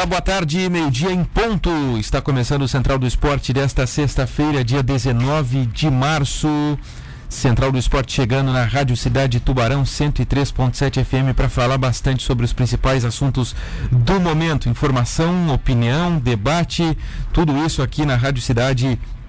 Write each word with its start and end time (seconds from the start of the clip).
Olá, 0.00 0.06
boa 0.06 0.22
tarde, 0.22 0.66
meio-dia 0.70 1.12
em 1.12 1.22
ponto. 1.22 1.70
Está 1.98 2.22
começando 2.22 2.62
o 2.62 2.68
Central 2.68 2.98
do 2.98 3.06
Esporte 3.06 3.52
desta 3.52 3.86
sexta-feira, 3.86 4.64
dia 4.64 4.82
19 4.82 5.66
de 5.66 5.90
março. 5.90 6.48
Central 7.28 7.70
do 7.70 7.76
Esporte 7.76 8.14
chegando 8.14 8.50
na 8.50 8.64
Rádio 8.64 8.96
Cidade 8.96 9.40
Tubarão 9.40 9.82
103.7 9.82 11.04
FM 11.04 11.36
para 11.36 11.50
falar 11.50 11.76
bastante 11.76 12.22
sobre 12.22 12.46
os 12.46 12.52
principais 12.54 13.04
assuntos 13.04 13.54
do 13.92 14.18
momento. 14.18 14.70
Informação, 14.70 15.52
opinião, 15.52 16.16
debate, 16.18 16.96
tudo 17.30 17.54
isso 17.66 17.82
aqui 17.82 18.06
na 18.06 18.16
Rádio 18.16 18.40
Cidade 18.40 18.86
Tubarão 18.96 19.19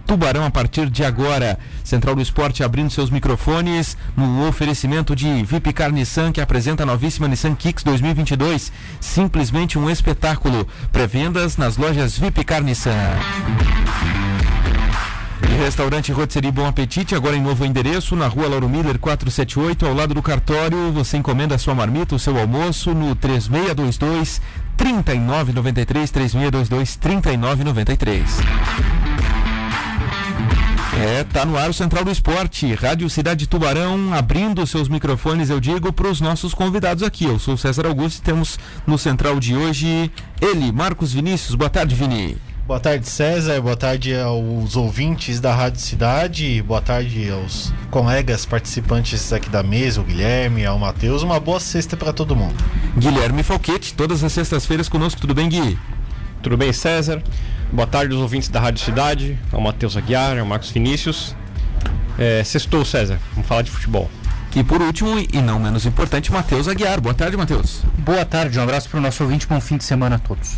a 0.45 0.49
partir 0.49 0.89
de 0.89 1.05
agora. 1.05 1.57
Central 1.85 2.15
do 2.15 2.21
Esporte 2.21 2.63
abrindo 2.63 2.89
seus 2.89 3.09
microfones 3.09 3.97
no 4.15 4.45
oferecimento 4.45 5.15
de 5.15 5.41
VIP 5.43 5.71
Car 5.71 5.89
Nissan 5.89 6.33
que 6.33 6.41
apresenta 6.41 6.83
a 6.83 6.85
novíssima 6.85 7.29
Nissan 7.29 7.55
Kicks 7.55 7.83
2022. 7.83 8.73
Simplesmente 8.99 9.79
um 9.79 9.89
espetáculo. 9.89 10.67
Pré-vendas 10.91 11.55
nas 11.55 11.77
lojas 11.77 12.17
VIP 12.17 12.43
Car 12.43 12.61
Nissan. 12.61 12.91
E 15.49 15.63
restaurante 15.63 16.11
Rotisserie 16.11 16.51
Bom 16.51 16.65
Apetite, 16.65 17.15
agora 17.15 17.35
em 17.35 17.41
novo 17.41 17.65
endereço, 17.65 18.15
na 18.15 18.27
rua 18.27 18.49
Lauro 18.49 18.67
Miller 18.67 18.99
478, 18.99 19.85
ao 19.85 19.93
lado 19.93 20.13
do 20.13 20.21
cartório. 20.21 20.91
Você 20.91 21.17
encomenda 21.17 21.55
a 21.55 21.57
sua 21.57 21.73
marmita, 21.73 22.15
o 22.15 22.19
seu 22.19 22.37
almoço 22.37 22.93
no 22.93 23.15
3622 23.15 24.41
3993 24.75 26.11
3622 26.11 26.95
3993. 26.97 29.40
É, 30.93 31.23
tá 31.23 31.45
no 31.45 31.57
ar 31.57 31.69
o 31.69 31.73
Central 31.73 32.03
do 32.03 32.11
Esporte, 32.11 32.73
Rádio 32.75 33.09
Cidade 33.09 33.47
Tubarão, 33.47 34.13
abrindo 34.13 34.65
seus 34.67 34.87
microfones, 34.87 35.49
eu 35.49 35.59
digo, 35.59 35.91
para 35.91 36.07
os 36.07 36.21
nossos 36.21 36.53
convidados 36.53 37.01
aqui. 37.01 37.25
Eu 37.25 37.39
sou 37.39 37.57
César 37.57 37.87
Augusto 37.87 38.19
e 38.19 38.21
temos 38.21 38.59
no 38.85 38.97
Central 38.97 39.39
de 39.39 39.55
hoje 39.55 40.11
ele, 40.39 40.71
Marcos 40.71 41.13
Vinícius. 41.13 41.55
Boa 41.55 41.69
tarde, 41.69 41.95
Vini. 41.95 42.37
Boa 42.67 42.79
tarde, 42.79 43.09
César. 43.09 43.59
Boa 43.59 43.75
tarde 43.75 44.15
aos 44.15 44.75
ouvintes 44.75 45.39
da 45.39 45.53
Rádio 45.53 45.81
Cidade. 45.81 46.61
Boa 46.61 46.81
tarde 46.81 47.29
aos 47.29 47.73
colegas 47.89 48.45
participantes 48.45 49.33
aqui 49.33 49.49
da 49.49 49.63
mesa, 49.63 49.99
o 49.99 50.03
Guilherme, 50.03 50.65
ao 50.65 50.77
Matheus. 50.77 51.23
Uma 51.23 51.39
boa 51.39 51.59
sexta 51.59 51.97
para 51.97 52.13
todo 52.13 52.35
mundo. 52.35 52.55
Guilherme 52.97 53.43
Falquete, 53.43 53.93
todas 53.93 54.23
as 54.23 54.31
sextas-feiras 54.31 54.87
conosco. 54.87 55.19
Tudo 55.19 55.33
bem, 55.33 55.49
Gui? 55.49 55.77
Tudo 56.41 56.57
bem, 56.57 56.73
César? 56.73 57.21
Boa 57.71 57.87
tarde 57.87 58.13
aos 58.13 58.21
ouvintes 58.21 58.49
da 58.49 58.59
Rádio 58.59 58.83
Cidade, 58.83 59.37
ao 59.51 59.61
Matheus 59.61 59.95
Aguiar, 59.95 60.39
ao 60.39 60.45
Marcos 60.45 60.71
Vinícius. 60.71 61.35
É, 62.17 62.43
sextou, 62.43 62.83
César. 62.83 63.19
Vamos 63.33 63.47
falar 63.47 63.61
de 63.61 63.69
futebol. 63.69 64.09
E 64.55 64.63
por 64.63 64.81
último, 64.81 65.19
e 65.19 65.39
não 65.39 65.59
menos 65.59 65.85
importante, 65.85 66.31
Matheus 66.31 66.67
Aguiar. 66.67 66.99
Boa 66.99 67.13
tarde, 67.13 67.37
Matheus. 67.37 67.83
Boa 67.99 68.25
tarde, 68.25 68.57
um 68.57 68.63
abraço 68.63 68.89
para 68.89 68.97
o 68.97 69.01
nosso 69.01 69.23
ouvinte, 69.23 69.45
bom 69.47 69.61
fim 69.61 69.77
de 69.77 69.83
semana 69.83 70.15
a 70.15 70.19
todos. 70.19 70.57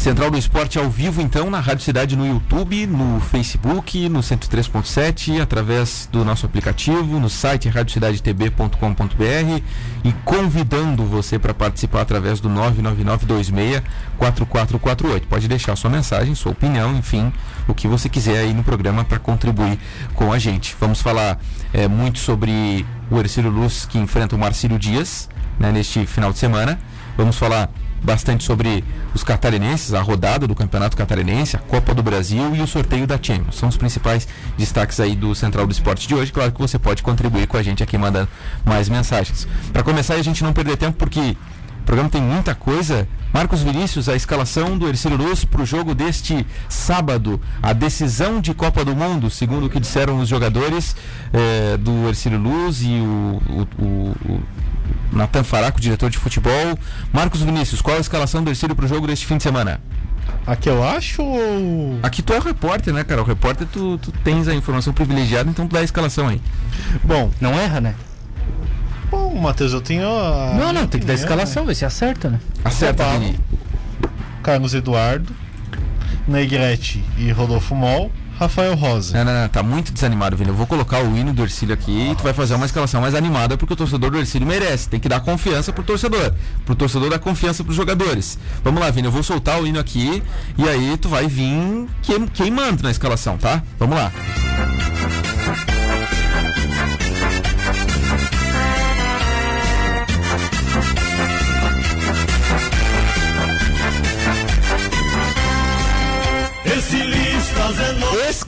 Central 0.00 0.30
do 0.30 0.38
Esporte 0.38 0.78
ao 0.78 0.88
vivo, 0.88 1.20
então, 1.20 1.50
na 1.50 1.60
Rádio 1.60 1.84
Cidade 1.84 2.16
no 2.16 2.26
YouTube, 2.26 2.86
no 2.86 3.20
Facebook, 3.20 4.08
no 4.08 4.20
103.7, 4.20 5.42
através 5.42 6.08
do 6.10 6.24
nosso 6.24 6.46
aplicativo, 6.46 7.20
no 7.20 7.28
site 7.28 7.68
radiocidadetb.com.br 7.68 9.62
e 10.02 10.12
convidando 10.24 11.04
você 11.04 11.38
para 11.38 11.52
participar 11.52 12.00
através 12.00 12.40
do 12.40 12.48
999264448. 12.48 15.26
Pode 15.28 15.46
deixar 15.46 15.76
sua 15.76 15.90
mensagem, 15.90 16.34
sua 16.34 16.52
opinião, 16.52 16.96
enfim, 16.96 17.30
o 17.68 17.74
que 17.74 17.86
você 17.86 18.08
quiser 18.08 18.38
aí 18.38 18.54
no 18.54 18.64
programa 18.64 19.04
para 19.04 19.18
contribuir 19.18 19.78
com 20.14 20.32
a 20.32 20.38
gente. 20.38 20.74
Vamos 20.80 21.02
falar 21.02 21.38
é, 21.74 21.86
muito 21.86 22.20
sobre 22.20 22.86
o 23.10 23.20
Ercílio 23.20 23.50
Luz 23.50 23.84
que 23.84 23.98
enfrenta 23.98 24.34
o 24.34 24.38
Marcílio 24.38 24.78
Dias 24.78 25.28
né, 25.58 25.70
neste 25.70 26.06
final 26.06 26.32
de 26.32 26.38
semana. 26.38 26.80
Vamos 27.18 27.36
falar 27.36 27.68
bastante 28.02 28.44
sobre 28.44 28.84
os 29.14 29.22
catarinenses, 29.22 29.94
a 29.94 30.00
rodada 30.00 30.46
do 30.46 30.54
Campeonato 30.54 30.96
Catarinense, 30.96 31.56
a 31.56 31.58
Copa 31.58 31.94
do 31.94 32.02
Brasil 32.02 32.54
e 32.54 32.60
o 32.60 32.66
sorteio 32.66 33.06
da 33.06 33.18
Champions. 33.20 33.56
São 33.56 33.68
os 33.68 33.76
principais 33.76 34.26
destaques 34.56 34.98
aí 35.00 35.14
do 35.14 35.34
Central 35.34 35.66
do 35.66 35.72
Esporte 35.72 36.08
de 36.08 36.14
hoje. 36.14 36.32
Claro 36.32 36.52
que 36.52 36.60
você 36.60 36.78
pode 36.78 37.02
contribuir 37.02 37.46
com 37.46 37.56
a 37.56 37.62
gente 37.62 37.82
aqui 37.82 37.98
mandando 37.98 38.28
mais 38.64 38.88
mensagens. 38.88 39.46
Para 39.72 39.82
começar, 39.82 40.14
a 40.14 40.22
gente 40.22 40.42
não 40.42 40.52
perder 40.52 40.76
tempo 40.76 40.96
porque 40.96 41.36
o 41.80 41.84
programa 41.84 42.08
tem 42.08 42.22
muita 42.22 42.54
coisa. 42.54 43.08
Marcos 43.32 43.62
Vinícius, 43.62 44.08
a 44.08 44.16
escalação 44.16 44.76
do 44.76 44.88
Ercílio 44.88 45.16
Luz 45.16 45.44
para 45.44 45.62
o 45.62 45.66
jogo 45.66 45.94
deste 45.94 46.46
sábado. 46.68 47.40
A 47.62 47.72
decisão 47.72 48.40
de 48.40 48.52
Copa 48.52 48.84
do 48.84 48.94
Mundo, 48.94 49.30
segundo 49.30 49.66
o 49.66 49.70
que 49.70 49.78
disseram 49.78 50.18
os 50.18 50.28
jogadores 50.28 50.96
eh, 51.32 51.76
do 51.76 52.08
Ercílio 52.08 52.38
Luz 52.38 52.82
e 52.82 52.98
o, 53.00 53.40
o, 53.48 54.16
o, 54.28 54.40
Natan 55.12 55.44
Faraco, 55.44 55.80
diretor 55.80 56.10
de 56.10 56.18
futebol. 56.18 56.78
Marcos 57.12 57.42
Vinícius, 57.42 57.80
qual 57.80 57.96
a 57.96 58.00
escalação 58.00 58.42
do 58.42 58.50
Ercílio 58.50 58.74
para 58.74 58.84
o 58.84 58.88
jogo 58.88 59.06
deste 59.06 59.26
fim 59.26 59.36
de 59.36 59.42
semana? 59.42 59.80
Aqui 60.46 60.68
eu 60.68 60.82
acho 60.82 61.22
ou. 61.22 61.98
Aqui 62.02 62.22
tu 62.22 62.32
é 62.32 62.38
o 62.38 62.42
repórter, 62.42 62.92
né, 62.94 63.04
cara? 63.04 63.22
O 63.22 63.24
repórter 63.24 63.66
tu, 63.66 63.98
tu 63.98 64.12
tens 64.24 64.48
a 64.48 64.54
informação 64.54 64.92
privilegiada, 64.92 65.50
então 65.50 65.66
tu 65.66 65.72
dá 65.72 65.80
a 65.80 65.84
escalação 65.84 66.28
aí. 66.28 66.40
Bom, 67.04 67.30
não 67.40 67.58
erra, 67.58 67.80
né? 67.80 67.94
Bom, 69.10 69.34
Matheus, 69.34 69.72
eu 69.72 69.80
tenho. 69.80 70.06
A 70.08 70.54
não, 70.54 70.72
não, 70.72 70.86
tem 70.86 71.00
que 71.00 71.06
dar 71.06 71.14
a 71.14 71.16
escalação, 71.16 71.66
ver 71.66 71.74
se 71.74 71.84
acerta, 71.84 72.30
né? 72.30 72.40
Acerta. 72.64 73.04
Vini. 73.10 73.38
Carlos 74.42 74.72
Eduardo, 74.72 75.34
Negrete 76.26 77.04
e 77.18 77.30
Rodolfo 77.30 77.74
Mol, 77.74 78.10
Rafael 78.40 78.74
Rosa. 78.74 79.16
Não, 79.18 79.32
não, 79.32 79.40
não, 79.42 79.48
tá 79.48 79.62
muito 79.62 79.92
desanimado, 79.92 80.34
Vini. 80.36 80.48
Eu 80.48 80.54
vou 80.56 80.66
colocar 80.66 81.02
o 81.04 81.14
hino 81.16 81.32
do 81.32 81.42
Ercílio 81.42 81.74
aqui 81.74 82.10
e 82.10 82.14
tu 82.14 82.22
vai 82.22 82.32
fazer 82.32 82.54
uma 82.54 82.64
escalação 82.64 83.00
mais 83.00 83.14
animada 83.14 83.56
porque 83.58 83.74
o 83.74 83.76
torcedor 83.76 84.10
do 84.10 84.18
Ercílio 84.18 84.46
merece. 84.48 84.88
Tem 84.88 84.98
que 84.98 85.08
dar 85.08 85.20
confiança 85.20 85.72
pro 85.72 85.82
torcedor. 85.84 86.32
Pro 86.64 86.74
torcedor 86.74 87.10
dar 87.10 87.18
confiança 87.18 87.62
pros 87.62 87.76
jogadores. 87.76 88.38
Vamos 88.64 88.80
lá, 88.80 88.90
Vini, 88.90 89.06
eu 89.08 89.12
vou 89.12 89.22
soltar 89.22 89.60
o 89.60 89.66
hino 89.66 89.78
aqui 89.78 90.22
e 90.56 90.68
aí 90.68 90.96
tu 90.96 91.08
vai 91.08 91.26
vir 91.26 91.86
queim- 92.02 92.26
queimando 92.26 92.82
na 92.82 92.90
escalação, 92.90 93.36
tá? 93.36 93.62
Vamos 93.78 93.96
lá. 93.96 94.10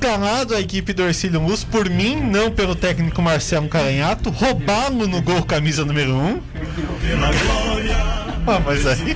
Escalado 0.03 0.57
a 0.57 0.61
equipe 0.61 0.93
do 0.93 1.05
Ercílio 1.05 1.41
Luz 1.41 1.63
por 1.63 1.89
mim, 1.89 2.17
não 2.17 2.51
pelo 2.51 2.75
técnico 2.75 3.23
Marcelo 3.23 3.69
Caranhato, 3.69 4.31
roubá-lo 4.31 5.07
no 5.07 5.23
gol 5.23 5.45
camisa 5.45 5.85
número 5.85 6.13
1. 6.13 6.17
Um. 6.17 6.41
Ah, 8.45 8.61
mas 8.67 8.85
aí. 8.85 9.15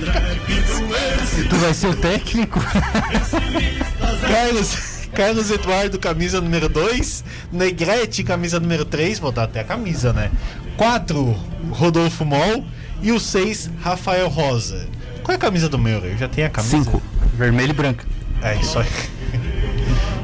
Tu 1.49 1.55
vai 1.57 1.73
ser 1.73 1.87
o 1.87 1.95
técnico? 1.97 2.61
Carlos, 4.31 4.77
Carlos 5.13 5.51
Eduardo, 5.51 5.99
camisa 5.99 6.39
número 6.39 6.69
2. 6.69 7.21
Negrete, 7.51 8.23
camisa 8.23 8.57
número 8.57 8.85
3. 8.85 9.19
Vou 9.19 9.33
dar 9.33 9.43
até 9.43 9.59
a 9.59 9.65
camisa, 9.65 10.13
né? 10.13 10.31
4, 10.77 11.21
Rodolfo 11.69 12.23
Mol. 12.23 12.63
E 13.01 13.11
o 13.11 13.19
6, 13.19 13.71
Rafael 13.81 14.29
Rosa. 14.29 14.87
Qual 15.21 15.33
é 15.33 15.35
a 15.35 15.37
camisa 15.37 15.67
do 15.67 15.77
meu? 15.77 15.99
Eu 15.99 16.17
já 16.17 16.29
tenho 16.29 16.47
a 16.47 16.49
camisa. 16.49 16.77
Cinco. 16.77 17.03
Vermelho 17.33 17.71
e 17.71 17.73
branco. 17.73 18.05
É 18.41 18.55
isso 18.55 18.79
aí. 18.79 19.16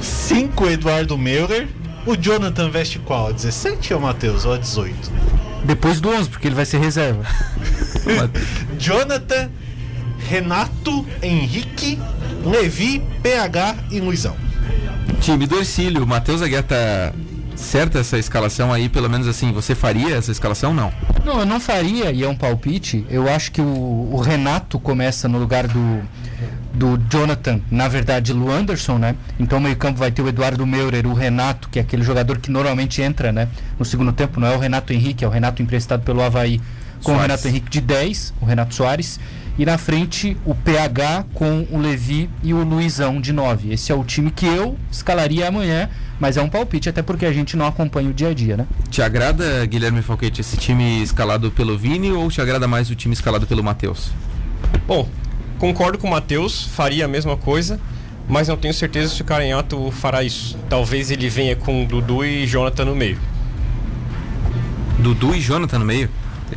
5, 0.03 0.69
Eduardo 0.69 1.17
Meurer. 1.17 1.67
O 2.05 2.15
Jonathan 2.15 2.69
veste 2.69 2.99
qual? 2.99 3.27
A 3.27 3.31
17 3.31 3.93
ou 3.93 4.01
Matheus? 4.01 4.45
Ou 4.45 4.53
a 4.53 4.57
18? 4.57 5.11
Depois 5.63 6.01
do 6.01 6.09
11, 6.09 6.29
porque 6.29 6.47
ele 6.47 6.55
vai 6.55 6.65
ser 6.65 6.79
reserva. 6.79 7.23
Jonathan, 8.77 9.49
Renato, 10.19 11.05
Henrique, 11.21 11.97
Levi, 12.43 13.01
PH 13.21 13.75
e 13.89 13.99
Luizão. 13.99 14.35
Time 15.21 15.47
do 15.47 15.57
Ercílio, 15.57 16.05
Matheus 16.05 16.41
Aguiar 16.41 16.63
tá 16.63 17.13
certa 17.55 17.99
essa 17.99 18.17
escalação 18.17 18.73
aí, 18.73 18.89
pelo 18.89 19.09
menos 19.09 19.27
assim, 19.27 19.53
você 19.53 19.73
faria 19.73 20.15
essa 20.15 20.31
escalação? 20.31 20.73
Não. 20.73 20.91
Não, 21.23 21.39
eu 21.39 21.45
não 21.45 21.59
faria, 21.59 22.11
e 22.11 22.23
é 22.23 22.27
um 22.27 22.35
palpite. 22.35 23.05
Eu 23.09 23.29
acho 23.29 23.51
que 23.51 23.61
o, 23.61 24.09
o 24.11 24.17
Renato 24.19 24.77
começa 24.79 25.29
no 25.29 25.37
lugar 25.37 25.67
do, 25.67 26.01
do 26.73 26.97
Jonathan, 27.09 27.61
na 27.69 27.87
verdade, 27.87 28.33
Lu 28.33 28.51
Anderson, 28.51 28.97
né? 28.97 29.15
Então 29.39 29.59
o 29.59 29.61
meio-campo 29.61 29.99
vai 29.99 30.11
ter 30.11 30.21
o 30.21 30.27
Eduardo 30.27 30.65
Meurer, 30.65 31.05
o 31.05 31.13
Renato, 31.13 31.69
que 31.69 31.77
é 31.77 31.81
aquele 31.81 32.03
jogador 32.03 32.39
que 32.39 32.49
normalmente 32.49 33.01
entra, 33.01 33.31
né? 33.31 33.47
No 33.77 33.85
segundo 33.85 34.11
tempo, 34.11 34.39
não 34.39 34.47
é 34.47 34.55
o 34.55 34.59
Renato 34.59 34.91
Henrique, 34.91 35.23
é 35.23 35.27
o 35.27 35.31
Renato 35.31 35.61
emprestado 35.61 36.03
pelo 36.03 36.21
Havaí 36.21 36.59
com 37.03 37.11
o 37.11 37.15
Soares. 37.15 37.21
Renato 37.21 37.47
Henrique 37.47 37.69
de 37.69 37.81
10, 37.81 38.33
o 38.41 38.45
Renato 38.45 38.73
Soares. 38.73 39.19
E 39.55 39.65
na 39.65 39.77
frente 39.77 40.35
o 40.45 40.55
PH 40.55 41.25
com 41.35 41.67
o 41.69 41.77
Levi 41.77 42.27
e 42.41 42.55
o 42.55 42.63
Luizão 42.63 43.21
de 43.21 43.31
9. 43.31 43.71
Esse 43.71 43.91
é 43.91 43.95
o 43.95 44.03
time 44.03 44.31
que 44.31 44.47
eu 44.47 44.75
escalaria 44.91 45.47
amanhã, 45.47 45.87
mas 46.19 46.37
é 46.37 46.41
um 46.41 46.49
palpite, 46.49 46.89
até 46.89 47.03
porque 47.03 47.23
a 47.23 47.31
gente 47.31 47.55
não 47.55 47.67
acompanha 47.67 48.09
o 48.09 48.13
dia 48.13 48.29
a 48.29 48.33
dia, 48.33 48.57
né? 48.57 48.65
Te 48.89 49.03
agrada, 49.03 49.63
Guilherme 49.67 50.01
Falquete, 50.01 50.41
esse 50.41 50.57
time 50.57 51.03
escalado 51.03 51.51
pelo 51.51 51.77
Vini 51.77 52.11
ou 52.11 52.31
te 52.31 52.41
agrada 52.41 52.67
mais 52.67 52.89
o 52.89 52.95
time 52.95 53.13
escalado 53.13 53.45
pelo 53.45 53.63
Matheus? 53.63 54.09
Bom, 54.87 55.07
concordo 55.63 55.97
com 55.97 56.07
o 56.07 56.11
Matheus, 56.11 56.65
faria 56.65 57.05
a 57.05 57.07
mesma 57.07 57.37
coisa, 57.37 57.79
mas 58.27 58.49
não 58.49 58.57
tenho 58.57 58.73
certeza 58.73 59.13
se 59.15 59.21
o 59.21 59.25
Caranhato 59.25 59.89
fará 59.91 60.21
isso. 60.21 60.57
Talvez 60.69 61.09
ele 61.09 61.29
venha 61.29 61.55
com 61.55 61.85
Dudu 61.85 62.25
e 62.25 62.45
Jonathan 62.45 62.83
no 62.83 62.93
meio. 62.93 63.17
Dudu 64.99 65.33
e 65.33 65.39
Jonathan 65.39 65.79
no 65.79 65.85
meio? 65.85 66.09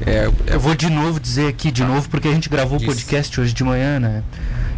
É, 0.04 0.28
Eu 0.52 0.58
vou 0.58 0.74
de 0.74 0.90
novo 0.90 1.20
dizer 1.20 1.46
aqui, 1.46 1.70
de 1.70 1.84
novo, 1.84 2.08
porque 2.08 2.26
a 2.26 2.32
gente 2.32 2.48
gravou 2.48 2.80
o 2.80 2.84
podcast 2.84 3.40
hoje 3.40 3.52
de 3.52 3.62
manhã, 3.62 4.00
né? 4.00 4.24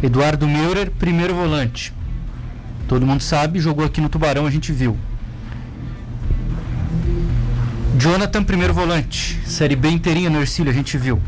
Eduardo 0.03 0.47
Meurer, 0.47 0.91
primeiro 0.91 1.33
volante. 1.33 1.91
Todo 2.87 3.07
mundo 3.07 3.23
sabe, 3.23 3.59
jogou 3.59 3.83
aqui 3.83 3.99
no 3.99 4.09
Tubarão, 4.09 4.45
a 4.45 4.51
gente 4.51 4.71
viu. 4.71 4.95
Jonathan, 7.97 8.43
primeiro 8.43 8.75
volante. 8.75 9.39
Série 9.47 9.75
B 9.75 9.89
inteirinha 9.89 10.29
no 10.29 10.39
Ercílio, 10.39 10.71
a 10.71 10.75
gente 10.75 10.99
viu. 10.99 11.19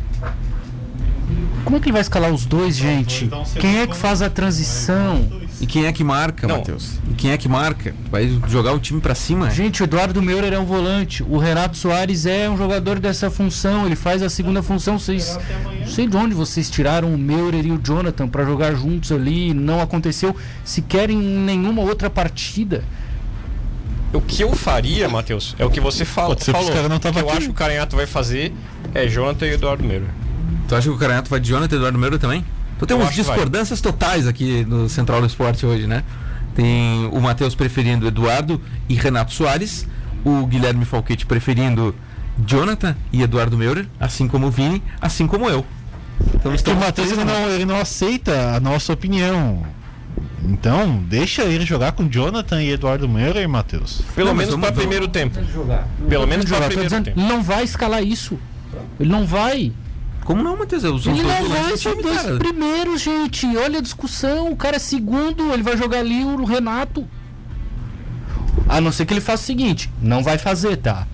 Como 1.63 1.77
é 1.77 1.79
que 1.79 1.85
ele 1.85 1.93
vai 1.93 2.01
escalar 2.01 2.31
os 2.31 2.45
dois, 2.45 2.75
gente? 2.75 3.29
Quem 3.59 3.79
é 3.79 3.87
que 3.87 3.95
faz 3.95 4.21
a 4.21 4.29
transição? 4.29 5.41
E 5.61 5.67
quem 5.67 5.85
é 5.85 5.93
que 5.93 6.03
marca. 6.03 6.47
Matheus? 6.47 6.99
E 7.09 7.13
quem 7.13 7.31
é 7.31 7.37
que 7.37 7.47
marca? 7.47 7.93
Vai 8.09 8.27
jogar 8.47 8.73
o 8.73 8.79
time 8.79 8.99
pra 8.99 9.13
cima? 9.13 9.49
Gente, 9.51 9.81
o 9.81 9.85
Eduardo 9.85 10.19
Meurer 10.21 10.53
é 10.53 10.59
um 10.59 10.65
volante. 10.65 11.21
O 11.23 11.37
Renato 11.37 11.77
Soares 11.77 12.25
é 12.25 12.49
um 12.49 12.57
jogador 12.57 12.99
dessa 12.99 13.29
função. 13.29 13.85
Ele 13.85 13.95
faz 13.95 14.23
a 14.23 14.29
segunda 14.29 14.63
função. 14.63 14.97
Vocês, 14.97 15.39
não 15.79 15.87
sei 15.87 16.07
de 16.07 16.17
onde 16.17 16.33
vocês 16.33 16.69
tiraram 16.69 17.13
o 17.13 17.17
Meurer 17.17 17.63
e 17.63 17.71
o 17.71 17.79
Jonathan 17.81 18.27
para 18.27 18.43
jogar 18.43 18.73
juntos 18.73 19.11
ali. 19.11 19.53
Não 19.53 19.79
aconteceu 19.79 20.35
sequer 20.63 21.11
em 21.11 21.17
nenhuma 21.17 21.83
outra 21.83 22.09
partida. 22.09 22.83
O 24.11 24.19
que 24.19 24.41
eu 24.41 24.53
faria, 24.53 25.07
Matheus, 25.07 25.55
é 25.57 25.63
o 25.63 25.69
que 25.69 25.79
você 25.79 26.03
fala, 26.03 26.35
os 26.35 26.43
falou. 26.43 26.71
caras 26.71 26.89
não 26.89 26.97
o 26.97 26.99
que 26.99 27.07
eu 27.07 27.29
acho 27.29 27.41
que 27.41 27.49
o 27.49 27.53
Caranhato 27.53 27.95
vai 27.95 28.05
fazer 28.05 28.51
é 28.93 29.07
Jonathan 29.07 29.45
e 29.45 29.51
Eduardo 29.51 29.83
Meira. 29.83 30.20
Tu 30.71 30.75
acha 30.77 30.87
que 30.87 30.95
o 30.95 30.97
Caranhato 30.97 31.29
vai 31.29 31.37
de 31.37 31.49
Jonathan 31.49 31.75
e 31.75 31.77
Eduardo 31.79 31.99
Meira 31.99 32.17
também? 32.17 32.45
Tu 32.79 32.85
tem 32.87 32.95
umas 32.95 33.13
discordâncias 33.13 33.81
totais 33.81 34.25
aqui 34.25 34.63
no 34.63 34.87
Central 34.87 35.19
do 35.19 35.27
Esporte 35.27 35.65
hoje, 35.65 35.85
né? 35.85 36.01
Tem 36.55 37.09
o 37.11 37.19
Matheus 37.19 37.53
preferindo 37.53 38.07
Eduardo 38.07 38.61
e 38.87 38.93
Renato 38.95 39.33
Soares, 39.33 39.85
o 40.23 40.45
Guilherme 40.45 40.85
Falquete 40.85 41.25
preferindo 41.25 41.93
Jonathan 42.47 42.95
e 43.11 43.21
Eduardo 43.21 43.57
Meurer, 43.57 43.85
assim 43.99 44.29
como 44.29 44.47
o 44.47 44.49
Vini, 44.49 44.81
assim 45.01 45.27
como 45.27 45.49
eu. 45.49 45.65
Então 46.35 46.55
Que 46.55 46.69
o 46.69 46.75
Matheus 46.77 47.11
ele 47.11 47.25
não, 47.25 47.49
ele 47.49 47.65
não 47.65 47.75
aceita 47.75 48.55
a 48.55 48.59
nossa 48.61 48.93
opinião. 48.93 49.65
Então, 50.41 51.03
deixa 51.05 51.43
ele 51.43 51.65
jogar 51.65 51.91
com 51.91 52.07
Jonathan 52.07 52.63
e 52.63 52.71
Eduardo 52.71 53.09
Meurer, 53.09 53.47
Matheus. 53.49 54.01
Pelo 54.15 54.29
Não, 54.29 54.35
menos 54.35 54.55
para 54.55 54.71
primeiro 54.71 55.09
tempo. 55.09 55.37
jogar. 55.51 55.85
Pelo 56.07 56.25
menos 56.25 56.45
para 56.45 56.67
primeiro 56.67 56.83
dizendo, 56.89 57.03
tempo. 57.03 57.19
ele 57.19 57.27
não 57.27 57.43
vai 57.43 57.65
escalar 57.65 58.01
isso. 58.01 58.39
Ele 58.97 59.09
não 59.09 59.25
vai. 59.25 59.73
Como 60.25 60.43
não, 60.43 60.57
Matheus? 60.57 60.83
Os 60.83 61.05
Ele 61.05 61.21
dois 61.21 61.81
time, 61.81 62.01
dois 62.01 62.21
cara. 62.21 62.37
primeiros, 62.37 63.01
gente. 63.01 63.45
Olha 63.57 63.79
a 63.79 63.81
discussão. 63.81 64.51
O 64.51 64.55
cara 64.55 64.75
é 64.75 64.79
segundo, 64.79 65.51
ele 65.51 65.63
vai 65.63 65.75
jogar 65.75 65.99
ali 65.99 66.23
o 66.23 66.45
Renato. 66.45 67.07
A 68.69 68.79
não 68.79 68.91
ser 68.91 69.05
que 69.05 69.13
ele 69.13 69.21
faça 69.21 69.43
o 69.43 69.45
seguinte: 69.45 69.91
não 70.01 70.23
vai 70.23 70.37
fazer, 70.37 70.77
tá? 70.77 71.07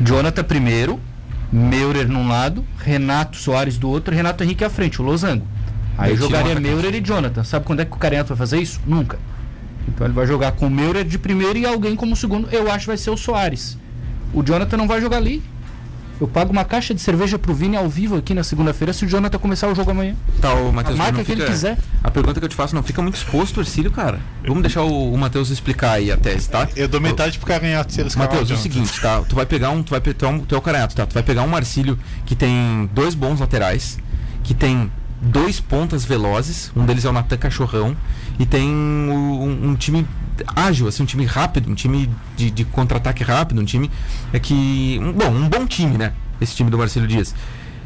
Jonathan 0.00 0.44
primeiro, 0.44 1.00
Meurer 1.52 2.08
num 2.08 2.28
lado, 2.28 2.64
Renato 2.78 3.36
Soares 3.36 3.78
do 3.78 3.88
outro, 3.88 4.14
Renato 4.14 4.42
Henrique 4.42 4.64
à 4.64 4.70
frente, 4.70 5.00
o 5.00 5.04
Losango. 5.04 5.46
Aí 5.96 6.14
um 6.14 6.16
jogaria. 6.16 6.58
Meurer 6.58 6.94
e 6.94 7.00
Jonathan. 7.00 7.44
Sabe 7.44 7.64
quando 7.64 7.80
é 7.80 7.84
que 7.84 7.92
o 7.92 7.98
Carenato 7.98 8.28
vai 8.28 8.38
fazer 8.38 8.60
isso? 8.60 8.80
Nunca. 8.86 9.18
Então 9.88 10.06
ele 10.06 10.14
vai 10.14 10.26
jogar 10.26 10.52
com 10.52 10.66
o 10.66 10.70
Meurer 10.70 11.04
de 11.04 11.18
primeiro 11.18 11.58
e 11.58 11.66
alguém 11.66 11.94
como 11.94 12.16
segundo. 12.16 12.48
Eu 12.50 12.70
acho 12.70 12.80
que 12.80 12.86
vai 12.86 12.96
ser 12.96 13.10
o 13.10 13.16
Soares. 13.16 13.78
O 14.32 14.42
Jonathan 14.42 14.76
não 14.76 14.88
vai 14.88 15.00
jogar 15.00 15.18
ali. 15.18 15.42
Eu 16.20 16.28
pago 16.28 16.52
uma 16.52 16.64
caixa 16.64 16.94
de 16.94 17.00
cerveja 17.00 17.38
pro 17.38 17.52
Vini 17.52 17.76
ao 17.76 17.88
vivo 17.88 18.16
aqui 18.16 18.34
na 18.34 18.44
segunda-feira 18.44 18.92
se 18.92 19.04
o 19.04 19.08
Jonathan 19.08 19.38
começar 19.38 19.68
o 19.68 19.74
jogo 19.74 19.90
amanhã. 19.90 20.14
Tá, 20.40 20.54
o 20.54 20.72
Matheus, 20.72 20.94
A 20.94 21.02
marca 21.02 21.18
não 21.18 21.24
que 21.24 21.32
ele 21.32 21.40
fica- 21.40 21.52
quiser. 21.52 21.78
A 22.02 22.10
pergunta 22.10 22.38
que 22.38 22.44
eu 22.44 22.48
te 22.48 22.54
faço, 22.54 22.74
não 22.74 22.82
fica 22.84 23.02
muito 23.02 23.16
exposto 23.16 23.58
o 23.58 23.60
Ercílio, 23.60 23.90
cara. 23.90 24.20
Vamos 24.46 24.62
deixar 24.62 24.82
o, 24.82 25.12
o 25.12 25.18
Matheus 25.18 25.50
explicar 25.50 25.92
aí 25.92 26.12
a 26.12 26.16
tese, 26.16 26.48
tá? 26.48 26.68
Eu 26.76 26.86
dou 26.86 27.00
metade 27.00 27.36
pro 27.38 27.46
Caranhato 27.48 27.92
se 27.92 28.00
eles 28.00 28.14
Matheus, 28.14 28.48
é 28.50 28.54
o 28.54 28.56
seguinte, 28.56 29.00
tá? 29.00 29.22
Tu 29.28 29.34
vai 29.34 29.44
pegar 29.44 29.70
um. 29.70 29.82
Tu 29.82 29.90
vai 29.90 30.00
tu 30.00 30.24
é 30.24 30.28
um, 30.28 30.38
tu 30.40 30.54
é 30.54 30.58
o 30.58 30.60
Caranhato, 30.62 30.94
tá? 30.94 31.04
Tu 31.04 31.14
vai 31.14 31.22
pegar 31.22 31.42
um 31.42 31.48
Marcílio 31.48 31.98
que 32.24 32.36
tem 32.36 32.88
dois 32.94 33.14
bons 33.14 33.40
laterais, 33.40 33.98
que 34.44 34.54
tem 34.54 34.90
dois 35.20 35.58
pontas 35.58 36.04
velozes, 36.04 36.70
um 36.76 36.84
deles 36.86 37.04
é 37.04 37.08
o 37.08 37.12
Natan 37.12 37.36
Cachorrão, 37.38 37.96
e 38.38 38.44
tem 38.46 38.68
um, 38.68 39.70
um 39.70 39.74
time 39.74 40.06
ágil, 40.54 40.88
assim, 40.88 41.02
um 41.02 41.06
time 41.06 41.24
rápido, 41.24 41.70
um 41.70 41.74
time 41.74 42.10
de, 42.36 42.50
de 42.50 42.64
contra-ataque 42.64 43.22
rápido, 43.22 43.60
um 43.60 43.64
time 43.64 43.90
é 44.32 44.38
que. 44.38 44.98
Um, 45.02 45.12
bom, 45.12 45.28
um 45.30 45.48
bom 45.48 45.66
time, 45.66 45.96
né? 45.98 46.12
Esse 46.40 46.54
time 46.56 46.70
do 46.70 46.78
Marcelo 46.78 47.06
Dias. 47.06 47.34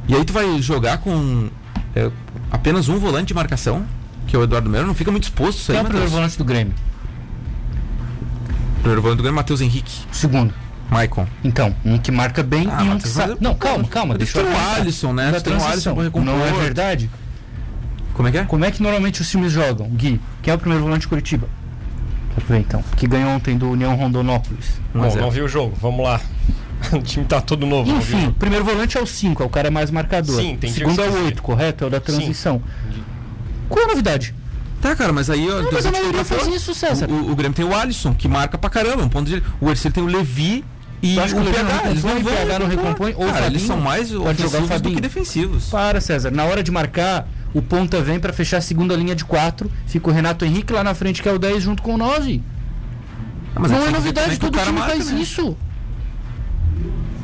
E 0.08 0.14
aí 0.14 0.24
tu 0.24 0.32
vai 0.32 0.60
jogar 0.62 0.98
com 0.98 1.48
é, 1.94 2.10
apenas 2.50 2.88
um 2.88 2.98
volante 2.98 3.26
de 3.28 3.34
marcação, 3.34 3.84
que 4.26 4.34
é 4.34 4.38
o 4.38 4.42
Eduardo 4.42 4.70
Melo, 4.70 4.86
não 4.86 4.94
fica 4.94 5.10
muito 5.10 5.24
exposto 5.24 5.58
isso 5.58 5.66
Quem 5.72 5.76
aí, 5.76 5.80
é 5.80 5.82
o 5.82 5.86
primeiro 5.88 6.10
volante 6.10 6.38
do 6.38 6.44
Grêmio? 6.44 6.74
Primeiro 8.80 9.02
volante 9.02 9.18
do 9.18 9.22
Grêmio, 9.22 9.36
Matheus 9.36 9.60
Henrique, 9.60 9.92
segundo. 10.12 10.54
Maicon. 10.90 11.26
Então, 11.44 11.74
um 11.84 11.98
que 11.98 12.10
marca 12.10 12.42
bem 12.42 12.66
Ah, 12.72 12.82
e 12.82 12.88
um 12.88 12.96
que 12.98 13.06
sabe. 13.08 13.32
mas- 13.32 13.40
Não, 13.40 13.54
calma, 13.54 13.86
calma. 13.88 14.16
Deixa 14.16 14.38
eu 14.38 14.44
tem 14.46 14.54
o. 14.54 14.58
Alisson, 14.76 15.12
né? 15.12 15.32
Tem 15.40 15.52
o 15.54 15.62
Alisson 15.62 15.94
pra 15.94 16.04
recompor. 16.04 16.24
Não 16.34 16.42
é 16.42 16.50
verdade? 16.52 17.10
Como 18.14 18.26
é 18.26 18.30
que 18.32 18.38
é? 18.38 18.44
Como 18.44 18.64
é 18.64 18.70
que 18.70 18.82
normalmente 18.82 19.20
os 19.20 19.30
times 19.30 19.52
jogam? 19.52 19.86
Gui, 19.90 20.18
quem 20.42 20.50
é 20.50 20.54
o 20.54 20.58
primeiro 20.58 20.82
volante 20.84 21.02
de 21.02 21.08
Curitiba? 21.08 21.46
Ver 22.46 22.58
então. 22.58 22.82
Que 22.96 23.06
ganhou 23.06 23.30
ontem 23.30 23.56
do 23.56 23.70
União 23.70 23.94
Rondonópolis. 23.94 24.80
Bom, 24.94 25.14
não 25.16 25.30
vi 25.30 25.40
o 25.42 25.48
jogo, 25.48 25.76
vamos 25.80 26.04
lá. 26.04 26.20
o 26.92 26.98
time 27.00 27.24
tá 27.24 27.40
todo 27.40 27.66
novo. 27.66 27.90
Enfim, 27.90 28.30
primeiro 28.38 28.64
volante 28.64 28.96
é 28.96 29.00
o 29.02 29.06
5, 29.06 29.42
é 29.42 29.46
o 29.46 29.48
cara 29.48 29.70
mais 29.70 29.90
marcador. 29.90 30.40
Sim, 30.40 30.58
o 30.62 30.68
Segundo 30.68 30.94
que 30.94 31.00
é 31.00 31.08
o 31.08 31.12
quer 31.12 31.18
8, 31.24 31.42
correto? 31.42 31.84
É 31.84 31.86
o 31.86 31.90
da 31.90 32.00
transição. 32.00 32.62
Qual 33.68 33.80
é 33.80 33.84
a 33.84 33.88
novidade? 33.88 34.34
Tá, 34.80 34.94
cara, 34.94 35.12
mas 35.12 35.28
aí. 35.28 35.44
Não, 35.46 35.72
mas 35.72 35.84
eu 35.84 35.90
a 35.90 35.92
maioria 35.92 36.24
faz 36.24 36.46
isso, 36.46 36.72
César. 36.72 37.10
O, 37.10 37.12
o- 37.14 37.30
o 37.32 37.36
Grêmio 37.36 37.54
tem 37.54 37.64
o 37.64 37.74
Alisson, 37.74 38.14
que 38.14 38.28
marca 38.28 38.56
pra 38.56 38.70
caramba. 38.70 39.02
Um 39.02 39.08
ponto 39.08 39.28
de... 39.28 39.42
O 39.60 39.68
Ercílio 39.70 39.92
tem 39.92 40.04
o 40.04 40.06
Levi 40.06 40.64
e 41.02 41.14
Tu 41.14 41.20
acha 41.20 41.34
que 41.34 41.40
o 41.40 41.42
o 41.42 41.52
PH. 41.52 41.62
não 41.84 41.90
Eles 41.90 42.04
não 42.04 42.20
vão. 42.22 42.32
o 42.32 42.36
PH 42.36 42.58
não 42.60 42.66
recompõe? 42.68 43.14
Ou 43.16 43.26
Cara, 43.26 43.46
eles 43.46 43.62
Fabinho? 43.62 43.66
são 43.66 43.76
mais 43.80 44.14
ofensivos 44.14 44.80
do 44.80 44.90
que 44.92 45.00
defensivos. 45.00 45.68
Para, 45.68 46.00
César. 46.00 46.30
Na 46.30 46.44
hora 46.44 46.62
de 46.62 46.70
marcar, 46.70 47.26
o 47.54 47.62
ponta 47.62 48.00
vem 48.00 48.20
pra 48.20 48.32
fechar 48.32 48.58
a 48.58 48.60
segunda 48.60 48.94
linha 48.94 49.14
de 49.14 49.24
4. 49.24 49.70
Fica 49.86 50.10
o 50.10 50.12
Renato 50.12 50.44
Henrique 50.44 50.72
lá 50.72 50.84
na 50.84 50.94
frente, 50.94 51.22
que 51.22 51.28
é 51.28 51.32
o 51.32 51.38
10, 51.38 51.62
junto 51.62 51.82
com 51.82 51.94
o 51.94 51.98
9. 51.98 52.42
Ah, 53.54 53.60
mas 53.60 53.70
não 53.70 53.86
é 53.86 53.90
novidade, 53.90 54.32
é 54.32 54.34
o 54.34 54.38
todo 54.38 54.54
cara 54.54 54.66
time 54.66 54.78
marca, 54.78 54.94
faz 54.94 55.10
né? 55.10 55.20
isso. 55.20 55.56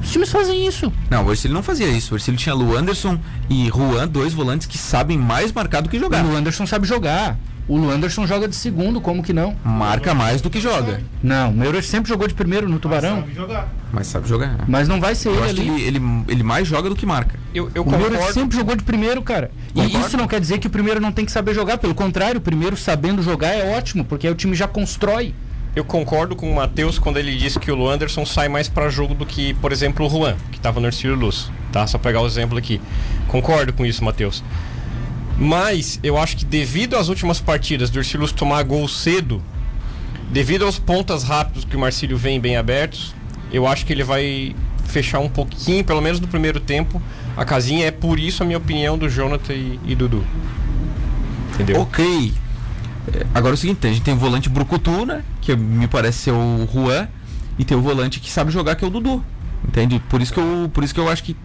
Os 0.02 0.10
times 0.10 0.30
fazem 0.30 0.66
isso. 0.66 0.92
Não, 1.10 1.24
o 1.24 1.30
Ercílio 1.30 1.54
não 1.54 1.62
fazia 1.62 1.88
isso. 1.88 2.14
O 2.14 2.16
Ercílio 2.16 2.38
tinha 2.38 2.54
Lu 2.54 2.76
Anderson 2.76 3.18
e 3.48 3.66
Juan, 3.68 4.06
dois 4.06 4.34
volantes 4.34 4.66
que 4.66 4.76
sabem 4.76 5.16
mais 5.16 5.50
marcar 5.52 5.80
do 5.80 5.88
que 5.88 5.96
O 5.96 6.00
jogar. 6.00 6.22
Lu 6.22 6.36
Anderson 6.36 6.66
sabe 6.66 6.86
jogar. 6.86 7.38
O 7.66 7.78
Lu 7.78 7.90
Anderson 7.90 8.26
joga 8.26 8.46
de 8.46 8.54
segundo, 8.54 9.00
como 9.00 9.22
que 9.22 9.32
não? 9.32 9.56
Marca 9.64 10.12
mais 10.12 10.42
do 10.42 10.50
que 10.50 10.60
joga. 10.60 11.00
Não, 11.22 11.50
o 11.50 11.54
Meurer 11.54 11.82
sempre 11.82 12.10
jogou 12.10 12.28
de 12.28 12.34
primeiro 12.34 12.68
no 12.68 12.78
Tubarão. 12.78 13.20
Sabe 13.20 13.34
jogar. 13.34 13.68
Mas 13.94 14.06
sabe 14.08 14.28
jogar. 14.28 14.64
Mas 14.68 14.88
não 14.88 15.00
vai 15.00 15.14
ser 15.14 15.28
Eu 15.28 15.34
ele 15.36 15.42
acho 15.44 15.54
que 15.54 15.60
ali. 15.60 15.70
ele, 15.70 15.96
ele, 15.96 16.00
ele 16.28 16.42
mais 16.42 16.66
joga 16.66 16.88
do 16.88 16.96
que 16.96 17.06
marca. 17.06 17.38
Eu, 17.54 17.70
eu 17.74 17.82
O 17.82 17.84
concordo. 17.84 18.32
sempre 18.32 18.56
jogou 18.56 18.74
de 18.76 18.82
primeiro, 18.82 19.22
cara. 19.22 19.50
E 19.74 19.80
Concordo. 19.82 20.06
isso 20.06 20.16
não 20.16 20.26
quer 20.26 20.40
dizer 20.40 20.58
que 20.58 20.66
o 20.66 20.70
primeiro 20.70 21.00
não 21.00 21.12
tem 21.12 21.24
que 21.24 21.32
saber 21.32 21.54
jogar. 21.54 21.78
Pelo 21.78 21.94
contrário, 21.94 22.38
o 22.38 22.42
primeiro 22.42 22.76
sabendo 22.76 23.22
jogar 23.22 23.48
é 23.54 23.76
ótimo, 23.76 24.04
porque 24.04 24.26
aí 24.26 24.32
o 24.32 24.36
time 24.36 24.54
já 24.54 24.66
constrói. 24.68 25.34
Eu 25.76 25.84
concordo 25.84 26.36
com 26.36 26.50
o 26.50 26.54
Matheus 26.54 26.98
quando 27.00 27.16
ele 27.16 27.36
disse 27.36 27.58
que 27.58 27.70
o 27.70 27.74
Lu 27.74 27.88
Anderson 27.88 28.24
sai 28.24 28.48
mais 28.48 28.68
pra 28.68 28.88
jogo 28.88 29.12
do 29.14 29.26
que, 29.26 29.54
por 29.54 29.72
exemplo, 29.72 30.06
o 30.06 30.08
Juan, 30.08 30.36
que 30.52 30.60
tava 30.60 30.78
no 30.80 30.86
Ercílio 30.86 31.16
Luz. 31.16 31.50
Tá? 31.72 31.84
Só 31.86 31.98
pegar 31.98 32.20
o 32.20 32.26
exemplo 32.26 32.56
aqui. 32.56 32.80
Concordo 33.26 33.72
com 33.72 33.84
isso, 33.84 34.04
Matheus. 34.04 34.42
Mas 35.36 35.98
eu 36.02 36.16
acho 36.16 36.36
que 36.36 36.44
devido 36.44 36.96
às 36.96 37.08
últimas 37.08 37.40
partidas 37.40 37.90
do 37.90 37.98
Ercílio 37.98 38.20
Luz 38.20 38.30
tomar 38.32 38.62
gol 38.62 38.86
cedo, 38.86 39.42
devido 40.30 40.64
aos 40.64 40.78
pontas 40.78 41.24
rápidos 41.24 41.64
que 41.64 41.76
o 41.76 41.80
Marcílio 41.80 42.16
vem 42.16 42.38
bem 42.38 42.56
abertos, 42.56 43.12
eu 43.54 43.66
acho 43.66 43.86
que 43.86 43.92
ele 43.92 44.04
vai 44.04 44.54
fechar 44.86 45.18
um 45.18 45.28
pouquinho, 45.28 45.84
pelo 45.84 46.00
menos 46.00 46.20
no 46.20 46.28
primeiro 46.28 46.60
tempo, 46.60 47.00
a 47.36 47.44
casinha. 47.44 47.86
É 47.86 47.90
por 47.90 48.18
isso 48.18 48.42
a 48.42 48.46
minha 48.46 48.58
opinião 48.58 48.98
do 48.98 49.08
Jonathan 49.08 49.54
e, 49.54 49.80
e 49.84 49.94
Dudu. 49.94 50.24
Entendeu? 51.54 51.80
Ok. 51.80 52.32
É, 53.12 53.26
Agora 53.34 53.52
é 53.52 53.56
o 53.56 53.58
seguinte, 53.58 53.86
a 53.86 53.90
gente 53.90 54.02
tem 54.02 54.14
o 54.14 54.16
volante 54.16 54.48
Brucutu, 54.48 55.04
né? 55.06 55.22
Que 55.40 55.54
me 55.54 55.86
parece 55.86 56.18
ser 56.18 56.32
o 56.32 56.68
Juan. 56.72 57.08
E 57.58 57.64
tem 57.64 57.76
o 57.76 57.80
volante 57.80 58.18
que 58.18 58.30
sabe 58.30 58.50
jogar, 58.50 58.74
que 58.74 58.84
é 58.84 58.88
o 58.88 58.90
Dudu. 58.90 59.24
Entende? 59.66 60.02
Por 60.08 60.20
isso 60.20 60.32
que 60.32 60.40
eu, 60.40 60.70
por 60.72 60.82
isso 60.82 60.92
que 60.92 61.00
eu 61.00 61.08
acho 61.08 61.22
que 61.22 61.36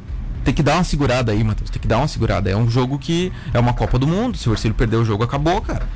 tem 0.44 0.54
que 0.54 0.63
dar 0.63 0.75
uma 0.75 0.84
segurada 0.84 1.32
aí, 1.32 1.44
Matheus. 1.44 1.70
Tem 1.70 1.82
que 1.82 1.88
dar 1.88 1.98
uma 1.98 2.08
segurada. 2.08 2.50
É 2.50 2.56
um 2.56 2.70
jogo 2.70 2.98
que 2.98 3.32
é 3.54 3.60
uma 3.60 3.74
Copa 3.74 4.00
do 4.00 4.08
Mundo. 4.08 4.38
Se 4.38 4.50
o 4.50 4.54
Ercílio 4.54 4.75
perder 4.75 4.98
o 4.98 5.06
jogo, 5.06 5.24
acabou, 5.24 5.62
cara. 5.62 5.88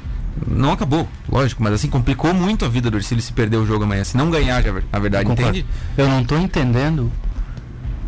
Não 0.47 0.71
acabou, 0.71 1.07
lógico, 1.29 1.61
mas 1.61 1.73
assim, 1.73 1.89
complicou 1.89 2.33
muito 2.33 2.65
a 2.65 2.67
vida 2.67 2.89
do 2.89 2.97
Ercílio 2.97 3.21
se 3.21 3.31
perder 3.31 3.57
o 3.57 3.65
jogo 3.65 3.83
amanhã. 3.83 4.03
Se 4.03 4.17
não 4.17 4.31
ganhar, 4.31 4.61
já, 4.63 4.73
na 4.91 4.99
verdade, 4.99 5.25
Concordo. 5.25 5.57
entende? 5.57 5.65
Eu 5.97 6.07
não 6.09 6.23
tô 6.23 6.35
entendendo 6.37 7.11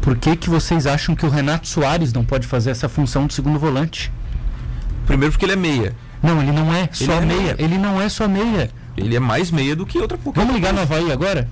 por 0.02 0.18
que, 0.18 0.36
que 0.36 0.50
vocês 0.50 0.88
acham 0.88 1.16
que 1.16 1.26
o 1.26 1.30
Renato 1.30 1.68
Soares 1.68 2.12
não 2.14 2.26
pode 2.26 2.48
fazer 2.48 2.72
essa 2.72 2.90
função 2.90 3.28
de 3.28 3.34
segundo 3.34 3.60
volante. 3.60 4.12
Primeiro 5.06 5.32
porque 5.32 5.46
ele 5.46 5.54
é 5.54 5.58
meia. 5.58 5.96
Não, 6.22 6.42
ele 6.42 6.52
não 6.52 6.74
é 6.74 6.90
só 6.92 7.14
é 7.14 7.22
meia. 7.22 7.42
meia. 7.42 7.56
Ele 7.60 7.78
não 7.78 8.02
é 8.02 8.10
só 8.10 8.28
meia. 8.28 8.72
Ele 8.98 9.16
é 9.16 9.20
mais 9.20 9.52
meia 9.52 9.76
do 9.76 9.86
que 9.86 10.00
outra 10.00 10.18
pouca. 10.18 10.40
Vamos 10.40 10.56
ligar 10.56 10.74
no 10.74 10.82
Havaí 10.82 11.12
agora? 11.12 11.48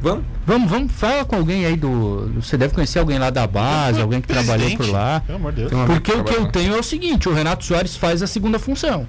Vamos? 0.00 0.24
Vamos, 0.46 0.70
vamos, 0.70 0.92
fala 0.92 1.24
com 1.24 1.36
alguém 1.36 1.64
aí 1.64 1.76
do. 1.76 2.30
Você 2.36 2.56
deve 2.56 2.74
conhecer 2.74 2.98
alguém 2.98 3.18
lá 3.18 3.30
da 3.30 3.46
base, 3.46 4.00
alguém 4.00 4.20
que 4.20 4.28
trabalhou 4.28 4.70
por 4.76 4.88
lá. 4.88 5.20
Pelo 5.20 5.38
amor 5.38 5.52
de 5.52 5.66
Deus. 5.66 5.72
Porque 5.86 6.12
o 6.12 6.24
que 6.24 6.34
eu 6.34 6.46
tenho 6.46 6.74
é 6.74 6.78
o 6.78 6.82
seguinte: 6.82 7.28
o 7.28 7.34
Renato 7.34 7.64
Soares 7.64 7.96
faz 7.96 8.22
a 8.22 8.26
segunda 8.26 8.58
função. 8.58 9.06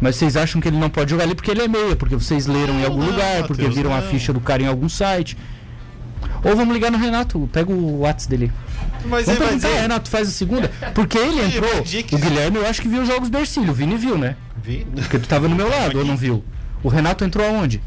Mas 0.00 0.16
vocês 0.16 0.36
acham 0.36 0.60
que 0.60 0.68
ele 0.68 0.76
não 0.78 0.90
pode 0.90 1.10
jogar 1.10 1.24
ali 1.24 1.34
porque 1.34 1.50
ele 1.50 1.62
é 1.62 1.68
meia, 1.68 1.96
porque 1.96 2.14
vocês 2.14 2.46
leram 2.46 2.74
em 2.74 2.78
Não, 2.80 2.86
algum 2.86 3.00
não, 3.00 3.10
lugar, 3.10 3.38
porque 3.46 3.62
Matheus, 3.62 3.74
viram 3.74 3.94
a 3.94 4.00
não. 4.00 4.08
ficha 4.08 4.32
do 4.32 4.40
cara 4.40 4.62
em 4.62 4.66
algum 4.66 4.88
site. 4.88 5.36
Ou 6.44 6.54
vamos 6.54 6.74
ligar 6.74 6.90
no 6.90 6.98
Renato, 6.98 7.48
pega 7.52 7.72
o 7.72 8.00
WhatsApp 8.00 8.30
dele. 8.36 8.52
Mas 9.06 9.26
Vamos 9.26 9.40
perguntar, 9.40 9.68
dizer- 9.68 9.80
Renato 9.82 10.10
faz 10.10 10.28
a 10.28 10.30
segunda? 10.30 10.70
Porque 10.94 11.16
ele 11.18 11.40
entrou. 11.44 11.82
que- 11.82 12.14
O 12.14 12.18
Guilherme 12.18 12.58
eu 12.58 12.66
acho 12.66 12.82
que 12.82 12.88
viu 12.88 13.02
os 13.02 13.08
jogos 13.08 13.30
do 13.30 13.38
Ercílio, 13.38 13.70
o 13.70 13.74
Vini 13.74 13.96
viu, 13.96 14.18
né? 14.18 14.36
Vi? 14.62 14.86
Porque 14.94 15.18
tu 15.18 15.28
tava 15.28 15.48
no 15.48 15.54
meu 15.56 15.68
lado, 15.68 15.98
ou 15.98 16.04
não 16.04 16.16
viu? 16.16 16.44
O 16.82 16.88
Renato 16.88 17.24
entrou 17.24 17.46
aonde? 17.46 17.80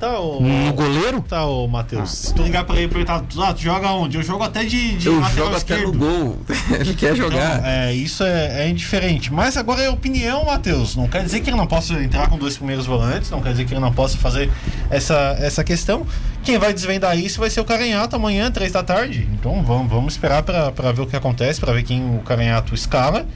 Tá, 0.00 0.18
o. 0.18 0.40
No 0.40 0.72
goleiro? 0.72 1.20
Tá, 1.20 1.44
ô 1.44 1.68
Matheus. 1.68 2.10
Se 2.10 2.34
tu 2.34 2.42
ligar 2.42 2.64
pra 2.64 2.74
ele 2.76 2.86
e 2.86 2.88
perguntar, 2.88 3.16
ah, 3.16 3.52
tu 3.52 3.60
joga 3.60 3.90
onde? 3.90 4.16
Eu 4.16 4.22
jogo 4.22 4.42
até 4.42 4.64
de, 4.64 4.96
de 4.96 5.06
Eu 5.06 5.22
jogo 5.24 5.48
até 5.48 5.56
esquerdo. 5.58 5.92
no 5.92 5.98
gol. 5.98 6.38
Ele 6.80 6.94
quer 6.94 7.14
jogar. 7.14 7.60
Não, 7.60 7.68
é, 7.68 7.92
isso 7.92 8.24
é, 8.24 8.64
é 8.64 8.68
indiferente. 8.70 9.30
Mas 9.30 9.58
agora 9.58 9.82
é 9.82 9.90
opinião, 9.90 10.46
Matheus. 10.46 10.96
Não 10.96 11.06
quer 11.06 11.22
dizer 11.22 11.40
que 11.40 11.50
ele 11.50 11.56
não 11.58 11.66
possa 11.66 11.92
entrar 12.02 12.30
com 12.30 12.38
dois 12.38 12.56
primeiros 12.56 12.86
volantes, 12.86 13.30
não 13.30 13.42
quer 13.42 13.50
dizer 13.50 13.66
que 13.66 13.74
ele 13.74 13.80
não 13.80 13.92
possa 13.92 14.16
fazer 14.16 14.50
essa, 14.88 15.36
essa 15.38 15.62
questão. 15.62 16.06
Quem 16.42 16.56
vai 16.56 16.72
desvendar 16.72 17.18
isso 17.18 17.38
vai 17.38 17.50
ser 17.50 17.60
o 17.60 17.64
Caranhato 17.64 18.16
amanhã, 18.16 18.50
três 18.50 18.72
da 18.72 18.82
tarde. 18.82 19.28
Então 19.34 19.62
vamos, 19.62 19.90
vamos 19.90 20.14
esperar 20.14 20.42
pra, 20.42 20.72
pra 20.72 20.92
ver 20.92 21.02
o 21.02 21.06
que 21.06 21.14
acontece, 21.16 21.60
pra 21.60 21.74
ver 21.74 21.82
quem 21.82 22.16
o 22.16 22.20
Caranhato 22.20 22.74
escala. 22.74 23.26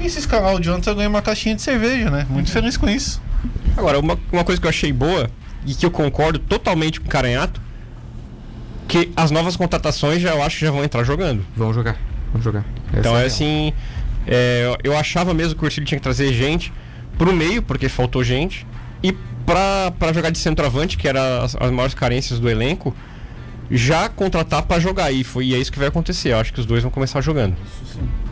E 0.00 0.10
se 0.10 0.18
escalar 0.18 0.52
o 0.56 0.60
Jonathan, 0.60 0.96
ganha 0.96 1.08
uma 1.08 1.22
caixinha 1.22 1.54
de 1.54 1.62
cerveja, 1.62 2.10
né? 2.10 2.26
Muito 2.28 2.50
feliz 2.50 2.76
com 2.76 2.88
isso. 2.88 3.22
Agora, 3.76 4.00
uma, 4.00 4.18
uma 4.32 4.42
coisa 4.42 4.60
que 4.60 4.66
eu 4.66 4.70
achei 4.70 4.92
boa 4.92 5.30
e 5.66 5.74
que 5.74 5.84
eu 5.84 5.90
concordo 5.90 6.38
totalmente 6.38 7.00
com 7.00 7.06
o 7.06 7.10
Caranhato, 7.10 7.60
que 8.86 9.10
as 9.16 9.30
novas 9.30 9.56
contratações 9.56 10.20
já 10.22 10.30
eu 10.30 10.42
acho 10.42 10.58
que 10.58 10.64
já 10.64 10.70
vão 10.70 10.82
entrar 10.82 11.04
jogando. 11.04 11.44
Vamos 11.56 11.74
jogar. 11.74 11.96
Vamos 12.32 12.44
jogar. 12.44 12.64
Essa 12.90 13.00
Então 13.00 13.12
é 13.14 13.18
real. 13.18 13.26
assim, 13.26 13.72
é, 14.26 14.78
eu 14.82 14.96
achava 14.96 15.34
mesmo 15.34 15.58
que 15.58 15.64
o 15.64 15.66
Ercílio 15.66 15.86
tinha 15.86 15.98
que 15.98 16.02
trazer 16.02 16.32
gente 16.32 16.72
pro 17.18 17.32
meio, 17.32 17.62
porque 17.62 17.88
faltou 17.88 18.22
gente, 18.22 18.66
e 19.02 19.12
pra, 19.44 19.90
pra 19.98 20.12
jogar 20.12 20.30
de 20.30 20.38
centroavante, 20.38 20.96
que 20.96 21.08
era 21.08 21.42
as, 21.42 21.56
as 21.56 21.70
maiores 21.70 21.94
carências 21.94 22.38
do 22.38 22.48
elenco, 22.48 22.94
já 23.70 24.08
contratar 24.08 24.62
pra 24.62 24.78
jogar. 24.78 25.10
E, 25.12 25.24
foi, 25.24 25.46
e 25.46 25.54
é 25.54 25.58
isso 25.58 25.70
que 25.72 25.78
vai 25.78 25.88
acontecer. 25.88 26.32
Eu 26.32 26.38
acho 26.38 26.52
que 26.52 26.60
os 26.60 26.66
dois 26.66 26.82
vão 26.82 26.90
começar 26.90 27.20
jogando. 27.20 27.54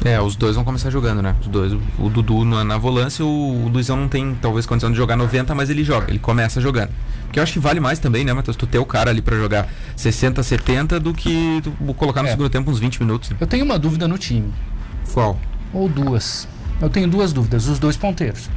É, 0.04 0.20
os 0.20 0.36
dois 0.36 0.54
vão 0.54 0.64
começar 0.64 0.88
jogando, 0.90 1.20
né? 1.20 1.34
Os 1.40 1.48
dois. 1.48 1.72
O, 1.72 1.80
o 1.98 2.08
Dudu 2.08 2.44
na, 2.44 2.64
na 2.64 2.78
volância, 2.78 3.24
o, 3.24 3.64
o 3.64 3.68
Luizão 3.68 3.96
não 3.96 4.08
tem 4.08 4.34
talvez 4.40 4.64
condição 4.66 4.90
de 4.90 4.96
jogar 4.96 5.16
90, 5.16 5.54
mas 5.54 5.68
ele 5.68 5.84
joga, 5.84 6.10
ele 6.10 6.18
começa 6.18 6.60
jogando. 6.60 6.90
Porque 7.36 7.40
eu 7.40 7.42
acho 7.44 7.52
que 7.52 7.58
vale 7.58 7.80
mais 7.80 7.98
também, 7.98 8.24
né, 8.24 8.32
Matheus? 8.32 8.56
Tu 8.56 8.66
ter 8.66 8.78
o 8.78 8.86
cara 8.86 9.10
ali 9.10 9.20
pra 9.20 9.36
jogar 9.36 9.68
60, 9.94 10.42
70 10.42 10.98
do 10.98 11.12
que 11.12 11.60
tu 11.62 11.70
colocar 11.92 12.22
no 12.22 12.28
É. 12.28 12.30
segundo 12.30 12.48
tempo 12.48 12.70
uns 12.70 12.78
20 12.78 12.98
minutos. 13.00 13.30
Eu 13.38 13.46
tenho 13.46 13.62
uma 13.62 13.78
dúvida 13.78 14.08
no 14.08 14.16
time. 14.16 14.54
Qual? 15.12 15.38
Ou 15.70 15.86
duas. 15.86 16.48
Eu 16.80 16.88
tenho 16.88 17.06
duas 17.06 17.34
dúvidas, 17.34 17.66
os 17.68 17.78
dois 17.78 17.94
ponteiros. 17.94 18.48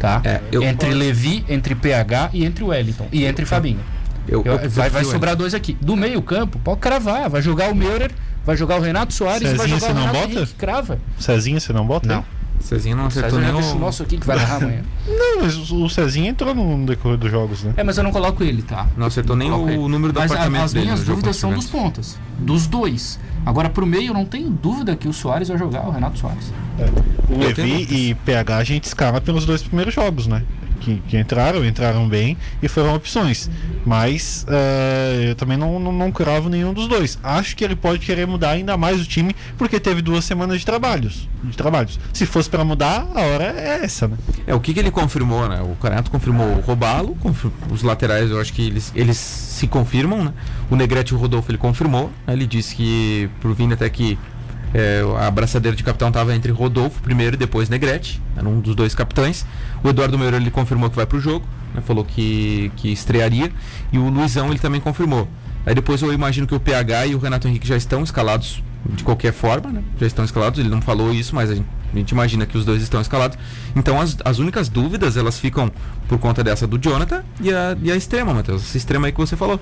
Tá? 0.00 0.20
É, 0.24 0.40
eu- 0.50 0.64
Entre 0.64 0.92
Levi, 0.92 1.44
entre 1.48 1.76
PH 1.76 2.30
e 2.32 2.44
entre 2.44 2.64
Wellington. 2.64 3.06
E 3.12 3.24
entre 3.24 3.46
Fabinho. 3.46 3.78
Eu, 4.26 4.42
Eu- 4.44 4.56
eu 4.56 4.68
vai 4.70 4.90
vai 4.90 5.04
sobrar 5.04 5.36
dois 5.36 5.54
aqui. 5.54 5.76
Do 5.80 5.94
meio 5.94 6.20
campo, 6.22 6.58
pode 6.58 6.80
cravar. 6.80 7.30
Vai 7.30 7.40
jogar 7.40 7.70
o 7.70 7.74
Meurer, 7.74 8.10
vai 8.44 8.56
jogar 8.56 8.80
o 8.80 8.82
Renato 8.82 9.14
Soares 9.14 9.42
e 9.42 9.54
vai 9.54 9.68
Cezinha, 9.68 9.78
jogar 9.78 9.86
você 9.86 9.92
o 9.92 9.94
não 9.94 10.06
Renato 10.08 10.26
bota? 10.26 10.38
Henrique. 10.40 10.54
Crava. 10.54 10.98
Cezinha, 11.20 11.60
você 11.60 11.72
não 11.72 11.86
bota? 11.86 12.08
Não. 12.08 12.24
Cezinha 12.60 12.96
não 12.96 13.06
acertou 13.06 13.38
Cezinha 13.40 13.56
o 13.56 13.76
o... 13.76 13.78
nosso 13.78 14.02
aqui 14.02 14.16
que 14.18 14.26
vai 14.26 14.36
narrar 14.36 14.56
amanhã. 14.56 14.82
Não, 15.06 15.42
mas 15.42 15.70
o 15.70 15.84
o 15.84 15.90
Cezinha 15.90 16.30
entrou 16.30 16.54
no 16.54 16.84
decorrer 16.86 17.16
dos 17.16 17.30
jogos, 17.30 17.62
né? 17.62 17.74
É, 17.76 17.84
mas 17.84 17.96
eu 17.96 18.02
não 18.02 18.10
coloco 18.10 18.42
ele, 18.42 18.62
tá? 18.62 18.88
Não 18.96 19.06
acertou 19.06 19.36
nem 19.36 19.50
o 19.52 19.68
ele. 19.68 19.76
número 19.88 20.12
do 20.12 20.18
Mas 20.18 20.30
a- 20.30 20.34
apartamento 20.34 20.62
as 20.64 20.72
dele 20.72 20.86
minhas 20.86 21.00
no 21.00 21.06
jogo 21.06 21.16
dúvidas 21.18 21.36
são 21.36 21.50
o 21.52 21.54
dos 21.54 21.66
pontas. 21.66 22.18
Dos 22.38 22.66
dois. 22.66 23.20
Agora, 23.44 23.68
pro 23.70 23.86
meio, 23.86 24.08
eu 24.10 24.14
não 24.14 24.24
tenho 24.24 24.50
dúvida 24.50 24.96
que 24.96 25.06
o 25.06 25.12
Soares 25.12 25.48
vai 25.48 25.56
jogar, 25.58 25.86
o 25.86 25.90
Renato 25.92 26.18
Soares. 26.18 26.52
O 27.28 27.40
Eu 27.42 27.54
tenho 27.54 27.78
Levi 27.78 28.10
e 28.10 28.14
PH 28.14 28.56
a 28.56 28.64
gente 28.64 28.84
escala 28.84 29.20
pelos 29.20 29.46
dois 29.46 29.62
primeiros 29.62 29.94
jogos, 29.94 30.26
né? 30.26 30.42
Que, 30.86 31.02
que 31.08 31.18
entraram, 31.18 31.64
entraram 31.64 32.08
bem 32.08 32.36
e 32.62 32.68
foram 32.68 32.94
opções. 32.94 33.50
Mas 33.84 34.46
eh, 34.48 35.30
eu 35.30 35.34
também 35.34 35.56
não, 35.56 35.80
não, 35.80 35.90
não 35.90 36.12
cravo 36.12 36.48
nenhum 36.48 36.72
dos 36.72 36.86
dois. 36.86 37.18
Acho 37.24 37.56
que 37.56 37.64
ele 37.64 37.74
pode 37.74 38.06
querer 38.06 38.24
mudar 38.24 38.50
ainda 38.50 38.76
mais 38.76 39.00
o 39.00 39.04
time, 39.04 39.34
porque 39.58 39.80
teve 39.80 40.00
duas 40.00 40.24
semanas 40.24 40.60
de 40.60 40.64
trabalhos. 40.64 41.28
De 41.42 41.56
trabalhos. 41.56 41.98
Se 42.12 42.24
fosse 42.24 42.48
pra 42.48 42.64
mudar, 42.64 43.04
a 43.16 43.20
hora 43.20 43.44
é 43.44 43.80
essa, 43.82 44.06
né? 44.06 44.16
É, 44.46 44.54
o 44.54 44.60
que, 44.60 44.72
que 44.72 44.78
ele 44.78 44.92
confirmou, 44.92 45.48
né? 45.48 45.60
O 45.60 45.74
Canato 45.74 46.08
confirmou 46.08 46.46
o 46.46 46.60
Robalo, 46.60 47.16
os 47.68 47.82
laterais 47.82 48.30
eu 48.30 48.40
acho 48.40 48.52
que 48.52 48.64
eles, 48.64 48.92
eles 48.94 49.16
se 49.16 49.66
confirmam, 49.66 50.22
né? 50.22 50.32
O 50.70 50.76
Negrete 50.76 51.12
e 51.12 51.16
o 51.16 51.18
Rodolfo 51.18 51.50
ele 51.50 51.58
confirmou, 51.58 52.12
né? 52.24 52.32
ele 52.32 52.46
disse 52.46 52.76
que 52.76 53.28
pro 53.40 53.52
Vini 53.52 53.74
até 53.74 53.88
que 53.90 54.16
é, 54.76 55.00
a 55.18 55.26
abraçadeira 55.26 55.74
de 55.74 55.82
capitão 55.82 56.08
estava 56.08 56.34
entre 56.34 56.52
Rodolfo 56.52 57.00
primeiro 57.00 57.34
e 57.34 57.38
depois 57.38 57.70
Negrete, 57.70 58.20
era 58.36 58.46
um 58.46 58.60
dos 58.60 58.74
dois 58.74 58.94
capitães. 58.94 59.46
O 59.82 59.88
Eduardo 59.88 60.18
Meiro 60.18 60.36
ele 60.36 60.50
confirmou 60.50 60.90
que 60.90 60.96
vai 60.96 61.06
pro 61.06 61.18
jogo, 61.18 61.46
né? 61.74 61.80
falou 61.80 62.04
que, 62.04 62.70
que 62.76 62.92
estrearia, 62.92 63.50
e 63.90 63.98
o 63.98 64.06
Luizão 64.10 64.50
ele 64.50 64.58
também 64.58 64.78
confirmou. 64.78 65.26
Aí 65.64 65.74
depois 65.74 66.02
eu 66.02 66.12
imagino 66.12 66.46
que 66.46 66.54
o 66.54 66.60
PH 66.60 67.06
e 67.06 67.14
o 67.14 67.18
Renato 67.18 67.48
Henrique 67.48 67.66
já 67.66 67.74
estão 67.76 68.02
escalados 68.02 68.62
de 68.84 69.02
qualquer 69.02 69.32
forma, 69.32 69.70
né? 69.70 69.82
Já 69.98 70.06
estão 70.06 70.24
escalados, 70.26 70.60
ele 70.60 70.68
não 70.68 70.82
falou 70.82 71.12
isso, 71.12 71.34
mas 71.34 71.50
a 71.50 71.54
gente, 71.54 71.66
a 71.92 71.96
gente 71.96 72.10
imagina 72.10 72.44
que 72.44 72.58
os 72.58 72.66
dois 72.66 72.82
estão 72.82 73.00
escalados. 73.00 73.38
Então 73.74 73.98
as, 73.98 74.14
as 74.26 74.38
únicas 74.38 74.68
dúvidas, 74.68 75.16
elas 75.16 75.38
ficam 75.38 75.72
por 76.06 76.18
conta 76.18 76.44
dessa 76.44 76.66
do 76.66 76.78
Jonathan 76.78 77.24
e 77.40 77.50
a, 77.50 77.74
e 77.82 77.90
a 77.90 77.96
extrema, 77.96 78.34
Matheus. 78.34 78.62
Essa 78.62 78.76
extrema 78.76 79.06
aí 79.06 79.12
que 79.12 79.18
você 79.18 79.36
falou. 79.36 79.58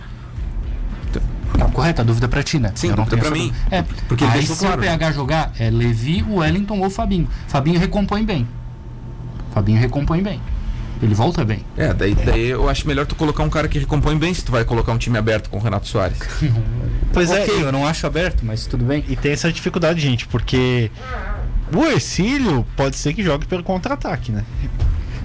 Correto, 1.75 2.00
a 2.00 2.04
dúvida 2.04 2.26
é 2.26 2.28
pra 2.28 2.43
ti, 2.43 2.59
né? 2.59 2.73
Sim, 2.75 2.90
Eu 2.90 2.97
não 2.97 3.04
dúvida 3.04 3.19
essa 3.19 3.31
mim. 3.33 3.52
É, 3.71 3.83
Porque 4.09 4.25
aí 4.25 4.47
se 4.47 4.57
claro, 4.57 4.81
o 4.81 4.85
PH 4.85 5.12
jogar, 5.12 5.52
é 5.59 5.69
Levi, 5.69 6.25
Wellington 6.26 6.78
ou 6.78 6.88
Fabinho. 6.88 7.28
Fabinho 7.49 7.78
recompõe 7.78 8.25
bem. 8.25 8.49
Fabinho 9.52 9.78
recompõe 9.78 10.23
bem. 10.23 10.40
Ele 11.02 11.14
volta 11.14 11.45
bem. 11.45 11.64
É, 11.76 11.93
daí, 11.93 12.14
daí 12.14 12.47
eu 12.47 12.69
acho 12.69 12.87
melhor 12.87 13.04
tu 13.04 13.16
colocar 13.16 13.43
um 13.43 13.50
cara 13.50 13.66
que 13.66 13.81
recompõe 13.81 14.16
bem 14.16 14.33
se 14.33 14.45
tu 14.45 14.52
vai 14.52 14.64
colocar 14.64 14.93
um 14.93 14.99
time 14.99 15.19
aberto 15.19 15.50
com 15.50 15.59
o 15.59 15.61
Renato 15.61 15.88
Soares. 15.88 16.19
Pois 17.12 17.31
é, 17.31 17.45
ok, 17.45 17.62
eu 17.62 17.71
não 17.71 17.87
acho 17.87 18.09
aberto, 18.09 18.45
mas 18.45 18.66
tudo 18.66 18.85
bem. 18.85 19.04
E 19.09 19.14
tem 19.14 19.31
essa 19.31 19.52
dificuldade, 19.52 20.00
gente, 20.00 20.26
porque 20.26 20.90
o 21.73 21.85
Ercílio 21.85 22.66
pode 22.76 22.97
ser 22.97 23.14
que 23.14 23.23
jogue 23.23 23.47
pelo 23.47 23.62
contra-ataque, 23.62 24.33
né? 24.33 24.45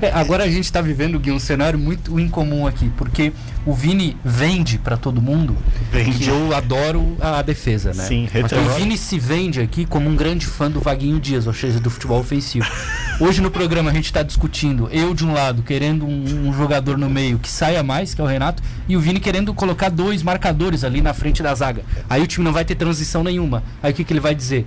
É, 0.02 0.12
agora 0.12 0.46
a 0.46 0.50
gente 0.50 0.72
tá 0.72 0.82
vivendo, 0.82 1.20
Gui, 1.20 1.32
um 1.32 1.40
cenário 1.40 1.78
muito 1.78 2.18
incomum 2.18 2.66
aqui, 2.66 2.90
porque 2.96 3.34
o 3.66 3.74
Vini 3.74 4.16
vende 4.24 4.78
pra 4.78 4.96
todo 4.96 5.22
mundo 5.22 5.58
Vende. 5.92 6.18
que 6.18 6.28
eu 6.30 6.56
adoro 6.56 7.18
a 7.20 7.42
defesa, 7.42 7.94
né? 7.94 8.06
Sim, 8.06 8.30
Mas 8.34 8.44
retrô. 8.44 8.62
o 8.62 8.70
Vini 8.76 8.98
se 8.98 9.20
vende 9.20 9.60
aqui 9.60 9.86
como 9.86 10.10
um 10.10 10.16
grande 10.16 10.46
fã 10.46 10.72
do 10.72 10.80
Vaguinho 10.80 11.20
Dias, 11.20 11.48
ou 11.48 11.54
seja, 11.54 11.82
do 11.82 11.90
futebol 11.90 12.20
ofensivo. 12.20 12.66
Hoje 13.20 13.42
no 13.42 13.52
programa 13.52 13.92
a 13.92 13.94
gente 13.94 14.14
tá 14.14 14.24
discutindo, 14.24 14.88
eu 14.90 15.14
de 15.14 15.26
um 15.26 15.34
lado 15.34 15.64
querendo 15.64 16.06
um, 16.06 16.48
um 16.48 16.54
jogador 16.54 16.98
no 16.98 17.10
meio 17.10 17.38
que 17.38 17.50
saia 17.50 17.84
mais, 17.84 18.14
que 18.14 18.22
é 18.22 18.24
o 18.24 18.28
Renato, 18.28 18.64
e 18.88 18.96
o 18.96 19.02
Vini 19.02 19.20
querendo 19.20 19.54
colocar 19.54 19.90
dois 19.90 20.24
marcadores 20.24 20.86
ali 20.86 21.02
na 21.02 21.14
frente 21.14 21.44
da 21.44 21.54
zaga. 21.54 21.84
Aí 22.10 22.24
o 22.24 22.28
time 22.28 22.46
não 22.46 22.54
vai 22.54 22.64
ter 22.64 22.76
transição 22.76 23.22
nenhuma. 23.22 23.64
Aí 23.84 23.92
o 23.92 23.94
que, 23.94 24.06
que 24.06 24.14
ele 24.14 24.22
vai 24.22 24.34
dizer? 24.34 24.66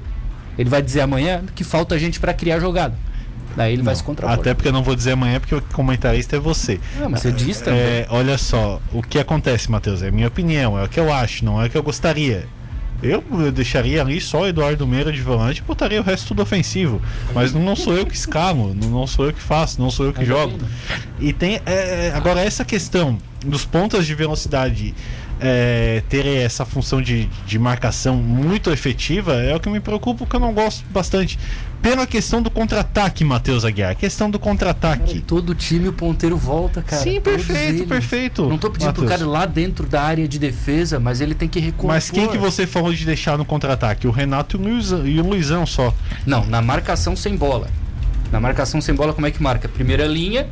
Ele 0.59 0.69
vai 0.69 0.83
dizer 0.83 1.01
amanhã 1.01 1.43
que 1.55 1.65
falta 1.65 1.99
gente 1.99 2.21
pra 2.21 2.35
criar 2.35 2.61
jogada. 2.61 2.95
Daí 3.57 3.75
ele 3.75 3.83
vai 3.83 3.95
se 3.95 4.03
contrapor. 4.03 4.35
Até 4.35 4.55
porque 4.55 4.69
eu 4.69 4.73
não 4.73 4.83
vou 4.83 4.95
dizer 4.95 5.13
amanhã, 5.13 5.41
porque 5.41 5.55
o 5.55 5.63
comentarista 5.73 6.37
é 6.37 6.39
você. 6.39 6.81
Ah, 7.01 7.09
mas 7.09 7.21
você 7.21 7.33
diz 7.33 7.61
também. 7.61 7.81
É, 7.81 8.07
olha 8.11 8.39
só, 8.39 8.81
o 8.93 9.03
que 9.03 9.19
acontece, 9.19 9.71
Matheus, 9.71 10.03
é 10.03 10.09
a 10.09 10.13
minha 10.13 10.29
opinião, 10.29 10.79
é 10.79 10.85
o 10.85 10.89
que 10.89 10.99
eu 10.99 11.13
acho, 11.13 11.45
não 11.45 11.61
é 11.61 11.67
o 11.67 11.71
que 11.71 11.77
eu 11.77 11.83
gostaria. 11.83 12.47
Eu, 13.03 13.23
eu 13.33 13.51
deixaria 13.51 14.01
ali 14.01 14.21
só 14.21 14.43
o 14.43 14.47
Eduardo 14.47 14.87
Meira 14.87 15.11
de 15.11 15.21
volante 15.21 15.61
e 15.61 15.65
botaria 15.65 16.01
o 16.01 16.05
resto 16.05 16.29
tudo 16.29 16.43
ofensivo. 16.43 17.03
Mas 17.35 17.53
não 17.53 17.75
sou 17.75 17.95
eu 17.95 18.07
que 18.07 18.15
escalo, 18.15 18.73
não, 18.75 18.89
não 18.89 19.07
sou 19.09 19.27
eu 19.27 19.33
que 19.33 19.41
faço, 19.41 19.81
não 19.81 19.91
sou 19.91 20.07
eu 20.07 20.13
que 20.13 20.21
Mas 20.21 20.29
jogo. 20.29 20.57
E 21.19 21.33
tem. 21.33 21.61
é, 21.67 21.73
é, 22.07 22.13
agora, 22.15 22.41
essa 22.41 22.65
questão 22.65 23.19
dos 23.45 23.65
pontas 23.65 24.07
de 24.07 24.15
velocidade 24.15 24.95
é, 25.41 26.01
terem 26.09 26.39
essa 26.39 26.65
função 26.65 27.03
de, 27.03 27.27
de 27.45 27.59
marcação 27.59 28.15
muito 28.15 28.71
efetiva 28.71 29.35
é 29.35 29.55
o 29.55 29.59
que 29.59 29.69
me 29.69 29.81
preocupa, 29.81 30.25
que 30.25 30.37
eu 30.37 30.41
não 30.41 30.55
gosto 30.55 30.85
bastante. 30.91 31.37
Pela 31.83 32.07
questão 32.07 32.41
do 32.41 32.49
contra-ataque, 32.49 33.25
Matheus 33.25 33.65
Aguiar. 33.65 33.91
A 33.91 33.95
questão 33.95 34.31
do 34.31 34.39
contra-ataque. 34.39 35.21
Todo 35.21 35.53
time 35.55 35.89
o 35.89 35.93
ponteiro 35.93 36.37
volta, 36.37 36.81
cara. 36.81 37.03
Sim, 37.03 37.21
Todos 37.21 37.45
perfeito, 37.45 37.77
eles. 37.79 37.89
perfeito. 37.89 38.49
Não 38.49 38.57
tô 38.57 38.71
pedindo 38.71 38.93
pro 38.93 39.03
Matheus. 39.03 39.21
cara 39.21 39.29
ir 39.29 39.33
lá 39.33 39.47
dentro 39.47 39.87
da 39.87 40.01
área 40.03 40.29
de 40.29 40.39
defesa, 40.39 41.01
mas 41.01 41.21
ele 41.21 41.35
tem 41.35 41.49
que 41.49 41.59
recompor. 41.59 41.89
Mas 41.89 42.09
quem 42.11 42.29
que 42.29 42.39
você 42.39 42.67
falou 42.69 42.93
de 42.95 43.05
deixar 43.05 43.37
no 43.37 43.45
contra-ataque? 43.45 44.07
O 44.07 44.13
Renato 44.13 44.61
e 45.05 45.21
o 45.21 45.27
Luizão 45.27 45.67
só. 45.67 45.93
Não, 46.25 46.47
na 46.47 46.63
marcação 46.63 47.17
sem 47.17 47.37
bola. 47.37 47.69
Na 48.31 48.39
marcação 48.41 48.81
sem 48.81 48.95
bola, 48.95 49.13
como 49.13 49.27
é 49.27 49.31
que 49.33 49.43
marca? 49.43 49.69
Primeira 49.69 50.07
linha, 50.07 50.49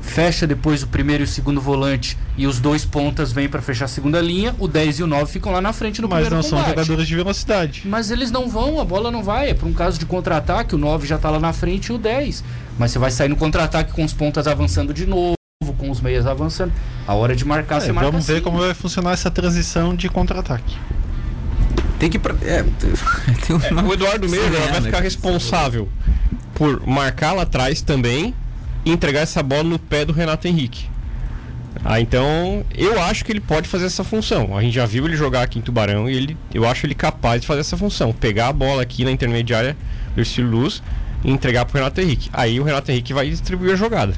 fecha 0.00 0.46
depois 0.46 0.82
o 0.82 0.86
primeiro 0.88 1.22
e 1.22 1.24
o 1.24 1.26
segundo 1.26 1.60
volante 1.60 2.16
e 2.36 2.46
os 2.46 2.58
dois 2.58 2.84
pontas 2.84 3.32
vêm 3.32 3.48
pra 3.48 3.60
fechar 3.62 3.84
a 3.84 3.88
segunda 3.88 4.20
linha, 4.20 4.54
o 4.58 4.66
10 4.66 4.98
e 5.00 5.02
o 5.02 5.06
9 5.06 5.30
ficam 5.30 5.52
lá 5.52 5.60
na 5.60 5.72
frente 5.72 6.00
no 6.00 6.08
Mas 6.08 6.20
primeiro 6.22 6.36
não 6.36 6.42
são 6.42 6.58
jogadores 6.64 7.06
de 7.06 7.14
velocidade. 7.14 7.82
Mas 7.84 8.10
eles 8.10 8.30
não 8.30 8.48
vão, 8.48 8.80
a 8.80 8.84
bola 8.84 9.10
não 9.10 9.22
vai. 9.22 9.50
É 9.50 9.54
por 9.54 9.68
um 9.68 9.72
caso 9.72 9.98
de 9.98 10.06
contra-ataque, 10.06 10.74
o 10.74 10.78
9 10.78 11.06
já 11.06 11.18
tá 11.18 11.28
lá 11.30 11.38
na 11.38 11.52
frente 11.52 11.86
e 11.86 11.92
o 11.92 11.98
10. 11.98 12.42
Mas 12.78 12.90
você 12.92 12.98
vai 12.98 13.10
sair 13.10 13.28
no 13.28 13.36
contra-ataque 13.36 13.92
com 13.92 14.04
os 14.04 14.12
pontas 14.12 14.46
avançando 14.46 14.94
de 14.94 15.06
novo, 15.06 15.34
com 15.78 15.90
os 15.90 16.00
meias 16.00 16.26
avançando. 16.26 16.72
A 17.06 17.14
hora 17.14 17.36
de 17.36 17.44
marcar, 17.44 17.76
É, 17.76 17.80
você 17.80 17.92
marca 17.92 18.10
vamos 18.10 18.26
ver 18.26 18.34
assim. 18.34 18.42
como 18.42 18.58
vai 18.58 18.72
funcionar 18.74 19.12
essa 19.12 19.30
transição 19.30 19.94
de 19.94 20.08
contra-ataque. 20.08 20.76
Tem 21.98 22.08
que. 22.08 22.16
É, 22.42 22.64
tem 23.46 23.56
uma- 23.56 23.82
O 23.88 23.92
Eduardo 23.92 24.28
Meira 24.28 24.46
é, 24.46 24.68
vai 24.68 24.80
né, 24.80 24.80
ficar 24.80 25.00
responsável 25.00 25.88
por 26.54 26.86
marcar 26.86 27.32
lá 27.32 27.42
atrás 27.42 27.82
também 27.82 28.34
e 28.84 28.90
entregar 28.90 29.20
essa 29.20 29.42
bola 29.42 29.64
no 29.64 29.78
pé 29.78 30.04
do 30.04 30.12
Renato 30.12 30.46
Henrique. 30.48 30.88
Ah, 31.84 32.00
então 32.00 32.64
eu 32.76 33.00
acho 33.00 33.24
que 33.24 33.32
ele 33.32 33.40
pode 33.40 33.68
fazer 33.68 33.86
essa 33.86 34.04
função. 34.04 34.56
A 34.56 34.62
gente 34.62 34.74
já 34.74 34.86
viu 34.86 35.06
ele 35.06 35.16
jogar 35.16 35.42
aqui 35.42 35.58
em 35.58 35.62
Tubarão 35.62 36.08
e 36.08 36.16
ele, 36.16 36.36
eu 36.52 36.68
acho 36.68 36.86
ele 36.86 36.94
capaz 36.94 37.40
de 37.40 37.46
fazer 37.46 37.60
essa 37.60 37.76
função. 37.76 38.12
Pegar 38.12 38.48
a 38.48 38.52
bola 38.52 38.82
aqui 38.82 39.04
na 39.04 39.10
intermediária 39.10 39.76
do 40.14 40.20
Ercílio 40.20 40.50
Luz 40.50 40.82
e 41.24 41.30
entregar 41.30 41.64
pro 41.64 41.78
Renato 41.78 42.00
Henrique. 42.00 42.28
Aí 42.32 42.60
o 42.60 42.64
Renato 42.64 42.90
Henrique 42.90 43.12
vai 43.12 43.28
distribuir 43.28 43.72
a 43.72 43.76
jogada. 43.76 44.14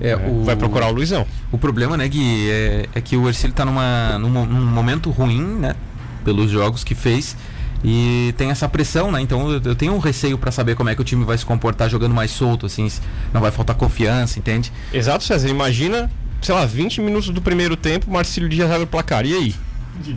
É, 0.00 0.16
o... 0.16 0.44
Vai 0.44 0.56
procurar 0.56 0.88
o 0.88 0.92
Luizão. 0.92 1.26
O 1.52 1.58
problema, 1.58 1.96
né, 1.96 2.08
Gui, 2.08 2.50
é, 2.50 2.86
é 2.94 3.00
que 3.00 3.16
o 3.16 3.28
Ercílio 3.28 3.54
tá 3.54 3.64
numa, 3.64 4.18
num, 4.18 4.44
num 4.44 4.66
momento 4.66 5.10
ruim, 5.10 5.42
né? 5.42 5.76
Pelos 6.24 6.50
jogos 6.50 6.82
que 6.82 6.94
fez. 6.94 7.36
E 7.84 8.34
tem 8.38 8.50
essa 8.50 8.66
pressão, 8.66 9.12
né? 9.12 9.20
Então 9.20 9.50
eu, 9.50 9.60
eu 9.62 9.74
tenho 9.74 9.92
um 9.92 9.98
receio 9.98 10.38
para 10.38 10.50
saber 10.50 10.74
como 10.74 10.88
é 10.88 10.94
que 10.94 11.02
o 11.02 11.04
time 11.04 11.22
vai 11.24 11.36
se 11.36 11.44
comportar 11.44 11.90
jogando 11.90 12.14
mais 12.14 12.30
solto, 12.30 12.64
assim, 12.64 12.90
não 13.32 13.42
vai 13.42 13.50
faltar 13.50 13.76
confiança, 13.76 14.38
entende? 14.38 14.72
Exato, 14.92 15.22
César. 15.22 15.48
Imagina, 15.48 16.10
sei 16.40 16.54
lá, 16.54 16.64
20 16.64 17.02
minutos 17.02 17.28
do 17.28 17.42
primeiro 17.42 17.76
tempo, 17.76 18.10
Marcílio 18.10 18.48
Dias 18.48 18.70
abre 18.70 18.84
o 18.84 18.86
placar. 18.86 19.26
E 19.26 19.34
aí? 19.34 19.54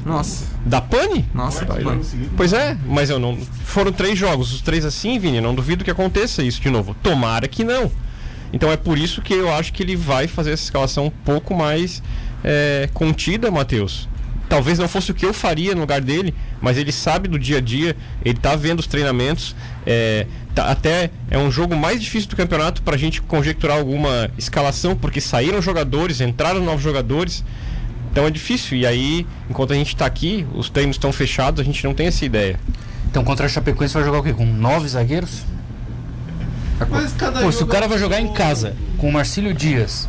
Nossa, 0.05 0.45
Dá 0.65 0.81
pane? 0.81 1.25
nossa, 1.33 1.63
tá 1.63 1.75
bom. 1.75 2.01
Pois 2.35 2.51
é, 2.51 2.75
mas 2.87 3.09
eu 3.09 3.19
não. 3.19 3.37
Foram 3.63 3.91
três 3.91 4.17
jogos, 4.17 4.51
os 4.53 4.61
três 4.61 4.83
assim, 4.83 5.19
Vini. 5.19 5.37
Eu 5.37 5.43
não 5.43 5.53
duvido 5.53 5.83
que 5.83 5.91
aconteça 5.91 6.41
isso 6.41 6.59
de 6.59 6.69
novo. 6.69 6.95
Tomara 7.03 7.47
que 7.47 7.63
não. 7.63 7.91
Então 8.51 8.71
é 8.71 8.77
por 8.77 8.97
isso 8.97 9.21
que 9.21 9.33
eu 9.33 9.53
acho 9.53 9.73
que 9.73 9.83
ele 9.83 9.95
vai 9.95 10.25
fazer 10.27 10.51
essa 10.51 10.63
escalação 10.63 11.07
um 11.07 11.09
pouco 11.11 11.53
mais 11.53 12.01
é, 12.43 12.89
contida, 12.93 13.51
Matheus. 13.51 14.07
Talvez 14.49 14.79
não 14.79 14.87
fosse 14.87 15.11
o 15.11 15.13
que 15.13 15.25
eu 15.25 15.33
faria 15.33 15.75
no 15.75 15.81
lugar 15.81 15.99
dele, 15.99 16.33
mas 16.61 16.77
ele 16.77 16.91
sabe 16.91 17.27
do 17.27 17.37
dia 17.37 17.57
a 17.57 17.61
dia, 17.61 17.95
ele 18.23 18.39
tá 18.39 18.55
vendo 18.55 18.79
os 18.79 18.87
treinamentos. 18.87 19.55
É, 19.85 20.25
tá- 20.55 20.71
até 20.71 21.09
é 21.29 21.37
um 21.37 21.51
jogo 21.51 21.75
mais 21.75 22.01
difícil 22.01 22.29
do 22.29 22.35
campeonato 22.35 22.81
pra 22.81 22.95
gente 22.95 23.21
conjecturar 23.21 23.77
alguma 23.77 24.29
escalação, 24.37 24.95
porque 24.95 25.19
saíram 25.19 25.61
jogadores, 25.61 26.21
entraram 26.21 26.63
novos 26.63 26.81
jogadores. 26.81 27.43
Então 28.11 28.25
é 28.25 28.31
difícil. 28.31 28.77
E 28.77 28.85
aí, 28.87 29.27
enquanto 29.49 29.73
a 29.73 29.75
gente 29.75 29.95
tá 29.95 30.05
aqui, 30.05 30.47
os 30.55 30.69
treinos 30.69 30.95
estão 30.95 31.11
fechados, 31.11 31.59
a 31.59 31.63
gente 31.63 31.83
não 31.83 31.93
tem 31.93 32.07
essa 32.07 32.23
ideia. 32.25 32.57
Então 33.11 33.23
contra 33.23 33.45
a 33.45 33.49
Chapecoense 33.49 33.93
vai 33.93 34.03
jogar 34.03 34.19
o 34.19 34.23
quê? 34.23 34.33
Com 34.33 34.45
nove 34.45 34.87
zagueiros? 34.87 35.43
Mas 36.89 37.11
cada 37.13 37.41
Pô, 37.41 37.51
se 37.51 37.63
o 37.63 37.67
cara 37.67 37.87
vai 37.87 37.97
jogar 37.97 38.21
em 38.21 38.31
casa 38.33 38.75
com 38.97 39.09
o 39.09 39.11
Marcílio 39.13 39.53
Dias 39.53 40.07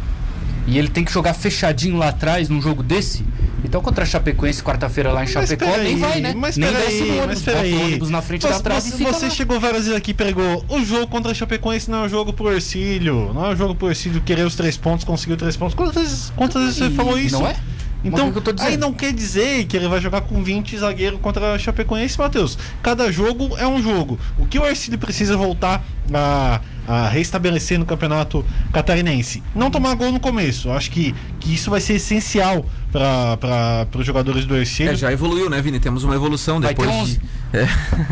e 0.66 0.78
ele 0.78 0.88
tem 0.88 1.04
que 1.04 1.10
jogar 1.12 1.32
fechadinho 1.34 1.96
lá 1.96 2.08
atrás 2.08 2.48
num 2.48 2.60
jogo 2.60 2.82
desse, 2.82 3.24
então 3.64 3.80
contra 3.80 4.04
a 4.04 4.06
Chapecoense 4.06 4.62
quarta-feira 4.62 5.12
lá 5.12 5.22
em 5.24 5.32
Mas 5.32 5.48
Chapecó 5.48 5.76
nem 5.78 5.98
vai, 5.98 6.20
né? 6.20 6.34
Mas 6.36 6.56
nem 6.56 6.70
peraí, 6.70 6.86
desce 6.86 7.00
no 7.02 7.08
mas 7.08 7.18
ônibus, 7.18 7.42
bota 7.42 7.52
peraí. 7.56 7.74
o 7.74 7.84
ônibus 7.84 8.10
na 8.10 8.22
frente 8.22 8.42
Você- 8.42 8.48
da 8.54 8.60
trave 8.60 8.90
fica 8.92 9.12
você 9.12 9.24
lá. 9.26 9.30
chegou 9.30 9.60
várias 9.60 9.82
vezes 9.84 9.96
aqui 9.96 10.10
e 10.12 10.14
pregou, 10.14 10.64
o 10.68 10.84
jogo 10.84 11.06
contra 11.08 11.32
a 11.32 11.34
Chapecoense 11.34 11.90
não 11.90 12.02
é 12.04 12.06
um 12.06 12.08
jogo 12.08 12.32
pro 12.32 12.52
Ercílio, 12.52 13.32
não 13.34 13.46
é 13.46 13.48
um 13.50 13.56
jogo 13.56 13.74
pro 13.74 13.88
Ercílio 13.88 14.20
querer 14.20 14.42
os 14.46 14.54
três 14.54 14.76
pontos, 14.76 15.04
conseguir 15.04 15.32
os 15.32 15.38
três 15.38 15.56
pontos. 15.56 15.74
Quantas 15.74 15.94
vezes, 15.94 16.32
quantas 16.36 16.62
vezes 16.62 16.76
você 16.78 16.90
falou 16.90 17.18
isso? 17.18 17.38
Não 17.38 17.46
é? 17.46 17.56
Então, 18.04 18.32
Mas 18.56 18.60
aí 18.64 18.76
não 18.76 18.92
quer 18.92 19.12
dizer 19.12 19.64
que 19.64 19.76
ele 19.76 19.88
vai 19.88 20.00
jogar 20.00 20.20
com 20.20 20.40
20 20.40 20.78
zagueiros 20.78 21.18
contra 21.20 21.54
a 21.54 21.58
Chapecoense, 21.58 22.16
Matheus. 22.16 22.56
Cada 22.80 23.10
jogo 23.10 23.56
é 23.58 23.66
um 23.66 23.82
jogo. 23.82 24.20
O 24.38 24.46
que 24.46 24.56
o 24.56 24.64
Ercílio 24.64 24.96
precisa 25.00 25.36
voltar 25.36 25.84
a, 26.14 26.60
a 26.88 27.06
restabelecer 27.08 27.78
no 27.78 27.84
campeonato 27.84 28.44
catarinense? 28.72 29.42
Não 29.54 29.70
tomar 29.70 29.94
gol 29.94 30.10
no 30.10 30.18
começo. 30.18 30.68
Eu 30.68 30.72
acho 30.72 30.90
que, 30.90 31.14
que 31.38 31.54
isso 31.54 31.70
vai 31.70 31.80
ser 31.80 31.94
essencial 31.94 32.64
para 32.90 33.86
os 33.94 34.06
jogadores 34.06 34.46
do 34.46 34.56
Ercílio. 34.56 34.92
É, 34.92 34.96
já 34.96 35.12
evoluiu, 35.12 35.50
né, 35.50 35.60
Vini? 35.60 35.78
Temos 35.78 36.02
uma 36.02 36.14
evolução 36.14 36.60
Vai 36.60 36.74
ter 36.74 36.82
depois. 36.82 37.00
11. 37.00 37.18
De... 37.18 37.20
É. 37.52 37.66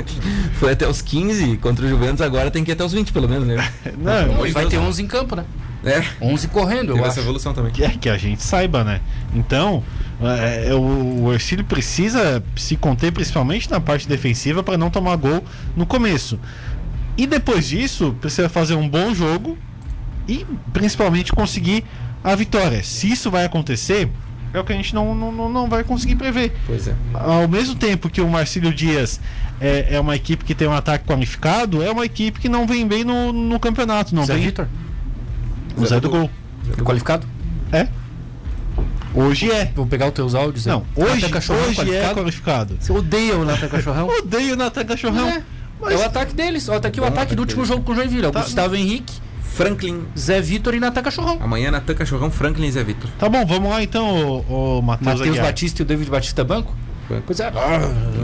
Foi 0.61 0.73
até 0.73 0.87
os 0.87 1.01
15 1.01 1.57
contra 1.57 1.87
o 1.87 1.89
Juventus, 1.89 2.21
agora 2.21 2.51
tem 2.51 2.63
que 2.63 2.71
ir 2.71 2.75
até 2.75 2.85
os 2.85 2.93
20, 2.93 3.13
pelo 3.13 3.29
menos, 3.29 3.49
né? 3.49 3.57
Não, 3.99 4.47
E 4.47 4.53
vai 4.53 4.67
ter 4.67 4.79
né? 4.79 4.87
11 4.87 5.03
em 5.03 5.07
campo, 5.07 5.35
né? 5.35 5.45
É, 5.85 6.03
11 6.21 6.49
correndo, 6.49 6.97
eu 6.97 6.99
essa 6.99 7.09
acho. 7.09 7.21
evolução 7.21 7.55
também. 7.55 7.71
que, 7.71 7.85
é 7.85 7.91
que 7.91 8.09
a 8.09 8.19
gente 8.19 8.43
saiba, 8.43 8.83
né? 8.83 9.01
Então, 9.33 9.85
é, 10.21 10.69
é, 10.71 10.75
o, 10.75 11.25
o 11.25 11.33
Ercílio 11.33 11.65
precisa 11.65 12.43
se 12.57 12.77
conter 12.77 13.13
principalmente 13.13 13.71
na 13.71 13.81
parte 13.81 14.09
defensiva 14.09 14.63
para 14.63 14.77
não 14.77 14.91
tomar 14.91 15.15
gol 15.17 15.45
no 15.77 15.87
começo. 15.87 16.41
E 17.17 17.27
depois 17.27 17.69
disso, 17.69 18.15
precisa 18.21 18.49
fazer 18.49 18.75
um 18.75 18.89
bom 18.89 19.15
jogo 19.15 19.57
e 20.29 20.45
principalmente 20.73 21.33
conseguir 21.33 21.85
a 22.23 22.35
vitória. 22.35 22.83
Se 22.83 23.11
isso 23.11 23.31
vai 23.31 23.45
acontecer, 23.45 24.11
é 24.53 24.61
o 24.61 24.65
que 24.65 24.73
a 24.73 24.77
gente 24.77 24.95
não, 24.95 25.15
não, 25.15 25.49
não- 25.49 25.69
vai 25.69 25.85
conseguir 25.85 26.17
prever. 26.17 26.53
Pois 26.67 26.89
é. 26.89 26.95
Ao 27.15 27.49
mesmo 27.49 27.75
tempo 27.75 28.11
que 28.11 28.21
o 28.21 28.29
Marcílio 28.29 28.73
Dias 28.73 29.21
é, 29.61 29.95
é 29.95 30.01
uma 30.01 30.17
equipe 30.17 30.45
que 30.45 30.55
tem 30.55 30.69
um 30.69 30.73
ataque 30.73 31.07
qualificado, 31.07 31.83
é 31.83 31.91
uma 31.91 32.05
equipe 32.05 32.41
que 32.41 32.49
não 32.49 32.67
vem 32.67 32.87
bem 32.87 33.05
no, 33.05 33.33
no 33.33 33.59
campeonato. 33.61 34.15
Não 34.15 34.25
Zé 34.25 34.35
vem 34.35 34.45
Vitor, 34.45 34.67
o 35.77 35.87
Zé 35.87 36.01
do 36.01 36.11
gol. 36.11 36.31
qualificado? 36.85 37.27
É? 37.73 37.89
Hoje 39.15 39.51
é. 39.51 39.73
Vou 39.75 39.87
pegar 39.87 40.09
os 40.09 40.13
teus 40.13 40.35
áudios. 40.35 40.67
Não, 40.67 40.85
aí. 40.97 41.03
hoje, 41.05 41.23
Natan 41.23 41.39
hoje 41.39 41.53
é 41.53 41.75
qualificado? 41.75 42.15
qualificado. 42.15 42.77
Você 42.79 42.93
odeia 42.93 43.37
o 43.37 43.45
Natan 43.45 43.69
Cachorrão? 43.69 44.09
Odeio 44.21 44.53
o 44.53 44.57
Natan 44.57 44.85
Cachorrão. 44.85 45.29
É. 45.29 45.43
Mas- 45.81 45.95
É 45.95 45.97
o 45.97 46.07
ataque 46.07 46.35
deles. 46.35 46.69
Ó, 46.69 46.79
tá 46.81 46.89
aqui 46.89 46.99
o 47.01 47.03
Bom 47.03 47.09
ataque 47.09 47.21
ataque 47.23 47.37
do 47.37 47.41
último 47.41 47.65
jogo 47.65 47.83
com 47.83 47.93
o 47.93 47.95
Joinville. 47.95 48.25
É 48.25 48.29
o 48.29 48.33
Tá. 48.33 48.43
Gustavo 48.43 48.75
Henrique, 48.77 49.15
Franklin. 49.43 50.05
Zé 50.19 50.41
Vitor 50.41 50.75
e 50.75 50.81
Natan 50.81 51.03
Cachorrão. 51.03 51.39
Amanhã 51.41 51.71
Natan 51.71 51.95
Cachorrão, 51.95 52.31
Franklin 52.31 52.67
e 52.67 52.73
Zé 52.73 52.83
Vitor. 52.85 53.09
Tá 53.19 53.29
bom, 53.29 53.45
vamos 53.47 53.71
lá 53.71 53.83
então, 53.83 54.43
o, 54.49 54.79
o 54.79 54.83
Matheus 54.83 55.19
Matheus. 55.21 55.39
Batista 55.39 55.83
e 55.83 55.85
o 55.85 55.87
David 55.87 56.11
Batista 56.11 56.45
Banco? 56.45 56.75
Pois 57.25 57.39
é. 57.39 57.53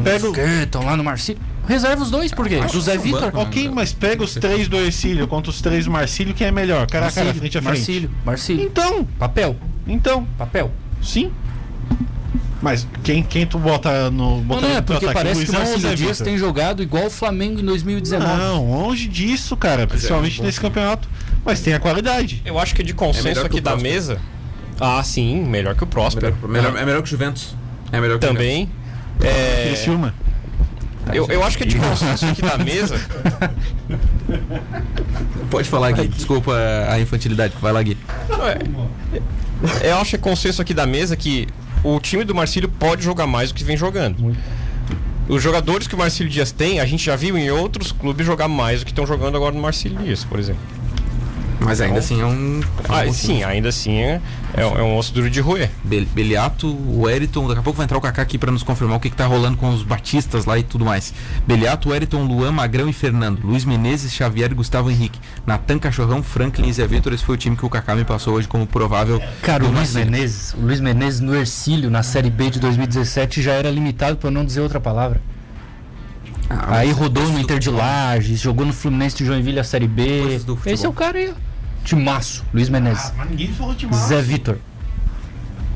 Pega 0.03 0.29
o- 0.31 0.37
Estão 0.63 0.85
lá 0.85 0.97
no 0.97 1.05
Marcílio. 1.05 1.41
Reserva 1.69 2.03
os 2.03 2.11
dois, 2.11 2.33
por 2.33 2.49
quê? 2.49 2.57
Acho 2.57 2.75
Do 2.75 2.81
Zé 2.81 2.97
que 2.99 3.09
são 3.09 3.21
Vitor. 3.21 3.31
Ok, 3.41 3.71
mas 3.73 3.93
pega 3.93 4.25
os 4.25 4.35
três 4.35 4.67
do 4.67 4.77
Ercílio 4.77 5.29
contra 5.29 5.51
os 5.51 5.61
três 5.61 5.85
do 5.85 5.93
Marcílio, 5.93 6.35
quem 6.35 6.49
é 6.49 6.51
melhor? 6.51 6.89
Cara 6.89 7.07
a 7.07 7.13
cara, 7.13 7.33
frente 7.33 7.57
a 7.57 7.63
frente. 7.63 7.77
Marcílio, 7.79 8.11
Marcílio. 8.27 8.65
Então, 8.65 9.05
Papel, 9.19 9.55
então, 9.87 10.27
papel. 10.37 10.73
sim. 11.01 11.31
Mas 12.63 12.87
quem, 13.03 13.25
quem 13.25 13.45
tu 13.45 13.59
bota 13.59 14.09
no. 14.09 14.37
Não, 14.37 14.41
Bota 14.43 14.61
não, 14.61 14.69
no 14.69 14.75
é 14.77 14.81
teu 14.81 15.01
porque 15.01 15.13
parece 15.13 15.45
que 15.45 15.51
o 15.51 15.79
Zé 15.81 15.95
Dias 15.97 16.19
tem 16.19 16.39
jogado 16.39 16.81
igual 16.81 17.07
o 17.07 17.11
Flamengo 17.11 17.61
em 17.61 17.65
2019. 17.65 18.41
Não, 18.41 18.71
longe 18.71 19.09
disso, 19.09 19.57
cara. 19.57 19.85
Principalmente 19.87 20.39
bom. 20.39 20.45
nesse 20.45 20.61
campeonato. 20.61 21.09
Mas 21.45 21.61
tem 21.61 21.75
a 21.75 21.81
qualidade. 21.81 22.41
Eu 22.45 22.61
acho 22.61 22.73
que 22.73 22.85
de 22.85 22.93
É 22.93 22.95
consenso 22.95 23.25
melhor 23.27 23.41
que 23.43 23.47
aqui 23.49 23.59
o 23.59 23.63
da 23.63 23.77
mesa. 23.77 24.21
Ah, 24.81 25.03
sim, 25.03 25.43
melhor 25.43 25.75
que 25.75 25.83
o 25.83 25.87
Próspero. 25.89 26.37
Melhor, 26.43 26.71
melhor- 26.71 26.83
é 26.83 26.87
melhor 26.87 27.03
que 27.03 27.09
o 27.09 27.11
Juventus. 27.11 27.57
É 27.91 28.01
melhor 28.01 28.21
que 28.21 28.27
o 28.27 28.29
Também. 28.29 28.71
É, 29.21 29.67
Criciúma. 29.69 30.15
eu, 31.13 31.27
eu 31.29 31.45
acho 31.45 31.57
que 31.59 31.65
é 31.65 31.67
de 31.67 31.77
consenso 31.77 32.27
aqui 32.27 32.43
da 32.43 32.57
mesa. 32.59 32.95
Pode 35.51 35.69
falar, 35.69 35.91
Gui. 35.93 36.09
Desculpa 36.09 36.53
a 36.89 36.99
infantilidade. 37.01 37.55
Vai 37.61 37.73
lá, 37.73 37.83
Gui. 37.83 37.97
Não, 38.29 38.47
é- 38.47 38.59
eu 39.83 39.97
acho 39.99 40.11
que 40.11 40.17
é 40.17 40.19
consenso 40.19 40.61
aqui 40.63 40.75
da 40.75 40.87
mesa 40.87 41.17
que 41.17 41.47
o 41.85 41.99
time 42.01 42.25
do 42.25 42.35
Marcílio 42.35 42.69
pode 42.69 43.03
jogar 43.03 43.27
mais 43.27 43.51
do 43.51 43.55
que 43.55 43.65
vem 43.65 43.77
jogando. 43.77 44.37
Os 45.29 45.43
jogadores 45.43 45.87
que 45.87 45.95
o 45.95 45.99
Marcílio 45.99 46.31
Dias 46.31 46.53
tem, 46.53 46.81
a 46.81 46.87
gente 46.87 47.05
já 47.05 47.17
viu 47.17 47.39
em 47.39 47.51
outros 47.51 47.93
clubes 47.93 48.27
jogar 48.27 48.49
mais 48.49 48.81
do 48.81 48.85
que 48.87 48.93
estão 48.93 49.07
jogando 49.07 49.37
agora 49.37 49.55
no 49.55 49.61
Marcílio 49.61 49.99
Dias, 49.99 50.25
por 50.25 50.39
exemplo. 50.39 50.63
Mas 51.65 51.81
ainda 51.81 51.99
assim 51.99 52.21
é 52.21 52.27
um. 52.27 52.61
é 52.89 52.93
um 52.93 52.95
Ah, 53.11 53.13
sim, 53.13 53.43
ainda 53.45 53.69
assim 53.69 53.97
é, 53.99 54.21
é 54.55 54.67
um 54.67 54.79
é 54.79 54.83
um 54.83 54.97
osso 54.97 55.13
duro 55.15 55.31
de 55.31 55.41
roer. 55.41 55.71
Be- 55.85 56.05
Beliato, 56.13 56.67
o 56.69 57.09
Eriton, 57.09 57.47
daqui 57.49 57.61
a 57.61 57.63
pouco 57.63 57.77
vai 57.77 57.85
entrar 57.85 57.97
o 57.97 58.01
Kaká 58.01 58.23
aqui 58.23 58.37
pra 58.39 58.51
nos 58.51 58.63
confirmar 58.63 58.97
o 58.97 59.01
que, 59.01 59.09
que 59.11 59.17
tá 59.17 59.27
rolando 59.27 59.57
com 59.57 59.71
os 59.71 59.83
batistas 59.83 60.45
lá 60.45 60.59
e 60.59 60.63
tudo 60.63 60.85
mais. 60.85 61.13
Beliato, 61.47 61.95
Eriton, 61.95 62.25
Luan, 62.25 62.53
Magrão 62.53 62.89
e 62.89 62.93
Fernando. 62.93 63.41
Luiz 63.45 63.65
Menezes, 63.65 64.13
Xavier 64.13 64.51
e 64.51 64.55
Gustavo 64.55 64.91
Henrique. 64.91 65.19
Natan 65.47 65.79
Cachorrão, 65.79 66.23
Franklin 66.23 66.69
e 66.69 66.73
Zé 66.73 66.87
Vitor. 66.87 67.13
Esse 67.13 67.25
foi 67.25 67.35
o 67.37 67.39
time 67.39 67.57
que 67.57 67.65
o 67.65 67.71
Kaká 67.71 67.95
me 67.95 68.05
passou 68.05 68.35
hoje 68.35 68.49
como 68.49 68.67
provável. 68.67 69.21
Cara, 69.43 69.65
o 69.65 69.71
Luiz. 69.71 69.95
Menezes, 69.95 70.55
o 70.55 70.61
Luiz 70.61 70.81
Menezes 70.81 71.21
no 71.21 71.35
Ercílio, 71.35 71.91
na 71.91 72.03
Série 72.03 72.31
B 72.31 72.51
de 72.51 72.59
2017, 72.61 73.41
já 73.43 73.53
era 73.53 73.71
limitado, 73.71 74.17
pra 74.17 74.31
não 74.31 74.45
dizer 74.45 74.61
outra 74.61 74.81
palavra. 74.81 75.21
Ah, 76.51 76.79
Aí 76.79 76.91
rodou 76.93 77.27
no 77.29 77.39
Inter 77.39 77.59
de. 77.59 77.71
Lages, 77.71 78.39
jogou 78.41 78.67
no 78.67 78.73
Fluminense 78.73 79.17
de 79.17 79.25
Joinville 79.25 79.59
a 79.59 79.65
Série 79.65 79.87
B. 79.89 80.39
Esse 80.67 80.85
é 80.85 80.89
o 80.89 80.93
cara 80.93 81.17
aí, 81.19 81.31
ó. 81.31 81.52
Timaço, 81.85 82.45
Luiz 82.53 82.69
Menezes. 82.69 83.13
mas 83.17 83.29
ninguém 83.31 83.49
falou 83.53 83.75
de 83.75 83.87
Zé 83.95 84.21
Vitor. 84.23 84.57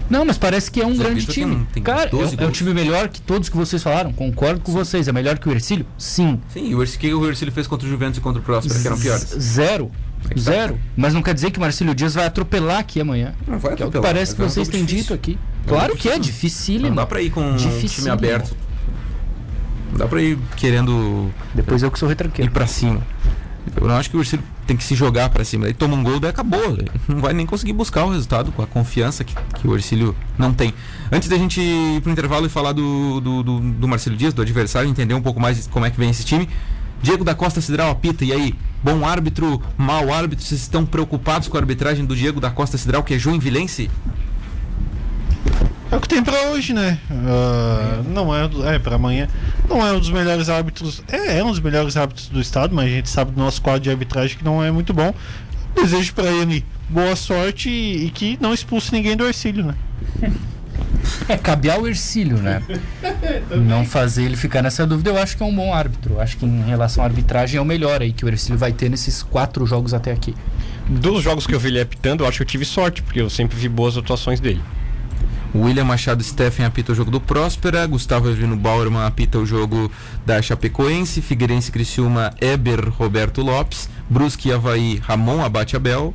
Não, 0.09 0.25
mas 0.25 0.39
parece 0.39 0.71
que 0.71 0.81
é 0.81 0.87
um 0.87 0.95
Zé 0.95 1.03
grande 1.03 1.21
Vitor 1.21 1.35
time. 1.35 1.57
tem- 1.57 1.65
tem 1.75 1.83
cara, 1.83 2.09
12 2.09 2.35
é, 2.37 2.39
é 2.39 2.43
um 2.43 2.47
gols. 2.47 2.57
time 2.59 2.73
melhor 2.73 3.09
que 3.09 3.21
todos 3.21 3.49
que 3.49 3.57
vocês 3.57 3.83
falaram. 3.83 4.13
Concordo 4.13 4.61
com 4.61 4.71
vocês. 4.73 5.09
É 5.09 5.13
melhor 5.13 5.37
que 5.37 5.49
o 5.49 5.53
Ercílio? 5.53 5.85
Sim. 5.99 6.41
Sim, 6.53 6.75
o 6.77 6.87
que 6.87 7.13
o 7.13 7.27
Ercílio 7.29 7.53
fez 7.53 7.67
contra 7.67 7.89
o 7.89 7.91
Juventus 7.91 8.19
e 8.19 8.21
contra 8.21 8.41
o 8.41 8.45
Próspero, 8.45 8.81
que 8.81 8.87
eram 8.87 8.99
piores. 8.99 9.25
Zero. 9.37 9.91
É 10.31 10.35
tá. 10.35 10.41
Zero. 10.41 10.79
Mas 10.97 11.13
não 11.13 11.23
quer 11.23 11.35
dizer 11.35 11.51
que 11.51 11.59
o 11.59 11.61
Marcílio 11.61 11.93
Dias 11.93 12.15
vai 12.15 12.25
atropelar 12.25 12.79
aqui 12.79 13.01
amanhã. 13.01 13.35
Não 13.49 13.59
vai 13.59 13.75
Que 13.75 13.83
é 13.83 13.87
o 13.87 13.91
que 13.91 13.97
atropelar, 13.99 14.15
parece 14.15 14.35
que 14.37 14.43
é 14.43 14.49
vocês 14.49 14.69
têm 14.69 14.85
dito 14.85 15.13
aqui. 15.13 15.37
É 15.65 15.69
Claro 15.69 15.89
jogo 15.89 15.99
que 15.99 16.09
é 16.09 16.19
difícil. 16.21 16.33
dificílimo. 16.35 16.89
Não 16.91 16.97
dá 16.97 17.07
pra 17.07 17.21
ir 17.21 17.31
com 17.31 17.41
um 17.41 17.57
time 17.57 18.09
aberto. 18.11 18.57
Não 19.91 19.99
dá 19.99 20.07
pra 20.07 20.23
ir 20.23 20.39
querendo 20.57 21.31
Depois 21.53 21.83
eu 21.83 21.91
que 21.91 21.99
sou 21.99 22.09
ir 22.09 22.11
retranqueiro. 22.11 22.53
pra 22.53 22.67
cima. 22.69 23.01
Eu 23.75 23.89
não 23.89 23.97
acho 23.97 24.09
que 24.09 24.17
o 24.17 24.21
Ercílio 24.21 24.45
tem 24.67 24.77
que 24.77 24.85
se 24.85 24.95
jogar 24.95 25.31
pra 25.31 25.45
cima. 25.45 25.65
Daí 25.65 25.75
toma 25.75 25.97
um 25.97 26.03
gol, 26.03 26.19
daí 26.19 26.31
acabou. 26.31 26.77
Não 27.09 27.21
vai 27.21 27.33
nem 27.33 27.47
conseguir 27.47 27.73
buscar 27.73 28.05
o 28.05 28.11
resultado 28.11 28.51
com 28.53 28.63
a 28.63 28.67
confiança 28.67 29.23
que, 29.23 29.35
que 29.35 29.69
o 29.69 29.75
Ercílio 29.75 30.15
não 30.37 30.53
tem. 30.53 30.75
Antes 31.11 31.29
da 31.29 31.37
gente 31.37 31.61
ir 31.61 32.01
pro 32.01 32.11
intervalo 32.11 32.47
e 32.47 32.49
falar 32.49 32.73
do, 32.73 33.21
do, 33.21 33.43
do, 33.43 33.61
do 33.61 33.89
Marcelo 33.89 34.17
Dias, 34.17 34.35
do 34.35 34.43
adversário, 34.43 34.91
entender 34.91 35.15
um 35.15 35.23
pouco 35.23 35.41
mais 35.41 35.67
como 35.69 35.87
é 35.87 35.91
que 35.91 35.99
vem 35.99 36.11
esse 36.11 36.25
time. 36.25 36.49
Diego 37.03 37.23
da 37.23 37.35
Costa 37.35 37.61
Cidral 37.61 37.91
apita, 37.91 38.25
e 38.25 38.33
aí? 38.33 38.55
Bom 38.83 39.07
árbitro, 39.07 39.63
mau 39.77 40.13
árbitro? 40.13 40.45
Vocês 40.45 40.63
estão 40.63 40.85
preocupados 40.85 41.47
com 41.47 41.57
a 41.57 41.61
arbitragem 41.61 42.05
do 42.05 42.17
Diego 42.17 42.41
da 42.41 42.51
Costa 42.51 42.79
Cidral, 42.79 43.03
que 43.03 43.15
é 43.15 43.19
joinvilense? 43.19 43.91
É 45.91 45.97
o 45.97 46.01
que 46.01 46.09
tem 46.09 46.23
pra 46.23 46.51
hoje, 46.51 46.73
né? 46.73 46.99
Uh, 47.11 48.03
não 48.09 48.35
é, 48.35 48.75
é 48.75 48.79
para 48.79 48.97
amanhã. 48.97 49.29
Não 49.69 49.87
é 49.87 49.93
um 49.93 50.01
dos 50.01 50.11
melhores 50.11 50.49
árbitros. 50.49 51.03
É, 51.09 51.39
é 51.39 51.45
um 51.45 51.51
dos 51.51 51.61
melhores 51.61 51.97
árbitros 51.97 52.29
do 52.29 52.41
estado, 52.41 52.75
mas 52.75 52.87
a 52.87 52.91
gente 52.91 53.09
sabe 53.09 53.31
do 53.31 53.39
nosso 53.39 53.63
quadro 53.63 53.81
de 53.81 53.91
arbitragem 53.91 54.37
que 54.37 54.45
não 54.45 54.63
é 54.63 54.71
muito 54.71 54.93
bom. 54.93 55.15
Desejo 55.75 56.13
para 56.15 56.31
ele 56.31 56.65
boa 56.89 57.15
sorte 57.15 57.69
e, 57.69 58.07
e, 58.07 58.11
que 58.11 58.39
não 58.41 58.53
expulse 58.53 58.93
ninguém 58.93 59.17
do 59.17 59.27
Ercílio, 59.27 59.65
né? 59.65 59.75
É, 61.29 61.37
cabe 61.37 61.71
ao 61.71 61.87
Ercílio, 61.87 62.37
né? 62.37 62.63
não 63.65 63.85
fazer 63.85 64.25
ele 64.25 64.37
ficar 64.37 64.61
nessa 64.61 64.85
dúvida. 64.87 65.11
Eu 65.11 65.19
acho 65.19 65.37
que 65.37 65.43
é 65.43 65.47
um 65.47 65.55
bom 65.55 65.73
árbitro. 65.73 66.21
Acho 66.21 66.37
que 66.37 66.45
em 66.45 66.63
relação 66.65 67.03
à 67.03 67.07
arbitragem 67.07 67.59
é 67.59 67.61
o 67.61 67.65
melhor 67.65 68.03
aí 68.03 68.13
que 68.13 68.25
o 68.25 68.29
Ercílio 68.29 68.59
vai 68.59 68.73
ter 68.73 68.91
nesses 68.91 69.23
quatro 69.23 69.65
jogos 69.67 69.95
até 69.95 70.11
aqui. 70.11 70.35
Dos 70.89 71.23
jogos 71.23 71.47
que 71.47 71.55
eu 71.55 71.61
vi 71.61 71.69
ele 71.69 71.81
apitando, 71.81 72.25
eu 72.25 72.29
acho 72.29 72.39
que 72.39 72.43
eu 72.43 72.47
tive 72.47 72.65
sorte, 72.65 73.03
porque 73.03 73.21
eu 73.21 73.31
sempre 73.31 73.57
vi 73.57 73.69
boas 73.69 73.97
atuações 73.97 74.41
dele. 74.41 74.61
William 75.63 75.85
Machado 75.85 76.23
Steffen 76.23 76.65
apita 76.65 76.93
o 76.93 76.95
jogo 76.95 77.11
do 77.11 77.21
Próspera, 77.21 77.87
Gustavo 77.87 78.29
Evino 78.29 78.57
Bauerman 78.57 79.07
apita 79.07 79.39
o 79.39 79.47
jogo 79.47 79.91
da 80.25 80.41
Chapecoense, 80.43 81.23
Figueirense 81.23 81.73
Criciúma, 81.73 82.33
Eber 82.41 82.89
Roberto 82.91 83.43
Lopes, 83.43 83.89
Brusque 84.09 84.53
Havaí, 84.53 85.01
Ramon 85.03 85.45
Abate 85.45 85.77
Abel 85.77 86.15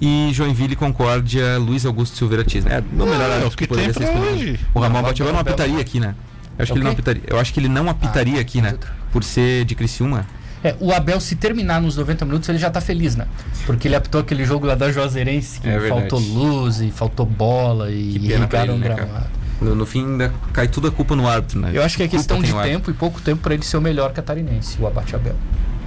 e 0.00 0.30
Joinville 0.32 0.76
Concórdia, 0.76 1.58
Luiz 1.58 1.86
Augusto 1.86 2.16
Silveira 2.16 2.44
Tis. 2.44 2.66
É, 2.66 2.82
no 2.92 3.06
melhor 3.06 3.30
ah, 3.30 3.50
que 3.56 3.66
poderia 3.66 3.92
ser 3.92 4.08
hoje. 4.08 4.60
O 4.74 4.80
Ramon 4.80 4.98
Abate 4.98 5.22
Abel 5.22 5.32
não 5.32 5.40
apitaria 5.40 5.80
aqui, 5.80 6.00
né? 6.00 6.14
Eu 6.58 6.62
acho, 6.62 6.72
que 6.72 6.78
ele 6.78 6.84
não 6.84 6.92
apitaria, 6.92 7.22
eu 7.26 7.38
acho 7.38 7.52
que 7.52 7.60
ele 7.60 7.68
não 7.68 7.88
apitaria 7.88 8.38
ah, 8.38 8.40
aqui, 8.40 8.60
né? 8.60 8.76
Por 9.12 9.24
ser 9.24 9.64
de 9.64 9.74
Criciúma. 9.74 10.26
É, 10.64 10.74
o 10.80 10.92
Abel, 10.92 11.20
se 11.20 11.36
terminar 11.36 11.78
nos 11.78 11.98
90 11.98 12.24
minutos, 12.24 12.48
ele 12.48 12.56
já 12.56 12.70
tá 12.70 12.80
feliz, 12.80 13.14
né? 13.14 13.26
Porque 13.66 13.86
ele 13.86 13.94
apitou 13.94 14.22
aquele 14.22 14.46
jogo 14.46 14.66
lá 14.66 14.74
da 14.74 14.90
Juazeirense, 14.90 15.60
que 15.60 15.68
é 15.68 15.78
faltou 15.78 16.18
luz 16.18 16.80
e 16.80 16.90
faltou 16.90 17.26
bola 17.26 17.90
e 17.90 18.16
irrigaram 18.16 18.76
o 18.76 18.78
né, 18.78 18.88
gramado. 18.88 19.26
No, 19.60 19.74
no, 19.74 19.84
fim, 19.84 20.04
ainda 20.04 20.32
cai 20.54 20.66
tudo 20.66 20.88
a 20.88 20.90
culpa 20.90 21.14
no 21.14 21.28
árbitro, 21.28 21.60
né? 21.60 21.70
Eu 21.74 21.82
acho 21.82 21.98
que 21.98 22.02
é 22.02 22.08
questão 22.08 22.40
de 22.40 22.52
tempo 22.52 22.90
e 22.90 22.94
pouco 22.94 23.20
tempo 23.20 23.42
para 23.42 23.52
ele 23.52 23.62
ser 23.62 23.76
o 23.76 23.80
melhor 23.80 24.12
catarinense, 24.14 24.80
o 24.80 24.86
Abate 24.86 25.14
Abel. 25.14 25.36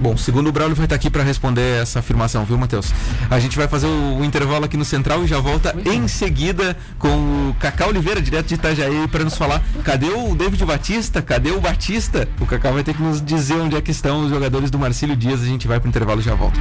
Bom, 0.00 0.16
segundo 0.16 0.48
o 0.48 0.52
Braulio 0.52 0.76
vai 0.76 0.86
estar 0.86 0.94
aqui 0.94 1.10
para 1.10 1.24
responder 1.24 1.82
essa 1.82 1.98
afirmação, 1.98 2.44
viu, 2.44 2.56
Matheus? 2.56 2.92
A 3.28 3.40
gente 3.40 3.56
vai 3.56 3.66
fazer 3.66 3.86
o, 3.86 4.18
o, 4.18 4.24
intervalo 4.24 4.64
aqui 4.64 4.76
no 4.76 4.84
Central 4.84 5.24
e 5.24 5.26
já 5.26 5.40
volta 5.40 5.74
em 5.84 6.06
seguida 6.06 6.76
com 6.98 7.08
o 7.50 7.56
Cacau 7.58 7.88
Oliveira, 7.88 8.22
direto 8.22 8.46
de 8.46 8.54
Itajaí, 8.54 9.08
para 9.08 9.24
nos 9.24 9.36
falar 9.36 9.62
cadê 9.84 10.08
o 10.10 10.34
David 10.36 10.64
Batista? 10.64 11.20
Cadê 11.20 11.50
o 11.50 11.60
Batista? 11.60 12.28
O 12.40 12.46
Cacau 12.46 12.74
vai 12.74 12.84
ter 12.84 12.94
que 12.94 13.02
nos 13.02 13.20
dizer 13.20 13.54
onde 13.54 13.74
é 13.74 13.80
que 13.80 13.90
estão 13.90 14.24
os 14.24 14.30
jogadores 14.30 14.70
do 14.70 14.78
Marcílio 14.78 15.16
Dias. 15.16 15.42
A 15.42 15.46
gente 15.46 15.66
vai 15.66 15.80
para 15.80 15.86
o 15.86 15.90
intervalo 15.90 16.20
e 16.20 16.24
já 16.24 16.34
volta. 16.34 16.58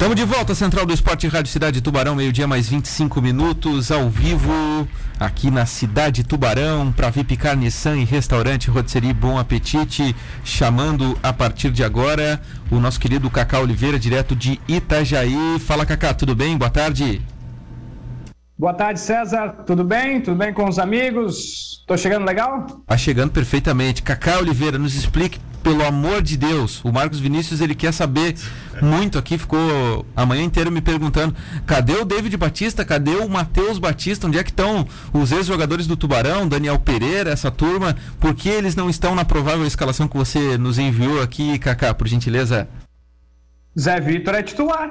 Estamos 0.00 0.16
de 0.16 0.24
volta, 0.24 0.54
Central 0.54 0.86
do 0.86 0.94
Esporte 0.94 1.28
Rádio 1.28 1.52
Cidade 1.52 1.82
Tubarão, 1.82 2.14
meio-dia 2.14 2.46
mais 2.46 2.70
25 2.70 3.20
minutos, 3.20 3.92
ao 3.92 4.08
vivo, 4.08 4.88
aqui 5.20 5.50
na 5.50 5.66
Cidade 5.66 6.24
Tubarão, 6.24 6.90
para 6.90 7.10
VIP 7.10 7.36
Nissan 7.58 7.98
e 7.98 8.04
Restaurante 8.06 8.70
Rotisserie 8.70 9.12
Bom 9.12 9.38
Apetite, 9.38 10.16
chamando 10.42 11.18
a 11.22 11.34
partir 11.34 11.70
de 11.70 11.84
agora 11.84 12.40
o 12.70 12.80
nosso 12.80 12.98
querido 12.98 13.28
Cacá 13.28 13.60
Oliveira, 13.60 13.98
direto 13.98 14.34
de 14.34 14.58
Itajaí. 14.66 15.58
Fala, 15.60 15.84
Cacá, 15.84 16.14
tudo 16.14 16.34
bem? 16.34 16.56
Boa 16.56 16.70
tarde. 16.70 17.20
Boa 18.58 18.72
tarde, 18.72 19.00
César. 19.00 19.50
Tudo 19.66 19.84
bem? 19.84 20.22
Tudo 20.22 20.38
bem 20.38 20.54
com 20.54 20.66
os 20.66 20.78
amigos? 20.78 21.84
Tô 21.86 21.94
chegando 21.98 22.24
legal? 22.24 22.64
Tá 22.86 22.96
chegando 22.96 23.32
perfeitamente. 23.32 24.02
Cacá 24.02 24.38
Oliveira, 24.38 24.78
nos 24.78 24.94
explique 24.94 25.38
pelo 25.62 25.84
amor 25.84 26.22
de 26.22 26.36
Deus, 26.36 26.82
o 26.84 26.92
Marcos 26.92 27.20
Vinícius 27.20 27.60
ele 27.60 27.74
quer 27.74 27.92
saber 27.92 28.34
muito 28.82 29.18
aqui, 29.18 29.36
ficou 29.38 30.06
a 30.16 30.24
manhã 30.24 30.42
inteira 30.42 30.70
me 30.70 30.80
perguntando: 30.80 31.34
cadê 31.66 31.94
o 31.94 32.04
David 32.04 32.36
Batista? 32.36 32.84
Cadê 32.84 33.16
o 33.16 33.28
Matheus 33.28 33.78
Batista? 33.78 34.26
Onde 34.26 34.38
é 34.38 34.44
que 34.44 34.50
estão 34.50 34.86
os 35.12 35.32
ex-jogadores 35.32 35.86
do 35.86 35.96
Tubarão, 35.96 36.48
Daniel 36.48 36.78
Pereira, 36.78 37.30
essa 37.30 37.50
turma? 37.50 37.96
Por 38.18 38.34
que 38.34 38.48
eles 38.48 38.74
não 38.74 38.88
estão 38.88 39.14
na 39.14 39.24
provável 39.24 39.66
escalação 39.66 40.08
que 40.08 40.16
você 40.16 40.56
nos 40.56 40.78
enviou 40.78 41.22
aqui, 41.22 41.58
Kaká, 41.58 41.94
por 41.94 42.08
gentileza? 42.08 42.68
Zé 43.78 44.00
Vitor 44.00 44.34
é 44.34 44.42
titular. 44.42 44.90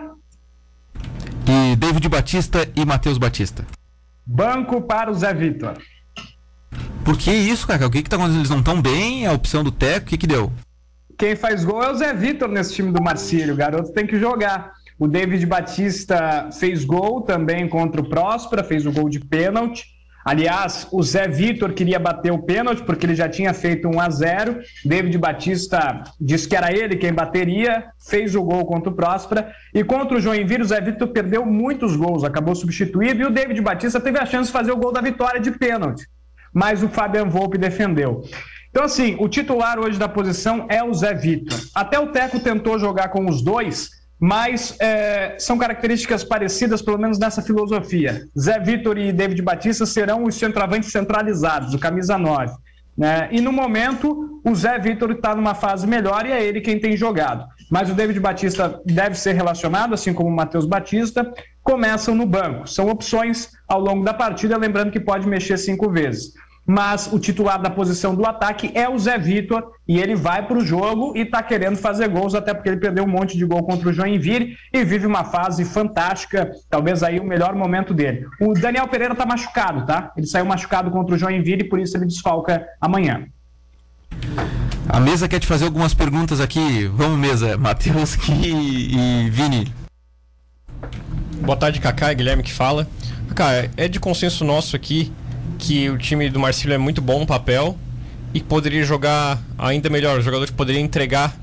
E 1.46 1.76
David 1.76 2.08
Batista 2.08 2.70
e 2.76 2.86
Matheus 2.86 3.18
Batista. 3.18 3.66
Banco 4.26 4.82
para 4.82 5.12
o 5.12 5.16
Zé 5.16 5.34
Vitor. 5.34 5.78
Por 7.04 7.18
que 7.18 7.32
isso, 7.32 7.66
cara? 7.66 7.88
O 7.88 7.90
que 7.90 8.04
que 8.04 8.10
tá 8.10 8.18
acontecendo? 8.18 8.42
Eles 8.42 8.50
não 8.50 8.60
estão 8.60 8.82
bem? 8.82 9.26
A 9.26 9.34
opção 9.34 9.64
do 9.64 9.72
Teco, 9.72 10.06
o 10.06 10.10
que 10.10 10.18
que 10.18 10.28
deu? 10.28 10.52
Quem 11.18 11.36
faz 11.36 11.66
gol 11.66 11.84
é 11.84 11.92
o 11.92 11.96
Zé 11.96 12.14
Vitor 12.14 12.48
nesse 12.48 12.76
time 12.76 12.92
do 12.92 13.02
Marcílio. 13.02 13.54
O 13.54 13.58
garoto 13.58 13.92
tem 13.92 14.06
que 14.06 14.20
jogar. 14.20 14.74
O 14.98 15.08
David 15.08 15.46
Batista 15.46 16.50
fez 16.60 16.86
gol 16.86 17.22
também 17.22 17.68
contra 17.68 18.00
o 18.00 18.08
Próspera, 18.08 18.64
fez 18.64 18.86
o 18.86 18.92
gol 18.92 19.10
de 19.10 19.20
pênalti. 19.20 19.86
Aliás, 20.24 20.88
o 20.92 21.02
Zé 21.02 21.28
Vitor 21.28 21.74
queria 21.74 21.98
bater 21.98 22.32
o 22.32 22.44
pênalti 22.44 22.84
porque 22.84 23.06
ele 23.06 23.16
já 23.16 23.28
tinha 23.28 23.54
feito 23.54 23.88
1 23.88 24.00
a 24.00 24.10
0. 24.10 24.60
David 24.86 25.18
Batista 25.18 26.04
disse 26.22 26.48
que 26.48 26.56
era 26.56 26.72
ele 26.72 26.96
quem 26.96 27.12
bateria, 27.12 27.86
fez 27.98 28.36
o 28.36 28.44
gol 28.44 28.66
contra 28.66 28.92
o 28.92 28.96
Próspera. 28.96 29.52
E 29.74 29.84
contra 29.84 30.18
o 30.18 30.22
Joinville, 30.22 30.64
o 30.64 30.68
Zé 30.68 30.80
Vitor 30.80 31.08
perdeu 31.08 31.46
muitos 31.46 31.96
gols, 31.96 32.24
acabou 32.24 32.54
substituído. 32.54 33.22
E 33.22 33.26
o 33.26 33.32
David 33.32 33.60
Batista 33.62 34.00
teve 34.00 34.20
a 34.20 34.26
chance 34.26 34.48
de 34.48 34.54
fazer 34.54 34.72
o 34.72 34.78
gol 34.78 34.92
da 34.92 35.02
vitória 35.02 35.40
de 35.40 35.52
pênalti 35.52 36.06
mas 36.54 36.84
o 36.84 36.90
Fabian 36.90 37.26
Volpe 37.26 37.58
defendeu. 37.58 38.24
Então, 38.70 38.84
assim, 38.84 39.16
o 39.20 39.28
titular 39.28 39.80
hoje 39.80 39.98
da 39.98 40.08
posição 40.08 40.66
é 40.70 40.84
o 40.84 40.94
Zé 40.94 41.14
Vitor. 41.14 41.60
Até 41.74 42.00
o 42.00 42.12
Teco 42.12 42.40
tentou 42.40 42.78
jogar 42.78 43.10
com 43.10 43.28
os 43.28 43.42
dois, 43.42 43.90
mas 44.20 44.76
é, 44.80 45.36
são 45.40 45.58
características 45.58 46.24
parecidas, 46.24 46.82
pelo 46.82 47.00
menos 47.00 47.18
nessa 47.18 47.42
filosofia. 47.42 48.22
Zé 48.38 48.60
Vitor 48.60 48.98
e 48.98 49.12
David 49.12 49.42
Batista 49.42 49.86
serão 49.86 50.26
os 50.26 50.36
centroavantes 50.36 50.92
centralizados, 50.92 51.74
o 51.74 51.80
camisa 51.80 52.18
9. 52.18 52.54
Né? 52.98 53.30
E 53.32 53.40
no 53.40 53.52
momento, 53.52 54.42
o 54.44 54.54
Zé 54.54 54.78
Vitor 54.78 55.12
está 55.12 55.34
numa 55.34 55.56
fase 55.56 55.88
melhor 55.88 56.26
e 56.26 56.32
é 56.32 56.44
ele 56.44 56.60
quem 56.60 56.78
tem 56.80 56.98
jogado. 56.98 57.46
Mas 57.70 57.90
o 57.90 57.94
David 57.94 58.20
Batista 58.20 58.82
deve 58.86 59.16
ser 59.16 59.34
relacionado, 59.34 59.94
assim 59.94 60.14
como 60.14 60.30
o 60.30 60.36
Matheus 60.36 60.66
Batista, 60.66 61.32
começam 61.64 62.16
no 62.16 62.26
banco. 62.26 62.68
São 62.68 62.90
opções 62.90 63.52
ao 63.68 63.80
longo 63.80 64.04
da 64.04 64.14
partida, 64.14 64.58
lembrando 64.58 64.92
que 64.92 65.00
pode 65.00 65.28
mexer 65.28 65.58
cinco 65.58 65.90
vezes. 65.90 66.34
Mas 66.66 67.12
o 67.12 67.18
titular 67.18 67.60
da 67.60 67.70
posição 67.70 68.14
do 68.14 68.26
ataque 68.28 68.72
é 68.76 68.88
o 68.88 68.98
Zé 68.98 69.18
Vitor 69.18 69.72
e 69.88 70.00
ele 70.00 70.16
vai 70.16 70.46
para 70.46 70.58
o 70.58 70.64
jogo 70.64 71.18
e 71.18 71.22
está 71.22 71.42
querendo 71.42 71.78
fazer 71.78 72.08
gols, 72.08 72.36
até 72.36 72.54
porque 72.54 72.70
ele 72.70 72.80
perdeu 72.80 73.06
um 73.06 73.08
monte 73.08 73.36
de 73.36 73.44
gol 73.44 73.64
contra 73.64 73.90
o 73.90 73.94
Joinville 73.94 74.56
e 74.72 74.84
vive 74.84 75.08
uma 75.08 75.24
fase 75.24 75.66
fantástica, 75.66 76.52
talvez 76.70 77.02
aí 77.02 77.20
o 77.20 77.26
melhor 77.26 77.56
momento 77.56 77.92
dele. 77.92 78.28
O 78.40 78.54
Daniel 78.54 78.88
Pereira 78.88 79.14
está 79.14 79.26
machucado, 79.26 79.84
tá? 79.84 80.12
Ele 80.16 80.28
saiu 80.28 80.46
machucado 80.46 80.92
contra 80.92 81.16
o 81.16 81.18
Joinville 81.18 81.64
e 81.64 81.68
por 81.68 81.80
isso 81.80 81.98
ele 81.98 82.06
desfalca 82.06 82.64
amanhã. 82.80 83.26
A 84.88 85.00
mesa 85.00 85.28
quer 85.28 85.40
te 85.40 85.46
fazer 85.46 85.66
algumas 85.66 85.94
perguntas 85.94 86.42
aqui. 86.42 86.88
Vamos, 86.94 87.18
mesa. 87.20 87.56
Matheus 87.62 88.18
e 88.28 89.30
Vini. 89.30 89.72
Boa 91.42 91.56
tarde, 91.56 91.80
Kaká. 91.80 92.12
Guilherme 92.14 92.44
que 92.44 92.52
fala. 92.52 92.88
Kaká, 93.28 93.70
é 93.78 93.88
de 93.88 94.00
consenso 94.00 94.44
nosso 94.44 94.76
aqui 94.76 95.12
que 95.60 95.90
o 95.90 95.98
time 95.98 96.30
do 96.30 96.40
Marcílio 96.40 96.74
é 96.74 96.78
muito 96.78 97.02
bom 97.02 97.20
no 97.20 97.28
papel 97.28 97.78
e 98.34 98.42
poderia 98.42 98.84
jogar 98.84 99.40
ainda 99.58 99.90
melhor. 99.90 100.18
Os 100.20 100.26
jogadores 100.26 100.52
poderiam 100.52 100.84
entregar 100.84 101.36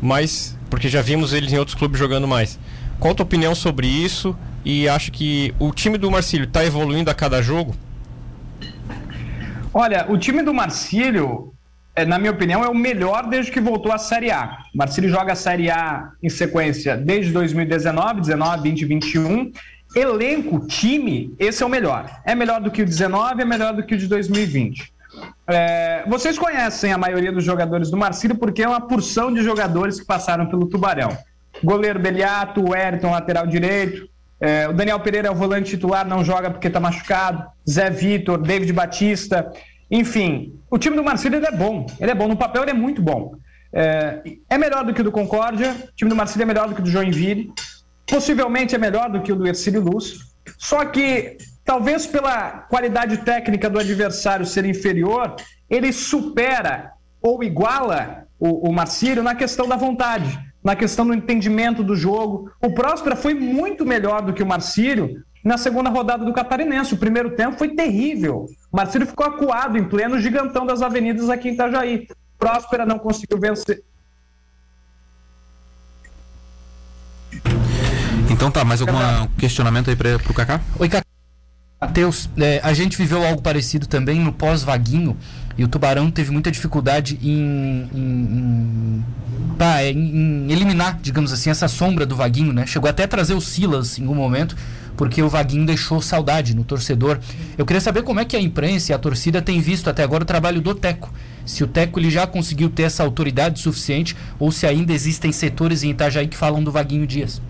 mais, 0.00 0.56
porque 0.68 0.88
já 0.88 1.02
vimos 1.02 1.32
eles 1.32 1.52
em 1.52 1.58
outros 1.58 1.76
clubes 1.76 1.98
jogando 1.98 2.26
mais. 2.26 2.58
Qual 2.98 3.12
a 3.12 3.14
tua 3.14 3.24
opinião 3.24 3.54
sobre 3.54 3.86
isso? 3.86 4.36
E 4.64 4.88
acha 4.88 5.10
que 5.10 5.54
o 5.58 5.72
time 5.72 5.98
do 5.98 6.10
Marcílio 6.10 6.44
está 6.44 6.64
evoluindo 6.64 7.10
a 7.10 7.14
cada 7.14 7.40
jogo? 7.40 7.76
Olha, 9.72 10.06
o 10.08 10.18
time 10.18 10.42
do 10.42 10.52
Marcílio, 10.52 11.52
é, 11.52 11.57
na 12.04 12.18
minha 12.18 12.30
opinião, 12.30 12.64
é 12.64 12.68
o 12.68 12.74
melhor 12.74 13.28
desde 13.28 13.50
que 13.50 13.60
voltou 13.60 13.92
à 13.92 13.98
Série 13.98 14.30
A. 14.30 14.58
O 14.74 14.78
Marcílio 14.78 15.10
joga 15.10 15.32
a 15.32 15.36
Série 15.36 15.70
A 15.70 16.10
em 16.22 16.28
sequência 16.28 16.96
desde 16.96 17.32
2019, 17.32 18.20
19, 18.20 18.62
20, 18.62 18.84
21 18.84 19.52
elenco, 19.94 20.66
time, 20.66 21.34
esse 21.38 21.62
é 21.62 21.66
o 21.66 21.68
melhor. 21.68 22.20
É 22.24 22.34
melhor 22.34 22.60
do 22.60 22.70
que 22.70 22.82
o 22.82 22.84
19, 22.84 23.42
é 23.42 23.44
melhor 23.44 23.74
do 23.74 23.82
que 23.82 23.94
o 23.94 23.98
de 23.98 24.06
2020. 24.06 24.92
É, 25.46 26.04
vocês 26.06 26.38
conhecem 26.38 26.92
a 26.92 26.98
maioria 26.98 27.32
dos 27.32 27.42
jogadores 27.44 27.90
do 27.90 27.96
Marcílio 27.96 28.36
porque 28.36 28.62
é 28.62 28.68
uma 28.68 28.80
porção 28.80 29.32
de 29.32 29.42
jogadores 29.42 29.98
que 29.98 30.06
passaram 30.06 30.46
pelo 30.46 30.66
Tubarão. 30.66 31.16
Goleiro 31.62 31.98
Beliato, 31.98 32.60
o 32.60 32.70
Wellington, 32.70 33.10
lateral 33.10 33.46
direito. 33.46 34.08
É, 34.40 34.68
o 34.68 34.72
Daniel 34.72 35.00
Pereira 35.00 35.28
é 35.28 35.30
o 35.30 35.34
volante 35.34 35.70
titular, 35.70 36.06
não 36.06 36.24
joga 36.24 36.50
porque 36.50 36.68
está 36.68 36.78
machucado. 36.78 37.44
Zé 37.68 37.90
Vitor, 37.90 38.38
David 38.38 38.72
Batista. 38.72 39.50
Enfim, 39.90 40.60
o 40.70 40.78
time 40.78 40.96
do 40.96 41.04
Marcílio 41.04 41.44
é 41.44 41.50
bom. 41.52 41.86
Ele 42.00 42.10
é 42.10 42.14
bom. 42.14 42.28
No 42.28 42.36
papel, 42.36 42.62
ele 42.62 42.72
é 42.72 42.74
muito 42.74 43.00
bom. 43.00 43.32
É, 43.72 44.22
é 44.50 44.58
melhor 44.58 44.84
do 44.84 44.92
que 44.92 45.00
o 45.00 45.04
do 45.04 45.12
Concórdia. 45.12 45.70
O 45.70 45.96
time 45.96 46.08
do 46.08 46.16
Marcílio 46.16 46.42
é 46.42 46.46
melhor 46.46 46.68
do 46.68 46.74
que 46.74 46.80
o 46.80 46.84
do 46.84 46.90
Joinville. 46.90 47.52
Possivelmente 48.06 48.74
é 48.74 48.78
melhor 48.78 49.10
do 49.10 49.20
que 49.20 49.32
o 49.32 49.36
do 49.36 49.46
Ercílio 49.46 49.82
Luz. 49.82 50.18
Só 50.58 50.84
que, 50.84 51.36
talvez 51.64 52.06
pela 52.06 52.50
qualidade 52.50 53.18
técnica 53.18 53.68
do 53.68 53.78
adversário 53.78 54.46
ser 54.46 54.64
inferior, 54.64 55.36
ele 55.68 55.92
supera 55.92 56.92
ou 57.20 57.42
iguala 57.42 58.26
o, 58.38 58.68
o 58.68 58.72
Marcílio 58.72 59.22
na 59.22 59.34
questão 59.34 59.68
da 59.68 59.76
vontade, 59.76 60.38
na 60.62 60.74
questão 60.74 61.06
do 61.06 61.14
entendimento 61.14 61.82
do 61.82 61.94
jogo. 61.94 62.50
O 62.62 62.72
Próspera 62.72 63.16
foi 63.16 63.34
muito 63.34 63.84
melhor 63.84 64.22
do 64.22 64.32
que 64.32 64.42
o 64.42 64.46
Marcílio 64.46 65.22
na 65.42 65.56
segunda 65.58 65.90
rodada 65.90 66.24
do 66.24 66.32
Catarinense. 66.32 66.94
O 66.94 66.98
primeiro 66.98 67.30
tempo 67.30 67.58
foi 67.58 67.68
terrível. 67.68 68.46
O 68.70 68.76
Marcílio 68.76 69.06
ficou 69.06 69.26
acuado 69.26 69.78
em 69.78 69.84
pleno 69.84 70.18
gigantão 70.18 70.66
das 70.66 70.82
avenidas 70.82 71.28
aqui 71.30 71.48
em 71.48 71.52
Itajaí. 71.52 72.08
Próspera 72.38 72.86
não 72.86 72.98
conseguiu 72.98 73.38
vencer. 73.38 73.82
Então 78.30 78.50
tá, 78.50 78.64
mais 78.64 78.80
algum 78.80 79.26
questionamento 79.38 79.90
aí 79.90 79.96
para 79.96 80.16
o 80.16 80.34
Kaká? 80.34 80.60
Oi, 80.78 80.88
Kaká. 80.88 81.04
Matheus, 81.80 82.28
é, 82.36 82.60
a 82.62 82.72
gente 82.72 82.96
viveu 82.96 83.24
algo 83.24 83.40
parecido 83.40 83.86
também 83.86 84.18
no 84.18 84.32
pós-vaguinho 84.32 85.16
e 85.56 85.62
o 85.62 85.68
Tubarão 85.68 86.10
teve 86.10 86.30
muita 86.32 86.50
dificuldade 86.50 87.18
em, 87.22 87.88
em, 87.94 88.00
em, 88.00 89.04
tá, 89.56 89.84
em, 89.84 90.50
eliminar, 90.50 90.98
digamos 91.00 91.32
assim, 91.32 91.50
essa 91.50 91.68
sombra 91.68 92.04
do 92.04 92.16
Vaguinho, 92.16 92.52
né? 92.52 92.66
Chegou 92.66 92.90
até 92.90 93.04
a 93.04 93.08
trazer 93.08 93.34
o 93.34 93.40
Silas 93.40 93.98
em 93.98 94.06
um 94.08 94.14
momento, 94.14 94.56
porque 94.98 95.22
o 95.22 95.28
Vaguinho 95.28 95.64
deixou 95.64 96.02
saudade 96.02 96.56
no 96.56 96.64
torcedor. 96.64 97.20
Eu 97.56 97.64
queria 97.64 97.80
saber 97.80 98.02
como 98.02 98.18
é 98.18 98.24
que 98.24 98.36
a 98.36 98.40
imprensa 98.40 98.90
e 98.90 98.94
a 98.94 98.98
torcida 98.98 99.40
têm 99.40 99.60
visto 99.60 99.88
até 99.88 100.02
agora 100.02 100.24
o 100.24 100.26
trabalho 100.26 100.60
do 100.60 100.74
Teco. 100.74 101.14
Se 101.46 101.62
o 101.62 101.68
Teco 101.68 102.00
ele 102.00 102.10
já 102.10 102.26
conseguiu 102.26 102.68
ter 102.68 102.82
essa 102.82 103.04
autoridade 103.04 103.60
suficiente 103.60 104.16
ou 104.40 104.50
se 104.50 104.66
ainda 104.66 104.92
existem 104.92 105.30
setores 105.30 105.84
em 105.84 105.90
Itajaí 105.90 106.26
que 106.26 106.36
falam 106.36 106.62
do 106.62 106.72
Vaguinho 106.72 107.06
Dias. 107.06 107.40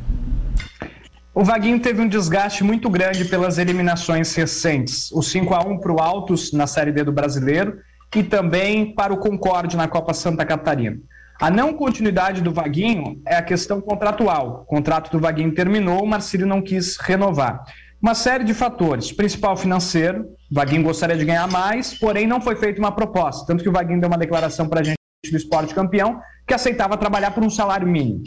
O 1.34 1.42
Vaguinho 1.42 1.80
teve 1.80 2.02
um 2.02 2.08
desgaste 2.08 2.62
muito 2.62 2.90
grande 2.90 3.24
pelas 3.24 3.56
eliminações 3.56 4.34
recentes. 4.34 5.10
O 5.10 5.22
5 5.22 5.54
a 5.54 5.64
1 5.64 5.78
para 5.78 5.92
o 5.92 6.00
Altos 6.00 6.52
na 6.52 6.66
Série 6.66 6.92
D 6.92 7.02
do 7.02 7.12
Brasileiro 7.12 7.78
e 8.14 8.22
também 8.22 8.94
para 8.94 9.12
o 9.12 9.16
Concorde 9.16 9.74
na 9.74 9.88
Copa 9.88 10.12
Santa 10.12 10.44
Catarina. 10.44 10.98
A 11.40 11.52
não 11.52 11.72
continuidade 11.72 12.42
do 12.42 12.52
Vaguinho 12.52 13.22
é 13.24 13.36
a 13.36 13.42
questão 13.42 13.80
contratual. 13.80 14.62
O 14.62 14.66
contrato 14.66 15.08
do 15.12 15.20
Vaguinho 15.20 15.54
terminou, 15.54 16.02
o 16.02 16.06
Marcílio 16.06 16.44
não 16.44 16.60
quis 16.60 16.96
renovar. 16.96 17.62
Uma 18.02 18.12
série 18.12 18.42
de 18.42 18.52
fatores. 18.52 19.12
Principal 19.12 19.56
financeiro, 19.56 20.24
o 20.50 20.54
Vaguinho 20.54 20.82
gostaria 20.82 21.16
de 21.16 21.24
ganhar 21.24 21.46
mais, 21.46 21.96
porém 21.96 22.26
não 22.26 22.40
foi 22.40 22.56
feita 22.56 22.80
uma 22.80 22.90
proposta. 22.90 23.46
Tanto 23.46 23.62
que 23.62 23.68
o 23.68 23.72
Vaguinho 23.72 24.00
deu 24.00 24.08
uma 24.08 24.18
declaração 24.18 24.68
para 24.68 24.80
a 24.80 24.82
gente 24.82 24.98
do 25.30 25.36
esporte 25.36 25.74
campeão 25.74 26.20
que 26.44 26.54
aceitava 26.54 26.96
trabalhar 26.96 27.30
por 27.30 27.44
um 27.44 27.50
salário 27.50 27.86
mínimo. 27.86 28.22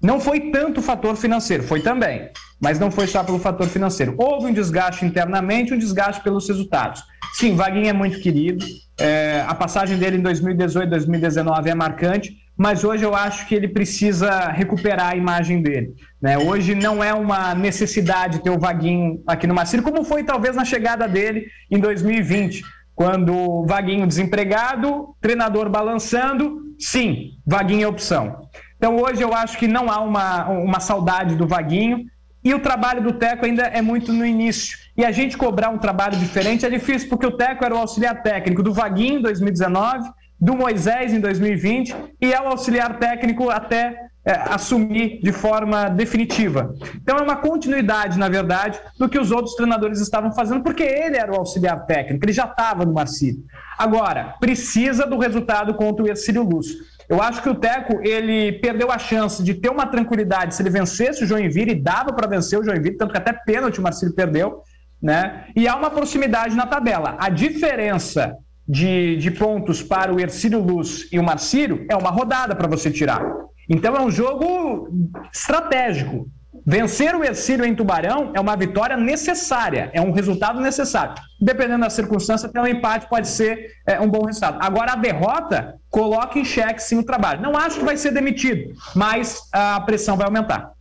Não 0.00 0.18
foi 0.18 0.50
tanto 0.50 0.80
o 0.80 0.82
fator 0.82 1.14
financeiro, 1.16 1.62
foi 1.62 1.80
também, 1.80 2.30
mas 2.60 2.78
não 2.78 2.90
foi 2.90 3.06
só 3.06 3.22
pelo 3.22 3.38
fator 3.38 3.66
financeiro. 3.66 4.14
Houve 4.16 4.46
um 4.46 4.52
desgaste 4.52 5.04
internamente, 5.04 5.74
um 5.74 5.78
desgaste 5.78 6.22
pelos 6.22 6.48
resultados. 6.48 7.02
Sim, 7.34 7.54
Vaguinho 7.54 7.88
é 7.88 7.92
muito 7.92 8.20
querido, 8.20 8.64
é, 8.98 9.44
a 9.46 9.54
passagem 9.54 9.98
dele 9.98 10.16
em 10.16 10.22
2018, 10.22 10.88
2019 10.88 11.70
é 11.70 11.74
marcante, 11.74 12.45
mas 12.56 12.84
hoje 12.84 13.04
eu 13.04 13.14
acho 13.14 13.46
que 13.46 13.54
ele 13.54 13.68
precisa 13.68 14.48
recuperar 14.48 15.12
a 15.12 15.16
imagem 15.16 15.60
dele. 15.60 15.94
Né? 16.20 16.38
Hoje 16.38 16.74
não 16.74 17.04
é 17.04 17.12
uma 17.12 17.54
necessidade 17.54 18.42
ter 18.42 18.50
o 18.50 18.58
Vaguinho 18.58 19.22
aqui 19.26 19.46
no 19.46 19.54
Marcílio, 19.54 19.84
como 19.84 20.04
foi 20.04 20.24
talvez 20.24 20.56
na 20.56 20.64
chegada 20.64 21.06
dele 21.06 21.46
em 21.70 21.78
2020, 21.78 22.64
quando 22.94 23.34
o 23.34 23.66
Vaguinho 23.66 24.06
desempregado, 24.06 25.14
treinador 25.20 25.68
balançando, 25.68 26.62
sim, 26.78 27.32
Vaguinho 27.46 27.84
é 27.84 27.88
opção. 27.88 28.48
Então 28.78 28.96
hoje 28.96 29.22
eu 29.22 29.34
acho 29.34 29.58
que 29.58 29.68
não 29.68 29.90
há 29.90 30.00
uma, 30.00 30.48
uma 30.48 30.80
saudade 30.80 31.36
do 31.36 31.46
Vaguinho 31.46 32.06
e 32.42 32.54
o 32.54 32.60
trabalho 32.60 33.02
do 33.02 33.12
Teco 33.12 33.44
ainda 33.44 33.64
é 33.64 33.82
muito 33.82 34.12
no 34.12 34.24
início. 34.24 34.78
E 34.96 35.04
a 35.04 35.10
gente 35.10 35.36
cobrar 35.36 35.68
um 35.68 35.78
trabalho 35.78 36.16
diferente 36.16 36.64
é 36.64 36.70
difícil, 36.70 37.08
porque 37.08 37.26
o 37.26 37.36
Teco 37.36 37.64
era 37.64 37.74
o 37.74 37.78
auxiliar 37.78 38.22
técnico 38.22 38.62
do 38.62 38.72
Vaguinho 38.72 39.18
em 39.18 39.22
2019, 39.22 40.08
do 40.40 40.54
Moisés 40.54 41.12
em 41.12 41.20
2020 41.20 41.94
e 42.20 42.32
é 42.32 42.40
o 42.40 42.48
auxiliar 42.48 42.98
técnico 42.98 43.50
até 43.50 44.06
é, 44.24 44.32
assumir 44.50 45.20
de 45.22 45.32
forma 45.32 45.88
definitiva. 45.88 46.74
Então 46.96 47.16
é 47.16 47.22
uma 47.22 47.36
continuidade, 47.36 48.18
na 48.18 48.28
verdade, 48.28 48.78
do 48.98 49.08
que 49.08 49.18
os 49.18 49.30
outros 49.30 49.54
treinadores 49.54 50.00
estavam 50.00 50.32
fazendo, 50.32 50.62
porque 50.62 50.82
ele 50.82 51.16
era 51.16 51.32
o 51.32 51.36
auxiliar 51.36 51.86
técnico, 51.86 52.24
ele 52.24 52.32
já 52.32 52.44
estava 52.44 52.84
no 52.84 52.92
Marcílio. 52.92 53.44
Agora, 53.78 54.34
precisa 54.40 55.06
do 55.06 55.16
resultado 55.16 55.74
contra 55.74 56.04
o 56.04 56.08
Ercílio 56.08 56.42
Luz. 56.42 56.66
Eu 57.08 57.22
acho 57.22 57.40
que 57.40 57.48
o 57.48 57.54
Teco 57.54 58.00
ele 58.02 58.54
perdeu 58.54 58.90
a 58.90 58.98
chance 58.98 59.44
de 59.44 59.54
ter 59.54 59.70
uma 59.70 59.86
tranquilidade 59.86 60.56
se 60.56 60.62
ele 60.62 60.70
vencesse 60.70 61.22
o 61.22 61.26
Joinville, 61.26 61.70
e 61.70 61.80
dava 61.80 62.12
para 62.12 62.26
vencer 62.26 62.58
o 62.58 62.64
Joinville, 62.64 62.96
tanto 62.96 63.12
que 63.12 63.18
até 63.18 63.32
pênalti 63.32 63.78
o 63.78 63.82
Marcílio 63.82 64.14
perdeu, 64.14 64.62
né? 65.00 65.44
E 65.54 65.68
há 65.68 65.76
uma 65.76 65.90
proximidade 65.90 66.56
na 66.56 66.66
tabela. 66.66 67.16
A 67.20 67.28
diferença 67.28 68.36
de, 68.68 69.16
de 69.16 69.30
pontos 69.30 69.82
para 69.82 70.12
o 70.12 70.20
Ercílio 70.20 70.60
Luz 70.60 71.08
e 71.12 71.18
o 71.18 71.22
Marcílio 71.22 71.86
é 71.88 71.96
uma 71.96 72.10
rodada 72.10 72.54
para 72.54 72.68
você 72.68 72.90
tirar. 72.90 73.22
Então 73.68 73.96
é 73.96 74.00
um 74.00 74.10
jogo 74.10 74.88
estratégico. 75.32 76.28
Vencer 76.68 77.14
o 77.14 77.22
Ercílio 77.22 77.64
em 77.64 77.76
Tubarão 77.76 78.32
é 78.34 78.40
uma 78.40 78.56
vitória 78.56 78.96
necessária, 78.96 79.88
é 79.92 80.00
um 80.00 80.10
resultado 80.10 80.60
necessário. 80.60 81.14
Dependendo 81.40 81.82
da 81.82 81.90
circunstância, 81.90 82.48
até 82.48 82.60
um 82.60 82.66
empate 82.66 83.08
pode 83.08 83.28
ser 83.28 83.70
é, 83.86 84.00
um 84.00 84.08
bom 84.08 84.24
resultado. 84.24 84.58
Agora, 84.60 84.94
a 84.94 84.96
derrota 84.96 85.76
coloca 85.88 86.38
em 86.38 86.44
xeque 86.44 86.82
sim 86.82 86.98
o 86.98 87.04
trabalho. 87.04 87.40
Não 87.40 87.56
acho 87.56 87.78
que 87.78 87.84
vai 87.84 87.96
ser 87.96 88.10
demitido, 88.10 88.72
mas 88.96 89.42
a 89.52 89.80
pressão 89.80 90.16
vai 90.16 90.26
aumentar. 90.26 90.72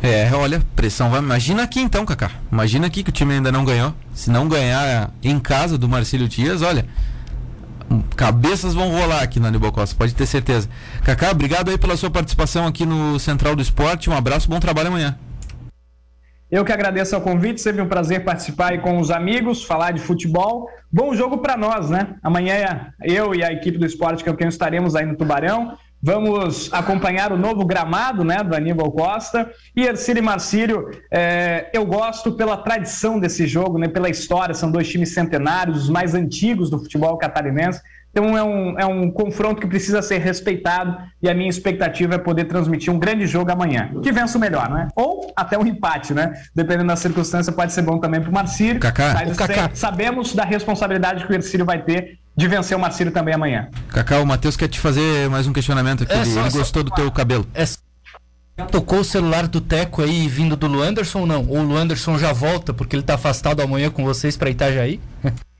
É, 0.00 0.32
olha, 0.32 0.62
pressão 0.76 1.10
vai. 1.10 1.18
Imagina 1.18 1.64
aqui 1.64 1.80
então, 1.80 2.06
Kaká. 2.06 2.30
Imagina 2.52 2.86
aqui 2.86 3.02
que 3.02 3.10
o 3.10 3.12
time 3.12 3.34
ainda 3.34 3.50
não 3.50 3.64
ganhou. 3.64 3.92
Se 4.14 4.30
não 4.30 4.48
ganhar 4.48 5.10
em 5.22 5.38
casa 5.40 5.76
do 5.76 5.88
Marcílio 5.88 6.28
Dias, 6.28 6.62
olha, 6.62 6.86
cabeças 8.16 8.72
vão 8.72 8.90
rolar 8.90 9.22
aqui 9.22 9.40
na 9.40 9.48
Aníbal 9.48 9.72
pode 9.72 10.14
ter 10.14 10.26
certeza. 10.26 10.68
Cacá, 11.02 11.30
obrigado 11.30 11.68
aí 11.68 11.76
pela 11.76 11.96
sua 11.96 12.10
participação 12.10 12.66
aqui 12.66 12.86
no 12.86 13.18
Central 13.18 13.56
do 13.56 13.62
Esporte. 13.62 14.08
Um 14.08 14.16
abraço, 14.16 14.48
bom 14.48 14.60
trabalho 14.60 14.88
amanhã. 14.88 15.18
Eu 16.50 16.64
que 16.64 16.72
agradeço 16.72 17.16
ao 17.16 17.20
convite, 17.20 17.60
sempre 17.60 17.82
um 17.82 17.88
prazer 17.88 18.22
participar 18.22 18.70
aí 18.70 18.78
com 18.78 19.00
os 19.00 19.10
amigos, 19.10 19.64
falar 19.64 19.90
de 19.90 20.00
futebol. 20.00 20.68
Bom 20.92 21.12
jogo 21.12 21.38
para 21.38 21.56
nós, 21.56 21.90
né? 21.90 22.14
Amanhã 22.22 22.92
eu 23.02 23.34
e 23.34 23.42
a 23.42 23.52
equipe 23.52 23.76
do 23.76 23.84
Esporte 23.84 24.22
Campeão 24.22 24.48
estaremos 24.48 24.94
aí 24.94 25.04
no 25.04 25.16
Tubarão. 25.16 25.76
Vamos 26.06 26.68
acompanhar 26.70 27.32
o 27.32 27.38
novo 27.38 27.64
gramado 27.64 28.22
né, 28.22 28.42
do 28.42 28.54
Aníbal 28.54 28.92
Costa. 28.92 29.50
E 29.74 29.86
Ercílio 29.86 30.20
e 30.20 30.22
Marcílio, 30.22 30.90
é, 31.10 31.70
eu 31.72 31.86
gosto 31.86 32.32
pela 32.32 32.58
tradição 32.58 33.18
desse 33.18 33.46
jogo, 33.46 33.78
né, 33.78 33.88
pela 33.88 34.10
história. 34.10 34.54
São 34.54 34.70
dois 34.70 34.86
times 34.86 35.14
centenários, 35.14 35.84
os 35.84 35.88
mais 35.88 36.14
antigos 36.14 36.68
do 36.68 36.78
futebol 36.78 37.16
catarinense. 37.16 37.80
Então 38.10 38.36
é 38.36 38.42
um, 38.42 38.78
é 38.78 38.84
um 38.84 39.10
confronto 39.10 39.62
que 39.62 39.66
precisa 39.66 40.02
ser 40.02 40.18
respeitado 40.18 40.94
e 41.22 41.28
a 41.28 41.32
minha 41.32 41.48
expectativa 41.48 42.16
é 42.16 42.18
poder 42.18 42.44
transmitir 42.44 42.92
um 42.92 42.98
grande 42.98 43.26
jogo 43.26 43.50
amanhã. 43.50 43.90
Que 44.02 44.12
vença 44.12 44.36
o 44.36 44.40
melhor, 44.40 44.68
né? 44.68 44.88
Ou 44.94 45.32
até 45.34 45.58
um 45.58 45.66
empate, 45.66 46.12
né? 46.12 46.34
Dependendo 46.54 46.88
da 46.88 46.96
circunstância, 46.96 47.50
pode 47.50 47.72
ser 47.72 47.80
bom 47.80 47.98
também 47.98 48.20
para 48.20 48.30
o 48.30 48.32
Marcílio. 48.32 48.78
Cacá, 48.78 49.24
Cacá. 49.34 49.70
sabemos 49.72 50.34
da 50.34 50.44
responsabilidade 50.44 51.26
que 51.26 51.32
o 51.32 51.34
Ercílio 51.34 51.64
vai 51.64 51.82
ter 51.82 52.18
de 52.36 52.48
vencer 52.48 52.76
o 52.76 52.80
Marcílio 52.80 53.12
também 53.12 53.34
amanhã. 53.34 53.68
Cacá, 53.88 54.18
o 54.18 54.26
Matheus 54.26 54.56
quer 54.56 54.68
te 54.68 54.80
fazer 54.80 55.28
mais 55.30 55.46
um 55.46 55.52
questionamento 55.52 56.02
aqui. 56.02 56.12
É, 56.12 56.16
ele, 56.16 56.26
só, 56.26 56.40
ele 56.40 56.50
só, 56.50 56.58
gostou 56.58 56.82
do 56.82 56.90
teu 56.90 57.10
cabelo. 57.10 57.46
É, 57.54 57.64
tocou 58.70 59.00
o 59.00 59.04
celular 59.04 59.46
do 59.46 59.60
Teco 59.60 60.02
aí 60.02 60.28
vindo 60.28 60.56
do 60.56 60.66
Luanderson 60.66 61.20
ou 61.20 61.26
não? 61.26 61.46
Ou 61.48 61.58
o 61.58 61.62
Luanderson 61.62 62.18
já 62.18 62.32
volta 62.32 62.72
porque 62.72 62.96
ele 62.96 63.02
está 63.02 63.14
afastado 63.14 63.60
amanhã 63.60 63.90
com 63.90 64.04
vocês 64.04 64.36
para 64.36 64.50
Itajaí? 64.50 65.00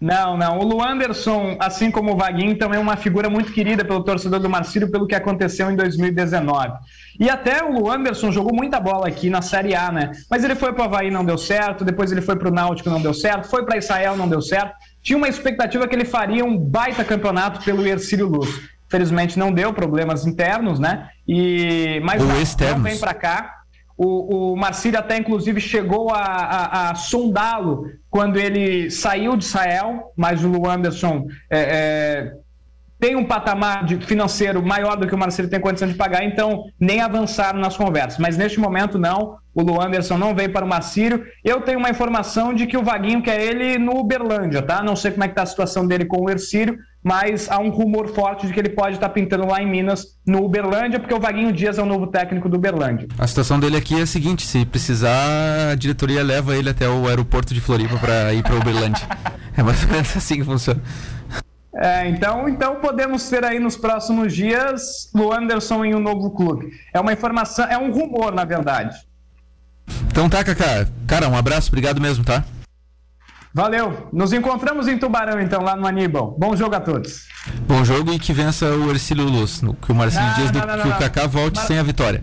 Não, 0.00 0.36
não. 0.36 0.58
O 0.58 0.64
Luanderson, 0.64 1.56
assim 1.58 1.90
como 1.90 2.12
o 2.12 2.16
Vaguinho, 2.16 2.58
também 2.58 2.78
é 2.78 2.82
uma 2.82 2.96
figura 2.96 3.30
muito 3.30 3.52
querida 3.52 3.84
pelo 3.84 4.02
torcedor 4.02 4.38
do 4.38 4.50
Marcílio 4.50 4.90
pelo 4.90 5.06
que 5.06 5.14
aconteceu 5.14 5.70
em 5.70 5.76
2019. 5.76 6.72
E 7.18 7.30
até 7.30 7.64
o 7.64 7.72
Luanderson 7.72 8.30
jogou 8.30 8.54
muita 8.54 8.78
bola 8.78 9.08
aqui 9.08 9.30
na 9.30 9.40
Série 9.40 9.74
A, 9.74 9.90
né? 9.90 10.12
Mas 10.28 10.44
ele 10.44 10.54
foi 10.56 10.74
para 10.74 10.82
o 10.82 10.84
Havaí, 10.84 11.10
não 11.10 11.24
deu 11.24 11.38
certo. 11.38 11.84
Depois 11.84 12.12
ele 12.12 12.20
foi 12.20 12.36
para 12.36 12.48
o 12.48 12.52
Náutico, 12.52 12.90
não 12.90 13.00
deu 13.00 13.14
certo. 13.14 13.48
Foi 13.48 13.64
para 13.64 13.78
Israel, 13.78 14.14
não 14.16 14.28
deu 14.28 14.42
certo. 14.42 14.74
Tinha 15.04 15.18
uma 15.18 15.28
expectativa 15.28 15.86
que 15.86 15.94
ele 15.94 16.06
faria 16.06 16.42
um 16.42 16.56
baita 16.56 17.04
campeonato 17.04 17.62
pelo 17.62 17.86
Ercílio 17.86 18.26
Luz. 18.26 18.48
Felizmente 18.88 19.38
não 19.38 19.52
deu, 19.52 19.72
problemas 19.72 20.26
internos, 20.26 20.80
né? 20.80 21.10
E 21.28 22.00
mas 22.02 22.22
não, 22.22 22.28
não 22.74 22.82
vem 22.82 22.98
para 22.98 23.12
cá. 23.12 23.60
O, 23.96 24.52
o 24.52 24.56
Marcílio 24.56 24.98
até, 24.98 25.18
inclusive, 25.18 25.60
chegou 25.60 26.10
a, 26.10 26.22
a, 26.22 26.90
a 26.90 26.94
sondá-lo 26.94 27.86
quando 28.10 28.38
ele 28.38 28.90
saiu 28.90 29.36
de 29.36 29.44
Israel, 29.44 30.12
mas 30.16 30.42
o 30.42 30.48
Luanderson 30.48 31.26
é, 31.50 31.60
é, 31.60 32.32
tem 33.04 33.16
um 33.16 33.24
patamar 33.24 33.84
de 33.84 33.98
financeiro 33.98 34.64
maior 34.64 34.96
do 34.96 35.06
que 35.06 35.14
o 35.14 35.18
Marcelo 35.18 35.46
tem 35.46 35.60
condição 35.60 35.86
de 35.86 35.92
pagar, 35.92 36.24
então 36.24 36.64
nem 36.80 37.02
avançaram 37.02 37.60
nas 37.60 37.76
conversas. 37.76 38.18
Mas 38.18 38.38
neste 38.38 38.58
momento, 38.58 38.98
não. 38.98 39.36
O 39.54 39.62
Luanderson 39.62 40.16
não 40.16 40.34
veio 40.34 40.50
para 40.50 40.64
o 40.64 40.68
Marcílio. 40.68 41.22
Eu 41.44 41.60
tenho 41.60 41.78
uma 41.78 41.90
informação 41.90 42.54
de 42.54 42.66
que 42.66 42.78
o 42.78 42.82
Vaguinho 42.82 43.22
quer 43.22 43.38
ele 43.40 43.78
no 43.78 43.98
Uberlândia, 43.98 44.62
tá? 44.62 44.82
Não 44.82 44.96
sei 44.96 45.10
como 45.10 45.22
é 45.22 45.28
que 45.28 45.32
está 45.32 45.42
a 45.42 45.46
situação 45.46 45.86
dele 45.86 46.06
com 46.06 46.24
o 46.24 46.30
Ercílio, 46.30 46.78
mas 47.04 47.48
há 47.50 47.58
um 47.60 47.68
rumor 47.68 48.08
forte 48.08 48.46
de 48.46 48.54
que 48.54 48.58
ele 48.58 48.70
pode 48.70 48.94
estar 48.94 49.10
pintando 49.10 49.46
lá 49.46 49.62
em 49.62 49.70
Minas, 49.70 50.06
no 50.26 50.42
Uberlândia, 50.42 50.98
porque 50.98 51.14
o 51.14 51.20
Vaguinho 51.20 51.52
Dias 51.52 51.78
é 51.78 51.82
o 51.82 51.86
novo 51.86 52.06
técnico 52.06 52.48
do 52.48 52.56
Uberlândia. 52.56 53.06
A 53.18 53.26
situação 53.26 53.60
dele 53.60 53.76
aqui 53.76 54.00
é 54.00 54.02
a 54.02 54.06
seguinte: 54.06 54.46
se 54.46 54.64
precisar, 54.64 55.70
a 55.72 55.74
diretoria 55.74 56.22
leva 56.22 56.56
ele 56.56 56.70
até 56.70 56.88
o 56.88 57.06
aeroporto 57.06 57.52
de 57.52 57.60
Floripa 57.60 57.98
para 57.98 58.32
ir 58.32 58.42
para 58.42 58.56
Uberlândia. 58.56 59.06
é 59.56 59.62
mais 59.62 59.84
ou 59.84 59.90
menos 59.90 60.16
assim 60.16 60.36
que 60.36 60.44
funciona. 60.44 60.80
É, 61.76 62.08
então, 62.08 62.48
então 62.48 62.76
podemos 62.76 63.28
ter 63.28 63.44
aí 63.44 63.58
nos 63.58 63.76
próximos 63.76 64.32
dias 64.34 65.10
o 65.12 65.32
Anderson 65.32 65.84
em 65.84 65.94
um 65.94 66.00
novo 66.00 66.30
clube. 66.30 66.70
É 66.92 67.00
uma 67.00 67.12
informação, 67.12 67.64
é 67.66 67.76
um 67.76 67.90
rumor, 67.90 68.32
na 68.32 68.44
verdade. 68.44 68.96
Então 70.06 70.28
tá, 70.28 70.44
Kaká. 70.44 70.86
Cara, 71.06 71.28
um 71.28 71.36
abraço, 71.36 71.68
obrigado 71.68 72.00
mesmo, 72.00 72.24
tá? 72.24 72.44
Valeu. 73.52 74.08
Nos 74.12 74.32
encontramos 74.32 74.88
em 74.88 74.98
Tubarão, 74.98 75.40
então, 75.40 75.62
lá 75.62 75.76
no 75.76 75.86
Aníbal. 75.86 76.34
Bom 76.38 76.56
jogo 76.56 76.74
a 76.74 76.80
todos. 76.80 77.26
Bom 77.68 77.84
jogo 77.84 78.12
e 78.12 78.18
que 78.18 78.32
vença 78.32 78.66
o 78.66 78.90
Ercílio 78.90 79.24
Luz. 79.24 79.60
Que 79.80 79.92
o 79.92 79.94
Marcelo 79.94 80.26
Não, 80.26 80.34
Dias 80.34 80.50
do, 80.50 80.58
não, 80.58 80.66
não, 80.66 80.82
que 80.82 80.88
não. 80.88 80.96
o 80.96 80.98
Kaká 80.98 81.26
volte 81.26 81.56
Mar- 81.56 81.66
sem 81.66 81.78
a 81.78 81.82
vitória. 81.82 82.22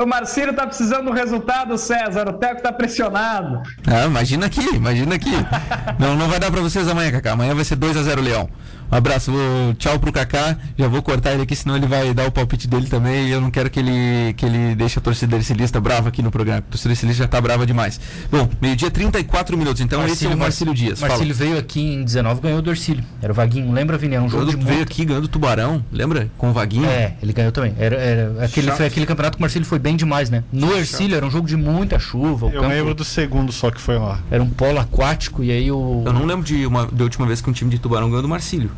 O 0.00 0.06
Marcílio 0.06 0.52
tá 0.54 0.66
precisando 0.66 1.04
do 1.04 1.12
resultado, 1.12 1.76
César. 1.78 2.28
O 2.28 2.32
Teco 2.34 2.62
tá 2.62 2.72
pressionado. 2.72 3.62
Ah, 3.86 4.06
imagina 4.06 4.46
aqui, 4.46 4.74
imagina 4.74 5.14
aqui. 5.14 5.30
não, 6.00 6.16
não 6.16 6.28
vai 6.28 6.40
dar 6.40 6.50
pra 6.50 6.60
vocês 6.62 6.88
amanhã, 6.88 7.12
Kaká. 7.12 7.32
Amanhã 7.32 7.54
vai 7.54 7.64
ser 7.64 7.76
2 7.76 7.96
a 7.98 8.02
0 8.02 8.20
Leão. 8.22 8.48
Um 8.94 8.96
abraço, 8.96 9.32
vou, 9.32 9.74
tchau 9.74 9.98
pro 9.98 10.12
Kaká. 10.12 10.56
Já 10.78 10.86
vou 10.86 11.02
cortar 11.02 11.32
ele 11.32 11.42
aqui, 11.42 11.56
senão 11.56 11.76
ele 11.76 11.84
vai 11.84 12.14
dar 12.14 12.28
o 12.28 12.30
palpite 12.30 12.68
dele 12.68 12.86
também. 12.86 13.26
E 13.26 13.30
eu 13.32 13.40
não 13.40 13.50
quero 13.50 13.68
que 13.68 13.80
ele, 13.80 14.32
que 14.34 14.46
ele 14.46 14.76
deixe 14.76 15.00
a 15.00 15.02
torcida 15.02 15.34
ercilista 15.34 15.80
brava 15.80 16.10
aqui 16.10 16.22
no 16.22 16.30
programa. 16.30 16.60
A 16.60 16.62
torcida 16.62 16.92
ercilista 16.92 17.24
já 17.24 17.28
tá 17.28 17.40
brava 17.40 17.66
demais. 17.66 18.00
Bom, 18.30 18.48
meio-dia 18.62 18.92
34 18.92 19.58
minutos. 19.58 19.80
Então 19.80 20.06
esse 20.06 20.26
é 20.26 20.28
o 20.28 20.38
Marcílio 20.38 20.72
Dias. 20.72 21.00
Fala. 21.00 21.10
Marcílio 21.10 21.34
veio 21.34 21.58
aqui 21.58 21.80
em 21.80 22.04
19 22.04 22.40
ganhou 22.40 22.62
do 22.62 22.70
Ercílio. 22.70 23.02
Era 23.20 23.32
o 23.32 23.34
Vaguinho, 23.34 23.72
lembra, 23.72 23.98
Vini? 23.98 24.14
Era 24.14 24.22
um 24.22 24.28
jogo 24.28 24.44
de 24.46 24.56
veio 24.58 24.78
monta. 24.78 24.82
aqui 24.92 25.04
ganhando 25.04 25.24
o 25.24 25.28
Tubarão, 25.28 25.84
lembra? 25.90 26.30
Com 26.38 26.50
o 26.50 26.52
Vaguinho. 26.52 26.86
É, 26.86 27.16
ele 27.20 27.32
ganhou 27.32 27.50
também. 27.50 27.74
Era, 27.76 27.96
era 27.96 28.44
aquele, 28.44 28.68
Chato. 28.68 28.76
foi 28.76 28.86
aquele 28.86 29.06
campeonato 29.06 29.38
que 29.38 29.40
o 29.40 29.42
Marcílio 29.42 29.66
foi 29.66 29.80
bem 29.80 29.96
demais, 29.96 30.30
né? 30.30 30.44
No 30.52 30.72
Ercílio 30.72 31.16
era 31.16 31.26
um 31.26 31.30
jogo 31.32 31.48
de 31.48 31.56
muita 31.56 31.98
chuva. 31.98 32.46
O 32.46 32.50
Eu 32.50 32.60
campo 32.60 32.72
lembro 32.72 32.94
do 32.94 33.04
segundo 33.04 33.50
só 33.50 33.72
que 33.72 33.80
foi 33.80 33.98
lá. 33.98 34.20
Era 34.30 34.40
um 34.40 34.48
polo 34.48 34.78
aquático 34.78 35.42
e 35.42 35.50
aí 35.50 35.68
o. 35.72 36.04
Eu 36.06 36.12
não 36.12 36.24
lembro 36.24 36.44
de 36.44 36.64
uma, 36.64 36.86
da 36.86 37.02
última 37.02 37.26
vez 37.26 37.40
que 37.40 37.50
um 37.50 37.52
time 37.52 37.72
de 37.72 37.80
Tubarão 37.80 38.06
ganhou 38.06 38.22
do 38.22 38.28
Marcílio. 38.28 38.70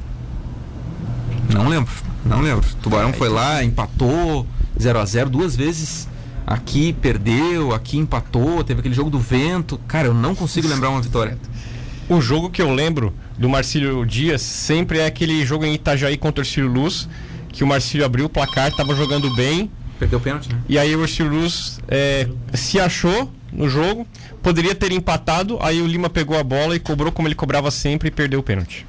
Não 1.53 1.69
lembro, 1.69 1.93
não 2.25 2.41
lembro. 2.41 2.67
Tubarão 2.83 3.13
foi 3.13 3.29
lá, 3.29 3.63
empatou 3.63 4.47
0 4.81 4.99
a 4.99 5.05
0 5.05 5.31
duas 5.31 5.57
vezes. 5.57 6.09
Aqui 6.47 6.93
perdeu, 6.93 7.75
aqui 7.75 7.99
empatou, 7.99 8.63
teve 8.63 8.81
aquele 8.81 8.95
jogo 8.95 9.11
do 9.11 9.19
vento. 9.19 9.79
Cara, 9.89 10.09
eu 10.09 10.15
não 10.15 10.35
consigo 10.35 10.69
lembrar 10.69 10.91
uma 10.91 11.03
vitória. 11.03 11.39
O 12.09 12.21
jogo 12.21 12.49
que 12.49 12.63
eu 12.63 12.73
lembro 12.73 13.13
do 13.37 13.49
Marcílio 13.49 14.07
Dias 14.07 14.41
sempre 14.41 15.01
é 15.01 15.07
aquele 15.07 15.45
jogo 15.45 15.65
em 15.65 15.75
Itajaí 15.75 16.17
contra 16.17 16.41
o 16.41 16.47
Ercílio 16.47 16.71
Luz, 16.71 17.09
que 17.49 17.65
o 17.65 17.67
Marcílio 17.67 18.07
abriu 18.07 18.27
o 18.27 18.29
placar, 18.29 18.73
tava 18.73 18.95
jogando 18.95 19.35
bem, 19.35 19.69
Perdeu 19.99 20.21
o 20.21 20.23
pênalti, 20.23 20.53
né? 20.53 20.61
e 20.69 20.79
aí 20.79 20.95
o 20.95 21.03
Ercílio 21.03 21.33
Luz 21.33 21.81
é, 21.89 22.29
se 22.55 22.79
achou 22.79 23.33
no 23.53 23.69
jogo, 23.69 24.07
poderia 24.41 24.73
ter 24.73 24.93
empatado, 24.93 25.59
aí 25.61 25.83
o 25.83 25.87
Lima 25.87 26.09
pegou 26.09 26.39
a 26.39 26.45
bola 26.45 26.77
e 26.77 26.79
cobrou 26.79 27.11
como 27.11 27.27
ele 27.27 27.35
cobrava 27.35 27.73
sempre 27.73 28.07
e 28.07 28.11
perdeu 28.13 28.39
o 28.39 28.43
pênalti. 28.43 28.87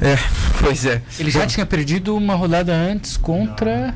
É, 0.00 0.16
pois 0.60 0.84
é. 0.84 1.02
Ele 1.18 1.30
já 1.30 1.46
tinha 1.46 1.64
perdido 1.64 2.16
uma 2.16 2.34
rodada 2.34 2.74
antes 2.74 3.16
contra. 3.16 3.94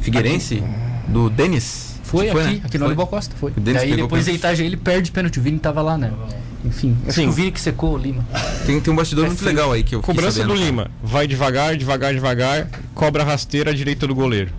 Figueirense? 0.00 0.62
Do 1.08 1.28
Denis? 1.30 1.98
Foi, 2.02 2.28
Foi, 2.30 2.42
aqui, 2.42 2.54
né? 2.54 2.60
aqui 2.64 2.78
no. 2.78 2.86
Aníbal 2.86 3.06
Costa, 3.06 3.34
foi. 3.38 3.52
O 3.56 3.60
Denis 3.60 3.80
Daí 3.82 3.90
pegou 3.90 4.06
depois 4.06 4.24
pênalti. 4.24 4.36
em 4.36 4.38
Itajaí 4.38 4.66
ele 4.66 4.76
perde 4.76 5.10
pênalti, 5.12 5.38
o 5.38 5.42
Vini 5.42 5.58
tava 5.58 5.80
lá, 5.80 5.96
né? 5.96 6.12
Enfim, 6.64 6.96
acho 7.06 7.14
Sim. 7.14 7.22
que 7.22 7.28
o 7.28 7.32
Vini 7.32 7.52
que 7.52 7.60
secou 7.60 7.94
o 7.94 7.96
Lima. 7.96 8.26
Tem, 8.66 8.80
tem 8.80 8.92
um 8.92 8.96
bastidor 8.96 9.24
É 9.24 9.28
muito 9.28 9.44
legal 9.44 9.72
aí 9.72 9.82
que 9.82 9.94
eu 9.94 10.02
Cobrança 10.02 10.44
do 10.44 10.54
Lima, 10.54 10.90
vai 11.02 11.26
devagar, 11.26 11.76
devagar, 11.76 12.12
devagar, 12.12 12.68
cobra 12.94 13.22
rasteira 13.24 13.70
à 13.70 13.74
direita 13.74 14.06
do 14.06 14.14
goleiro. 14.14 14.52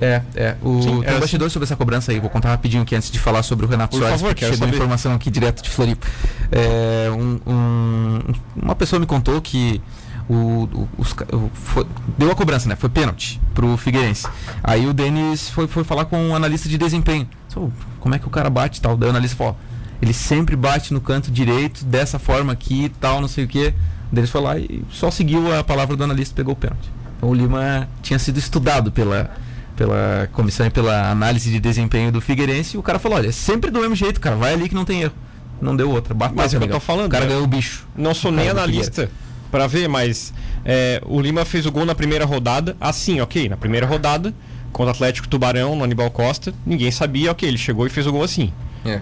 É, 0.00 0.22
é. 0.36 0.56
O, 0.62 0.80
Sim, 0.82 1.00
tem 1.02 1.16
um 1.16 1.20
bastidor 1.20 1.50
sobre 1.50 1.64
essa 1.64 1.76
cobrança 1.76 2.12
aí. 2.12 2.20
Vou 2.20 2.30
contar 2.30 2.50
rapidinho 2.50 2.82
aqui 2.82 2.94
antes 2.94 3.10
de 3.10 3.18
falar 3.18 3.42
sobre 3.42 3.66
o 3.66 3.68
Renato 3.68 3.96
Por 3.96 4.02
Soares. 4.02 4.20
favor, 4.20 4.38
chegou 4.38 4.56
saber. 4.56 4.74
informação 4.74 5.12
aqui 5.14 5.30
direto 5.30 5.62
de 5.62 5.70
Floripa. 5.70 6.06
É, 6.52 7.10
um- 7.10 7.40
um- 7.46 8.20
uma 8.62 8.74
pessoa 8.74 9.00
me 9.00 9.06
contou 9.06 9.40
que 9.40 9.80
o, 10.28 10.34
o- 10.34 10.88
os 10.98 11.12
o- 11.32 11.50
foi- 11.54 11.86
deu 12.16 12.30
a 12.30 12.34
cobrança, 12.34 12.68
né? 12.68 12.76
Foi 12.76 12.88
pênalti 12.88 13.40
pro 13.54 13.76
Figueirense. 13.76 14.26
Aí 14.62 14.86
o 14.86 14.92
Denis 14.92 15.48
foi, 15.50 15.66
foi 15.66 15.82
falar 15.84 16.04
com 16.04 16.16
um 16.28 16.34
analista 16.34 16.68
de 16.68 16.78
desempenho. 16.78 17.28
"Sô, 17.48 17.70
como 17.98 18.14
é 18.14 18.18
que 18.18 18.26
o 18.26 18.30
cara 18.30 18.48
bate 18.50 18.78
e 18.78 18.82
tal? 18.82 18.96
Daí 18.96 19.08
o 19.08 19.10
analista 19.10 19.36
falou: 19.36 19.56
ó, 19.60 19.78
ele 20.00 20.12
sempre 20.12 20.54
bate 20.54 20.92
no 20.94 21.00
canto 21.00 21.30
direito, 21.30 21.84
dessa 21.84 22.18
forma 22.18 22.52
aqui 22.52 22.84
e 22.84 22.88
tal, 22.88 23.20
não 23.20 23.26
sei 23.28 23.44
o 23.44 23.48
que. 23.48 23.74
O 24.12 24.14
Denis 24.14 24.30
foi 24.30 24.40
lá 24.40 24.58
e 24.58 24.84
só 24.92 25.10
seguiu 25.10 25.52
a 25.58 25.64
palavra 25.64 25.96
do 25.96 26.04
analista 26.04 26.32
e 26.32 26.36
pegou 26.36 26.52
o 26.54 26.56
pênalti. 26.56 26.88
Então 27.16 27.30
o 27.30 27.34
Lima 27.34 27.88
tinha 28.00 28.18
sido 28.18 28.38
estudado 28.38 28.92
pela, 28.92 29.30
pela 29.78 30.28
comissão 30.32 30.66
e 30.66 30.70
pela 30.70 31.08
análise 31.08 31.48
de 31.52 31.60
desempenho 31.60 32.10
do 32.10 32.20
Figueirense 32.20 32.76
e 32.76 32.80
o 32.80 32.82
cara 32.82 32.98
falou: 32.98 33.16
olha, 33.16 33.28
é 33.28 33.32
sempre 33.32 33.70
do 33.70 33.78
mesmo 33.80 33.94
jeito, 33.94 34.20
cara, 34.20 34.34
vai 34.34 34.52
ali 34.52 34.68
que 34.68 34.74
não 34.74 34.84
tem 34.84 35.02
erro. 35.02 35.14
Não 35.60 35.74
deu 35.74 35.88
outra. 35.90 36.12
Bate, 36.14 36.34
Mas 36.34 36.52
é 36.52 36.56
o 36.56 36.60
que 36.60 36.66
eu 36.66 36.72
tô 36.72 36.80
falando, 36.80 37.06
O 37.06 37.08
cara 37.08 37.24
né? 37.24 37.30
ganhou 37.30 37.44
o 37.44 37.46
bicho. 37.46 37.86
Não 37.96 38.12
sou 38.12 38.30
nem 38.32 38.46
do 38.46 38.50
analista 38.50 39.08
pra 39.50 39.66
ver, 39.66 39.88
mas 39.88 40.32
é, 40.64 41.00
o 41.06 41.20
Lima 41.20 41.44
fez 41.44 41.64
o 41.64 41.72
gol 41.72 41.84
na 41.86 41.94
primeira 41.94 42.24
rodada. 42.24 42.76
Assim, 42.80 43.20
ok, 43.20 43.48
na 43.48 43.56
primeira 43.56 43.86
rodada, 43.86 44.34
contra 44.72 44.92
o 44.92 44.94
Atlético 44.94 45.26
Tubarão, 45.28 45.74
no 45.74 45.84
Aníbal 45.84 46.10
Costa, 46.10 46.52
ninguém 46.66 46.90
sabia, 46.90 47.30
ok, 47.30 47.48
ele 47.48 47.58
chegou 47.58 47.86
e 47.86 47.90
fez 47.90 48.06
o 48.06 48.12
gol 48.12 48.22
assim. 48.24 48.52
É, 48.84 49.00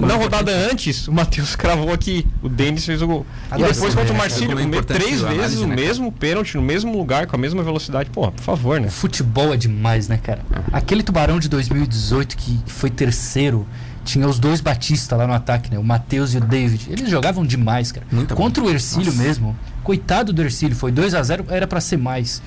Na 0.00 0.14
é 0.14 0.16
rodada 0.16 0.50
importante. 0.50 0.72
antes, 0.72 1.08
o 1.08 1.12
Matheus 1.12 1.54
cravou 1.56 1.92
aqui, 1.92 2.26
o 2.42 2.48
Denis 2.48 2.84
fez 2.84 3.02
o 3.02 3.06
gol. 3.06 3.26
Agora, 3.50 3.70
e 3.70 3.74
depois 3.74 3.94
contra 3.94 4.12
o 4.12 4.16
é, 4.16 4.18
Marcílio, 4.18 4.58
é 4.58 4.82
três 4.82 5.20
vezes 5.20 5.58
o 5.58 5.66
né, 5.66 5.74
cara? 5.74 5.80
mesmo 5.86 6.12
pênalti, 6.12 6.54
no 6.56 6.62
mesmo 6.62 6.96
lugar, 6.96 7.26
com 7.26 7.36
a 7.36 7.38
mesma 7.38 7.62
velocidade. 7.62 8.10
Pô, 8.10 8.30
por 8.30 8.42
favor, 8.42 8.80
né? 8.80 8.88
Futebol 8.88 9.52
é 9.52 9.56
demais, 9.56 10.08
né, 10.08 10.16
cara? 10.16 10.40
Aquele 10.72 11.02
tubarão 11.02 11.38
de 11.38 11.48
2018 11.48 12.36
que 12.36 12.58
foi 12.66 12.90
terceiro, 12.90 13.66
tinha 14.04 14.26
os 14.26 14.38
dois 14.38 14.60
Batista 14.60 15.16
lá 15.16 15.26
no 15.26 15.32
ataque, 15.32 15.70
né? 15.70 15.78
O 15.78 15.84
Matheus 15.84 16.32
e 16.32 16.38
o 16.38 16.40
David. 16.40 16.86
Eles 16.90 17.10
jogavam 17.10 17.44
demais, 17.44 17.90
cara. 17.92 18.06
Muita 18.10 18.34
Contra 18.34 18.62
o 18.62 18.70
Ercílio 18.70 19.06
Nossa. 19.06 19.22
mesmo. 19.22 19.56
Coitado 19.82 20.32
do 20.32 20.42
Ercílio, 20.42 20.76
foi 20.76 20.90
2 20.92 21.14
a 21.14 21.22
0 21.22 21.46
era 21.48 21.66
pra 21.66 21.80
ser 21.80 21.96
mais. 21.96 22.40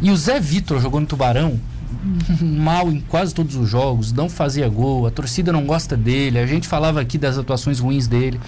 E 0.00 0.10
o 0.10 0.16
Zé 0.16 0.40
Vitor 0.40 0.80
jogou 0.80 1.00
no 1.00 1.06
Tubarão 1.06 1.58
mal 2.40 2.90
em 2.90 3.00
quase 3.00 3.34
todos 3.34 3.56
os 3.56 3.68
jogos, 3.68 4.12
não 4.12 4.28
fazia 4.28 4.68
gol, 4.68 5.06
a 5.06 5.10
torcida 5.10 5.52
não 5.52 5.64
gosta 5.64 5.96
dele, 5.96 6.38
a 6.38 6.46
gente 6.46 6.68
falava 6.68 7.00
aqui 7.00 7.18
das 7.18 7.38
atuações 7.38 7.78
ruins 7.78 8.06
dele. 8.06 8.40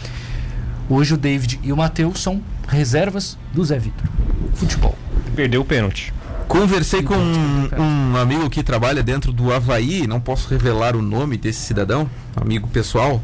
Hoje 0.89 1.15
o 1.15 1.17
David 1.17 1.59
e 1.63 1.73
o 1.73 1.77
Matheus 1.77 2.23
são 2.23 2.41
reservas 2.69 3.37
do 3.53 3.65
Zé 3.65 3.79
Vitor. 3.79 4.07
Futebol. 4.55 4.97
Perdeu 5.35 5.61
o 5.63 5.65
pênalti. 5.65 6.13
Conversei 6.47 7.03
com 7.03 7.17
um, 7.17 7.69
um 7.77 8.17
amigo 8.17 8.49
que 8.49 8.63
trabalha 8.63 9.03
dentro 9.03 9.33
do 9.33 9.53
Havaí, 9.53 10.07
não 10.07 10.21
posso 10.21 10.49
revelar 10.49 10.95
o 10.95 11.03
nome 11.03 11.37
desse 11.37 11.61
cidadão, 11.61 12.09
amigo 12.37 12.69
pessoal. 12.69 13.21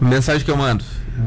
Mensagem 0.00 0.42
que 0.42 0.50
eu 0.50 0.56
mando 0.56 0.82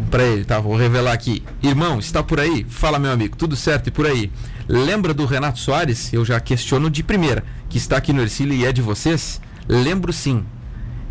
pra 0.10 0.24
ele, 0.24 0.44
tá? 0.44 0.60
Vou 0.60 0.76
revelar 0.76 1.14
aqui. 1.14 1.44
Irmão, 1.62 2.00
está 2.00 2.24
por 2.24 2.40
aí? 2.40 2.66
Fala, 2.68 2.98
meu 2.98 3.12
amigo, 3.12 3.36
tudo 3.38 3.56
certo 3.56 3.88
e 3.88 3.92
por 3.92 4.08
aí? 4.08 4.32
Lembra 4.68 5.14
do 5.14 5.26
Renato 5.26 5.60
Soares? 5.60 6.14
Eu 6.14 6.24
já 6.24 6.40
questiono 6.40 6.90
de 6.90 7.04
primeira, 7.04 7.44
que 7.68 7.78
está 7.78 7.98
aqui 7.98 8.14
no 8.14 8.22
Ercílio 8.22 8.54
e 8.54 8.66
é 8.66 8.72
de 8.72 8.82
vocês? 8.82 9.42
Lembro 9.68 10.14
sim. 10.14 10.46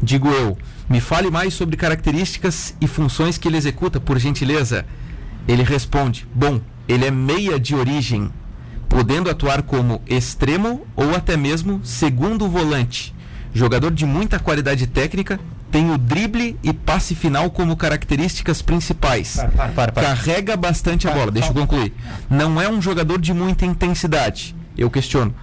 Digo 0.02 0.28
eu, 0.28 0.56
me 0.88 1.00
fale 1.00 1.30
mais 1.30 1.52
sobre 1.52 1.76
características 1.76 2.74
e 2.80 2.86
funções 2.86 3.36
que 3.36 3.46
ele 3.46 3.58
executa, 3.58 4.00
por 4.00 4.18
gentileza. 4.18 4.86
Ele 5.46 5.62
responde: 5.62 6.26
Bom, 6.34 6.62
ele 6.88 7.04
é 7.04 7.10
meia 7.10 7.60
de 7.60 7.74
origem, 7.74 8.30
podendo 8.88 9.28
atuar 9.28 9.62
como 9.62 10.02
extremo 10.06 10.86
ou 10.96 11.14
até 11.14 11.36
mesmo 11.36 11.80
segundo 11.84 12.48
volante. 12.48 13.14
Jogador 13.52 13.90
de 13.90 14.06
muita 14.06 14.38
qualidade 14.38 14.86
técnica, 14.86 15.38
tem 15.72 15.90
o 15.90 15.96
drible 15.96 16.56
e 16.62 16.72
passe 16.72 17.14
final 17.14 17.50
como 17.50 17.74
características 17.74 18.60
principais. 18.60 19.36
Para, 19.36 19.68
para, 19.68 19.92
para. 19.92 20.06
Carrega 20.06 20.54
bastante 20.54 21.08
a 21.08 21.10
bola, 21.10 21.32
deixa 21.32 21.48
eu 21.48 21.54
concluir. 21.54 21.94
Não 22.28 22.60
é 22.60 22.68
um 22.68 22.80
jogador 22.80 23.18
de 23.18 23.32
muita 23.32 23.64
intensidade. 23.64 24.54
Eu 24.76 24.90
questiono. 24.90 25.34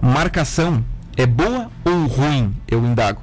Marcação 0.00 0.84
é 1.16 1.26
boa 1.26 1.68
ou 1.84 2.06
ruim? 2.06 2.54
Eu 2.68 2.84
indago. 2.86 3.20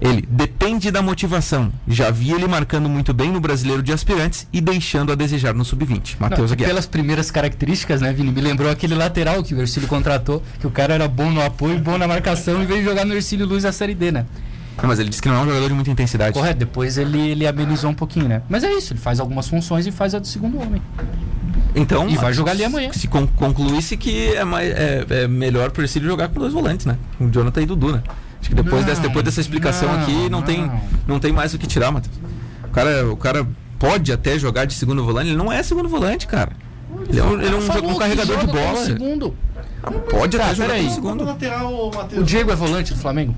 Ele 0.00 0.22
depende 0.28 0.90
da 0.90 1.02
motivação. 1.02 1.72
Já 1.88 2.10
vi 2.10 2.30
ele 2.30 2.46
marcando 2.46 2.88
muito 2.88 3.12
bem 3.12 3.32
no 3.32 3.40
brasileiro 3.40 3.82
de 3.82 3.92
aspirantes 3.92 4.46
e 4.52 4.60
deixando 4.60 5.10
a 5.10 5.14
desejar 5.14 5.54
no 5.54 5.64
sub-20. 5.64 6.16
Matheus 6.20 6.52
Aguiar. 6.52 6.68
pelas 6.68 6.86
primeiras 6.86 7.30
características, 7.30 8.00
né, 8.00 8.12
Vini? 8.12 8.30
Me 8.30 8.40
lembrou 8.40 8.70
aquele 8.70 8.94
lateral 8.94 9.42
que 9.42 9.54
o 9.54 9.60
Ercílio 9.60 9.88
contratou, 9.88 10.42
que 10.60 10.66
o 10.66 10.70
cara 10.70 10.94
era 10.94 11.08
bom 11.08 11.30
no 11.30 11.42
apoio, 11.42 11.78
bom 11.78 11.96
na 11.98 12.06
marcação 12.06 12.62
e 12.62 12.66
veio 12.66 12.84
jogar 12.84 13.04
no 13.04 13.14
Ercílio 13.14 13.46
Luz 13.46 13.64
a 13.64 13.72
Série 13.72 13.94
D, 13.94 14.12
né? 14.12 14.26
Não, 14.80 14.88
mas 14.88 14.98
ele 14.98 15.08
disse 15.08 15.22
que 15.22 15.28
não 15.28 15.36
é 15.36 15.40
um 15.40 15.46
jogador 15.46 15.68
de 15.68 15.74
muita 15.74 15.90
intensidade. 15.90 16.32
Correto, 16.34 16.58
depois 16.58 16.98
ele, 16.98 17.30
ele 17.30 17.46
amenizou 17.46 17.90
um 17.90 17.94
pouquinho, 17.94 18.28
né? 18.28 18.42
Mas 18.48 18.62
é 18.62 18.70
isso, 18.72 18.92
ele 18.92 19.00
faz 19.00 19.18
algumas 19.20 19.48
funções 19.48 19.86
e 19.86 19.90
faz 19.90 20.14
a 20.14 20.18
do 20.18 20.26
segundo 20.26 20.60
homem. 20.60 20.82
Então, 21.74 22.08
E 22.08 22.16
vai 22.16 22.32
jogar 22.32 22.52
ali 22.52 22.64
amanhã. 22.64 22.90
Se 22.92 23.06
con- 23.06 23.26
concluísse 23.26 23.96
que 23.96 24.34
é, 24.34 24.44
mais, 24.44 24.70
é, 24.70 25.04
é 25.10 25.28
melhor 25.28 25.70
pro 25.70 25.82
Ercílio 25.82 26.08
jogar 26.08 26.28
com 26.28 26.38
dois 26.40 26.52
volantes, 26.52 26.86
né? 26.86 26.96
O 27.20 27.28
Jonathan 27.28 27.60
e 27.60 27.64
o 27.64 27.66
Dudu, 27.68 27.92
né? 27.92 28.02
Acho 28.40 28.48
que 28.50 28.54
depois, 28.54 28.82
Não, 28.82 28.88
dessa, 28.88 29.00
depois 29.02 29.24
dessa 29.24 29.40
explicação 29.40 29.92
não, 29.92 30.00
aqui, 30.02 30.28
não, 30.30 30.42
Tem, 30.42 30.66
não. 30.66 30.80
não 31.08 31.20
tem 31.20 31.32
mais 31.32 31.52
o 31.54 31.58
que 31.58 31.66
tirar, 31.66 31.90
Matheus. 31.90 32.14
O 32.64 32.68
cara, 32.70 33.10
o 33.12 33.16
cara 33.16 33.46
pode 33.78 34.12
até 34.12 34.38
jogar 34.38 34.64
de 34.66 34.74
segundo 34.74 35.04
volante, 35.04 35.28
ele 35.28 35.36
não 35.36 35.50
é 35.52 35.62
segundo 35.62 35.88
volante, 35.88 36.26
cara. 36.26 36.52
Ele 37.08 37.18
é 37.18 37.22
um, 37.24 37.32
ele 37.40 37.48
é 37.54 37.56
um, 37.56 37.90
um 37.94 37.98
carregador 37.98 38.38
de 38.38 38.46
bola. 38.46 38.84
segundo. 38.84 39.34
Pode 40.10 40.36
Tá, 40.36 40.44
até 40.44 40.54
jogar 40.54 40.68
peraí. 40.68 40.82
como 40.84 40.94
segundo. 40.94 41.24
lateral, 41.24 41.72
O 41.72 41.94
Matheus. 41.94 42.26
Diego 42.26 42.50
é 42.50 42.54
volante 42.54 42.94
do 42.94 42.98
Flamengo? 43.00 43.34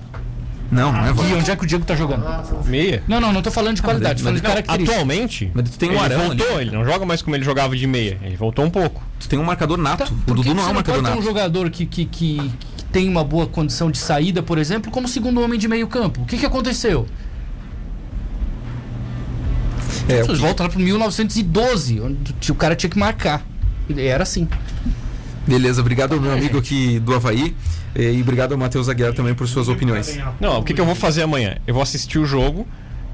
Não, 0.71 0.93
não 0.93 1.07
é 1.07 1.11
E 1.11 1.13
volante. 1.15 1.35
onde 1.37 1.51
é 1.51 1.57
que 1.57 1.65
o 1.65 1.67
Diego 1.67 1.85
tá 1.85 1.95
jogando? 1.97 2.25
Meia. 2.67 3.03
Não, 3.09 3.19
não, 3.21 3.33
não 3.33 3.41
tô 3.41 3.51
falando 3.51 3.77
de 3.77 3.83
qualidade, 3.83 4.17
tô 4.17 4.25
falando 4.25 4.37
de 4.37 4.43
Não, 4.43 4.51
característica. 4.51 4.93
atualmente, 4.93 5.51
Mas 5.55 5.71
tu 5.71 5.79
tem 5.79 5.89
um 5.89 5.93
ele 5.95 6.01
Arão 6.03 6.27
voltou, 6.27 6.47
ali. 6.57 6.69
ele 6.69 6.77
não 6.77 6.85
joga 6.85 7.07
mais 7.07 7.23
como 7.23 7.35
ele 7.37 7.45
jogava 7.45 7.75
de 7.75 7.87
meia. 7.87 8.19
Ele 8.23 8.37
voltou 8.37 8.65
um 8.67 8.71
pouco. 8.71 9.03
Tu 9.19 9.29
tem 9.29 9.39
um 9.39 9.45
marcador 9.45 9.79
nato. 9.79 10.05
Tá, 10.05 10.13
o 10.31 10.35
Dudu 10.35 10.55
não 10.55 10.63
é 10.65 10.71
um 10.71 10.75
marcador 10.75 11.01
pode 11.03 11.05
ter 11.07 11.13
um 11.13 11.15
nato. 11.17 11.23
jogador 11.27 11.71
que, 11.71 11.87
que, 11.87 12.05
que, 12.05 12.51
que 12.77 12.85
tem 12.93 13.09
uma 13.09 13.25
boa 13.25 13.47
condição 13.47 13.91
de 13.91 13.97
saída, 13.99 14.43
por 14.43 14.59
exemplo, 14.59 14.91
como 14.93 15.09
segundo 15.09 15.41
homem 15.41 15.59
de 15.59 15.67
meio 15.69 15.87
campo. 15.87 16.21
O 16.23 16.27
que, 16.27 16.37
que 16.37 16.45
aconteceu? 16.45 17.07
É, 20.09 20.23
Vocês 20.23 20.39
que- 20.39 20.45
voltam 20.45 20.67
lá 20.67 20.73
para 20.73 20.81
1912, 20.83 22.01
onde 22.01 22.53
o 22.53 22.55
cara 22.55 22.75
tinha 22.75 22.89
que 22.91 22.99
marcar. 22.99 23.43
E 23.89 24.01
Era 24.01 24.23
assim. 24.23 24.47
Beleza, 25.49 25.81
obrigado 25.81 26.21
meu 26.21 26.31
amigo 26.33 26.59
aqui 26.59 26.99
do 27.01 27.15
Havaí. 27.15 27.57
eh, 27.95 28.13
E 28.13 28.21
obrigado 28.21 28.53
ao 28.53 28.59
Matheus 28.59 28.89
Aguiar 28.89 29.15
também 29.15 29.35
por 29.35 29.49
suas 29.49 29.69
opiniões. 29.69 30.19
Não, 30.39 30.59
o 30.59 30.63
que, 30.63 30.75
que 30.75 30.81
eu 30.81 30.85
vou 30.85 30.95
fazer 30.95 31.23
amanhã? 31.23 31.57
Eu 31.67 31.73
vou 31.75 31.83
assistir 31.83 32.19
o 32.19 32.27
jogo 32.27 32.67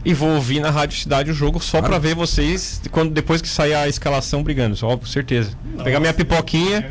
e 0.04 0.12
vou 0.14 0.30
ouvir 0.34 0.60
na 0.60 0.70
Rádio 0.70 0.98
Cidade 0.98 1.30
o 1.30 1.34
jogo 1.34 1.60
só 1.60 1.78
Claro. 1.78 1.86
pra 1.86 1.98
ver 1.98 2.14
vocês 2.14 2.80
quando 2.90 3.10
depois 3.12 3.40
que 3.40 3.48
sair 3.48 3.74
a 3.74 3.88
escalação 3.88 4.42
brigando, 4.42 4.76
só 4.76 4.96
com 4.96 5.06
certeza. 5.06 5.50
Pegar 5.82 5.98
minha 6.00 6.12
pipoquinha 6.12 6.90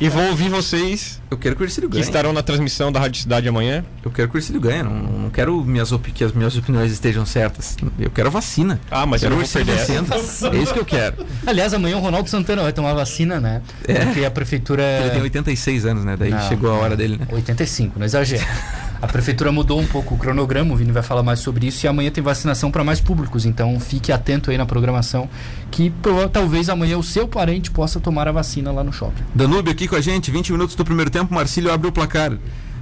e 0.00 0.08
vou 0.08 0.24
ouvir 0.28 0.48
vocês 0.48 1.20
Eu 1.30 1.36
quero 1.38 1.54
que 1.56 1.62
o 1.62 1.64
Ercílio 1.64 1.88
que 1.88 1.94
ganhe. 1.96 2.04
estarão 2.06 2.32
na 2.32 2.42
transmissão 2.42 2.90
da 2.92 3.00
Rádio 3.00 3.20
Cidade 3.22 3.48
amanhã. 3.48 3.84
Eu 4.04 4.10
quero 4.10 4.28
que 4.28 4.36
o 4.36 4.38
Ercílio 4.38 4.60
ganhe. 4.60 4.82
Não, 4.82 4.90
não 4.92 5.30
quero 5.30 5.64
minhas 5.64 5.90
que 6.14 6.24
as 6.24 6.32
minhas 6.32 6.56
opiniões 6.56 6.90
estejam 6.92 7.24
certas. 7.26 7.76
Eu 7.98 8.10
quero 8.10 8.28
a 8.28 8.30
vacina. 8.30 8.80
Ah, 8.90 9.04
mas 9.06 9.22
eu 9.22 9.28
quero 9.28 9.40
não 9.40 9.46
vou 9.46 9.52
perder 9.52 9.78
essa. 9.80 10.48
É 10.54 10.56
isso 10.58 10.72
que 10.72 10.80
eu 10.80 10.84
quero. 10.84 11.24
Aliás, 11.46 11.74
amanhã 11.74 11.96
o 11.96 12.00
Ronaldo 12.00 12.28
Santana 12.30 12.62
vai 12.62 12.72
tomar 12.72 12.94
vacina, 12.94 13.40
né? 13.40 13.62
É. 13.86 14.04
Porque 14.04 14.24
a 14.24 14.30
prefeitura. 14.30 14.82
Ele 15.02 15.10
tem 15.10 15.22
86 15.22 15.84
anos, 15.86 16.04
né? 16.04 16.16
Daí 16.16 16.30
Não, 16.30 16.48
chegou 16.48 16.70
a 16.70 16.74
hora 16.74 16.96
dele, 16.96 17.16
né? 17.18 17.26
85, 17.30 17.98
não 17.98 18.06
exagera. 18.06 18.44
A 19.04 19.06
prefeitura 19.06 19.52
mudou 19.52 19.78
um 19.78 19.86
pouco 19.86 20.14
o 20.14 20.18
cronograma, 20.18 20.72
o 20.72 20.76
Vini 20.78 20.90
vai 20.90 21.02
falar 21.02 21.22
mais 21.22 21.38
sobre 21.38 21.66
isso, 21.66 21.84
e 21.84 21.86
amanhã 21.86 22.10
tem 22.10 22.24
vacinação 22.24 22.70
para 22.70 22.82
mais 22.82 23.02
públicos, 23.02 23.44
então 23.44 23.78
fique 23.78 24.10
atento 24.10 24.50
aí 24.50 24.56
na 24.56 24.64
programação, 24.64 25.28
que 25.70 25.92
talvez 26.32 26.70
amanhã 26.70 26.96
o 26.96 27.02
seu 27.02 27.28
parente 27.28 27.70
possa 27.70 28.00
tomar 28.00 28.26
a 28.28 28.32
vacina 28.32 28.72
lá 28.72 28.82
no 28.82 28.94
shopping. 28.94 29.22
Danúbio 29.34 29.70
aqui 29.70 29.86
com 29.86 29.94
a 29.94 30.00
gente, 30.00 30.30
20 30.30 30.52
minutos 30.52 30.74
do 30.74 30.86
primeiro 30.86 31.10
tempo, 31.10 31.34
Marcílio 31.34 31.70
abre 31.70 31.86
o 31.86 31.92
placar. 31.92 32.32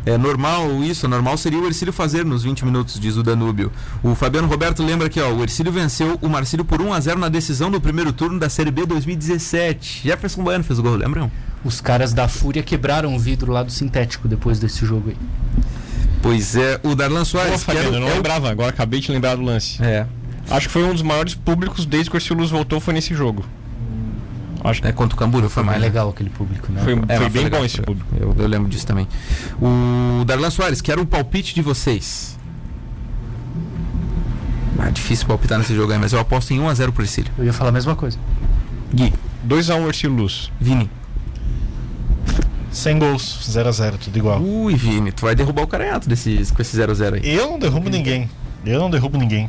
É 0.06 0.16
normal 0.16 0.84
isso, 0.84 1.08
normal 1.08 1.36
seria 1.36 1.58
o 1.58 1.66
Ercílio 1.66 1.92
fazer 1.92 2.24
nos 2.24 2.44
20 2.44 2.64
minutos, 2.66 3.00
diz 3.00 3.16
o 3.16 3.22
Danúbio. 3.24 3.72
O 4.00 4.14
Fabiano 4.14 4.46
Roberto 4.46 4.80
lembra 4.80 5.08
aqui, 5.08 5.20
ó, 5.20 5.28
o 5.28 5.42
Ercílio 5.42 5.72
venceu 5.72 6.20
o 6.22 6.28
Marcílio 6.28 6.64
por 6.64 6.80
1 6.80 6.92
a 6.92 7.00
0 7.00 7.18
na 7.18 7.28
decisão 7.28 7.68
do 7.68 7.80
primeiro 7.80 8.12
turno 8.12 8.38
da 8.38 8.48
Série 8.48 8.70
B 8.70 8.86
2017. 8.86 10.02
Jefferson 10.04 10.44
Bueno 10.44 10.62
fez 10.62 10.78
o 10.78 10.82
gol, 10.84 10.94
lembram? 10.94 11.28
Os 11.64 11.80
caras 11.80 12.12
da 12.12 12.28
Fúria 12.28 12.62
quebraram 12.62 13.12
o 13.14 13.18
vidro 13.18 13.50
lá 13.50 13.64
do 13.64 13.72
sintético 13.72 14.28
depois 14.28 14.60
desse 14.60 14.86
jogo 14.86 15.10
aí. 15.10 15.16
Pois 16.22 16.56
é, 16.56 16.80
o 16.84 16.94
Darlan 16.94 17.20
Pô, 17.20 17.24
Soares, 17.26 17.64
que 17.64 17.70
era 17.70 17.80
Fabiano, 17.82 17.96
eu 17.96 18.00
não 18.00 18.08
é 18.08 18.14
lembrava, 18.14 18.48
agora 18.50 18.70
acabei 18.70 19.00
de 19.00 19.10
lembrar 19.10 19.34
do 19.36 19.42
lance. 19.42 19.82
É, 19.82 20.06
Acho 20.50 20.68
que 20.68 20.72
foi 20.72 20.84
um 20.84 20.92
dos 20.92 21.02
maiores 21.02 21.34
públicos 21.34 21.84
desde 21.86 22.10
que 22.10 22.16
o 22.16 22.18
Ercílio 22.18 22.38
Luz 22.38 22.50
voltou, 22.50 22.80
foi 22.80 22.94
nesse 22.94 23.14
jogo. 23.14 23.44
Acho 24.64 24.80
que 24.80 24.86
é 24.88 24.92
contra 24.92 25.16
o 25.16 25.18
Camburu, 25.18 25.44
foi 25.44 25.54
Foi 25.54 25.62
mais 25.64 25.80
mais 25.80 25.92
legal 25.92 26.08
aquele 26.08 26.30
público, 26.30 26.70
né? 26.70 26.82
foi, 26.82 26.92
É, 27.08 27.16
foi 27.16 27.28
bem 27.28 27.44
legal, 27.44 27.60
bom 27.60 27.66
esse 27.66 27.82
público. 27.82 28.08
Eu, 28.18 28.34
eu 28.38 28.46
lembro 28.46 28.68
disso 28.68 28.86
também. 28.86 29.08
O 29.60 30.24
Darlan 30.24 30.50
Soares, 30.50 30.80
que 30.80 30.92
era 30.92 31.00
o 31.00 31.06
palpite 31.06 31.52
de 31.54 31.62
vocês. 31.62 32.38
Ah, 34.78 34.90
difícil 34.90 35.26
palpitar 35.26 35.58
nesse 35.58 35.74
jogo 35.74 35.92
aí, 35.92 35.98
mas 35.98 36.12
eu 36.12 36.20
aposto 36.20 36.52
em 36.52 36.60
1x0 36.60 36.92
pro 36.92 37.02
Ercílio. 37.02 37.30
Eu 37.36 37.44
ia 37.44 37.52
falar 37.52 37.70
a 37.70 37.72
mesma 37.72 37.96
coisa. 37.96 38.18
Gui, 38.94 39.12
2x1 39.48 39.86
Ercílio 39.88 40.16
Luz. 40.16 40.52
Vini. 40.60 40.88
Sem 42.72 42.98
gols, 42.98 43.38
0x0, 43.50 43.98
tudo 43.98 44.16
igual. 44.16 44.40
Ui, 44.40 44.74
Vini, 44.74 45.12
tu 45.12 45.22
vai 45.22 45.34
derrubar 45.34 45.62
o 45.62 45.66
caranhato 45.66 46.08
desse, 46.08 46.42
com 46.54 46.62
esse 46.62 46.76
0x0 46.76 47.14
aí. 47.14 47.34
Eu 47.34 47.50
não 47.50 47.58
derrubo 47.58 47.90
ninguém. 47.90 48.30
Eu 48.64 48.80
não 48.80 48.90
derrubo 48.90 49.18
ninguém. 49.18 49.48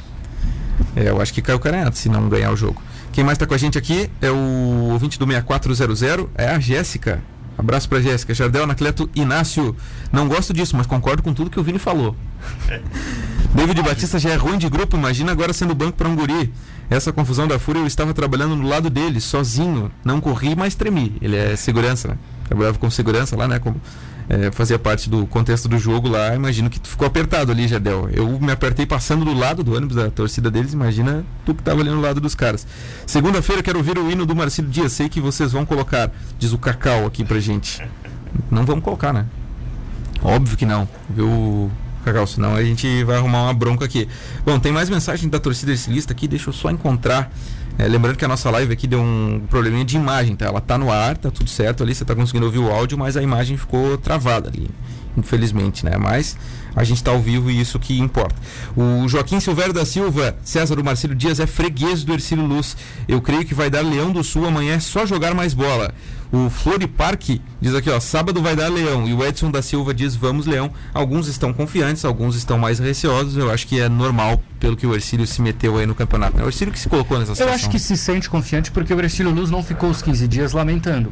É, 0.95 1.09
eu 1.09 1.21
acho 1.21 1.33
que 1.33 1.41
caiu 1.41 1.57
o 1.57 1.59
caranhato 1.59 1.97
se 1.97 2.09
não 2.09 2.27
ganhar 2.27 2.51
o 2.51 2.57
jogo. 2.57 2.81
Quem 3.13 3.23
mais 3.23 3.37
tá 3.37 3.47
com 3.47 3.53
a 3.53 3.57
gente 3.57 3.77
aqui 3.77 4.09
é 4.21 4.29
o 4.29 4.89
ouvinte 4.91 5.17
do 5.17 5.25
6400, 5.25 6.01
é 6.35 6.47
a 6.49 6.59
Jéssica. 6.59 7.23
Abraço 7.57 7.87
pra 7.87 8.01
Jéssica. 8.01 8.33
Jardel, 8.33 8.63
Anacleto, 8.63 9.09
Inácio. 9.15 9.75
Não 10.11 10.27
gosto 10.27 10.53
disso, 10.53 10.75
mas 10.75 10.85
concordo 10.85 11.23
com 11.23 11.33
tudo 11.33 11.49
que 11.49 11.59
o 11.59 11.63
Vini 11.63 11.79
falou. 11.79 12.15
David 13.53 13.81
Batista 13.83 14.17
já 14.17 14.31
é 14.31 14.35
ruim 14.35 14.57
de 14.57 14.67
grupo, 14.67 14.97
imagina 14.97 15.31
agora 15.31 15.53
sendo 15.53 15.75
banco 15.75 15.95
para 15.95 16.09
um 16.09 16.15
guri. 16.15 16.51
Essa 16.89 17.13
confusão 17.13 17.47
da 17.47 17.57
Fúria, 17.57 17.79
eu 17.79 17.87
estava 17.87 18.13
trabalhando 18.13 18.55
no 18.55 18.67
lado 18.67 18.89
dele, 18.89 19.21
sozinho. 19.21 19.91
Não 20.03 20.19
corri, 20.19 20.55
mas 20.55 20.75
tremi. 20.75 21.15
Ele 21.21 21.37
é 21.37 21.55
segurança, 21.55 22.07
né? 22.09 22.17
Trabalhava 22.47 22.77
com 22.77 22.89
segurança 22.89 23.35
lá, 23.35 23.47
né? 23.47 23.59
Como, 23.59 23.79
é, 24.29 24.51
fazia 24.51 24.79
parte 24.79 25.09
do 25.09 25.25
contexto 25.27 25.67
do 25.67 25.77
jogo 25.77 26.07
lá. 26.07 26.35
Imagino 26.35 26.69
que 26.69 26.79
tu 26.79 26.87
ficou 26.89 27.05
apertado 27.05 27.51
ali, 27.51 27.67
Jardel. 27.67 28.09
Eu 28.11 28.39
me 28.39 28.51
apertei 28.51 28.85
passando 28.85 29.25
do 29.25 29.33
lado 29.33 29.63
do 29.63 29.75
ônibus 29.75 29.95
da 29.95 30.09
torcida 30.09 30.49
deles. 30.49 30.73
Imagina 30.73 31.25
tu 31.45 31.53
que 31.53 31.61
estava 31.61 31.81
ali 31.81 31.89
no 31.89 32.01
lado 32.01 32.21
dos 32.21 32.35
caras. 32.35 32.65
Segunda-feira 33.05 33.61
quero 33.61 33.77
ouvir 33.77 33.97
o 33.97 34.09
hino 34.09 34.25
do 34.25 34.35
Marcelo 34.35 34.69
Dias. 34.69 34.93
Sei 34.93 35.09
que 35.09 35.19
vocês 35.19 35.51
vão 35.51 35.65
colocar, 35.65 36.11
diz 36.39 36.53
o 36.53 36.57
Cacau 36.57 37.05
aqui 37.05 37.23
pra 37.23 37.39
gente. 37.39 37.81
Não 38.49 38.65
vamos 38.65 38.83
colocar, 38.83 39.13
né? 39.13 39.25
Óbvio 40.21 40.55
que 40.55 40.65
não, 40.65 40.87
viu, 41.09 41.69
Cacau? 42.05 42.25
Senão 42.25 42.55
a 42.55 42.63
gente 42.63 43.03
vai 43.03 43.17
arrumar 43.17 43.43
uma 43.43 43.53
bronca 43.53 43.83
aqui. 43.83 44.07
Bom, 44.45 44.57
tem 44.57 44.71
mais 44.71 44.89
mensagem 44.89 45.29
da 45.29 45.39
torcida 45.39 45.73
estilista 45.73 46.13
aqui, 46.13 46.27
deixa 46.27 46.49
eu 46.49 46.53
só 46.53 46.71
encontrar. 46.71 47.29
É, 47.77 47.87
lembrando 47.87 48.17
que 48.17 48.25
a 48.25 48.27
nossa 48.27 48.51
live 48.51 48.71
aqui 48.71 48.85
deu 48.85 49.01
um 49.01 49.41
probleminha 49.49 49.83
de 49.83 49.95
imagem, 49.95 50.35
tá? 50.35 50.45
Ela 50.45 50.61
tá 50.61 50.77
no 50.77 50.91
ar, 50.91 51.17
tá 51.17 51.31
tudo 51.31 51.49
certo 51.49 51.83
ali, 51.83 51.95
você 51.95 52.05
tá 52.05 52.15
conseguindo 52.15 52.45
ouvir 52.45 52.59
o 52.59 52.71
áudio, 52.71 52.97
mas 52.97 53.17
a 53.17 53.23
imagem 53.23 53.57
ficou 53.57 53.97
travada 53.97 54.49
ali, 54.49 54.69
infelizmente, 55.17 55.85
né? 55.85 55.97
Mas 55.97 56.37
a 56.75 56.83
gente 56.83 57.03
tá 57.03 57.11
ao 57.11 57.19
vivo 57.21 57.49
e 57.51 57.59
isso 57.59 57.79
que 57.79 57.99
importa. 57.99 58.35
O 58.75 59.07
Joaquim 59.07 59.39
Silvério 59.39 59.73
da 59.73 59.85
Silva, 59.85 60.35
César 60.43 60.75
do 60.75 60.83
Marcelo 60.83 61.13
Dias 61.15 61.39
é 61.39 61.45
freguês 61.47 62.03
do 62.03 62.13
Ercílio 62.13 62.45
Luz. 62.45 62.75
Eu 63.07 63.21
creio 63.21 63.45
que 63.45 63.53
vai 63.53 63.69
dar 63.69 63.81
Leão 63.81 64.11
do 64.11 64.23
Sul 64.23 64.45
amanhã, 64.47 64.75
é 64.75 64.79
só 64.79 65.05
jogar 65.05 65.33
mais 65.33 65.53
bola. 65.53 65.93
O 66.31 66.49
Flori 66.49 66.87
Parque 66.87 67.39
diz 67.61 67.75
aqui, 67.75 67.91
ó, 67.91 67.99
sábado 67.99 68.41
vai 68.41 68.55
dar 68.55 68.67
Leão. 68.67 69.07
E 69.07 69.13
o 69.13 69.23
Edson 69.23 69.51
da 69.51 69.61
Silva 69.61 69.93
diz, 69.93 70.15
vamos 70.15 70.47
Leão. 70.47 70.71
Alguns 70.91 71.27
estão 71.27 71.53
confiantes, 71.53 72.03
alguns 72.03 72.35
estão 72.35 72.57
mais 72.57 72.79
receosos. 72.79 73.37
Eu 73.37 73.51
acho 73.51 73.67
que 73.67 73.79
é 73.79 73.87
normal 73.87 74.41
pelo 74.59 74.75
que 74.75 74.87
o 74.87 74.95
Ercílio 74.95 75.27
se 75.27 75.43
meteu 75.43 75.77
aí 75.77 75.85
no 75.85 75.93
campeonato. 75.93 76.35
né? 76.35 76.43
O 76.43 76.47
Ercílio 76.47 76.73
que 76.73 76.79
se 76.79 76.89
colocou 76.89 77.19
nessa 77.19 77.33
Eu 77.33 77.35
situação. 77.35 77.53
acho 77.55 77.69
que 77.69 77.77
se 77.77 77.95
sente 77.95 78.27
confiante 78.31 78.71
porque 78.71 78.91
o 78.91 78.99
Ercílio 78.99 79.31
Luz 79.31 79.51
não 79.51 79.61
ficou 79.61 79.91
os 79.91 80.01
15 80.01 80.27
dias 80.27 80.53
lamentando. 80.53 81.11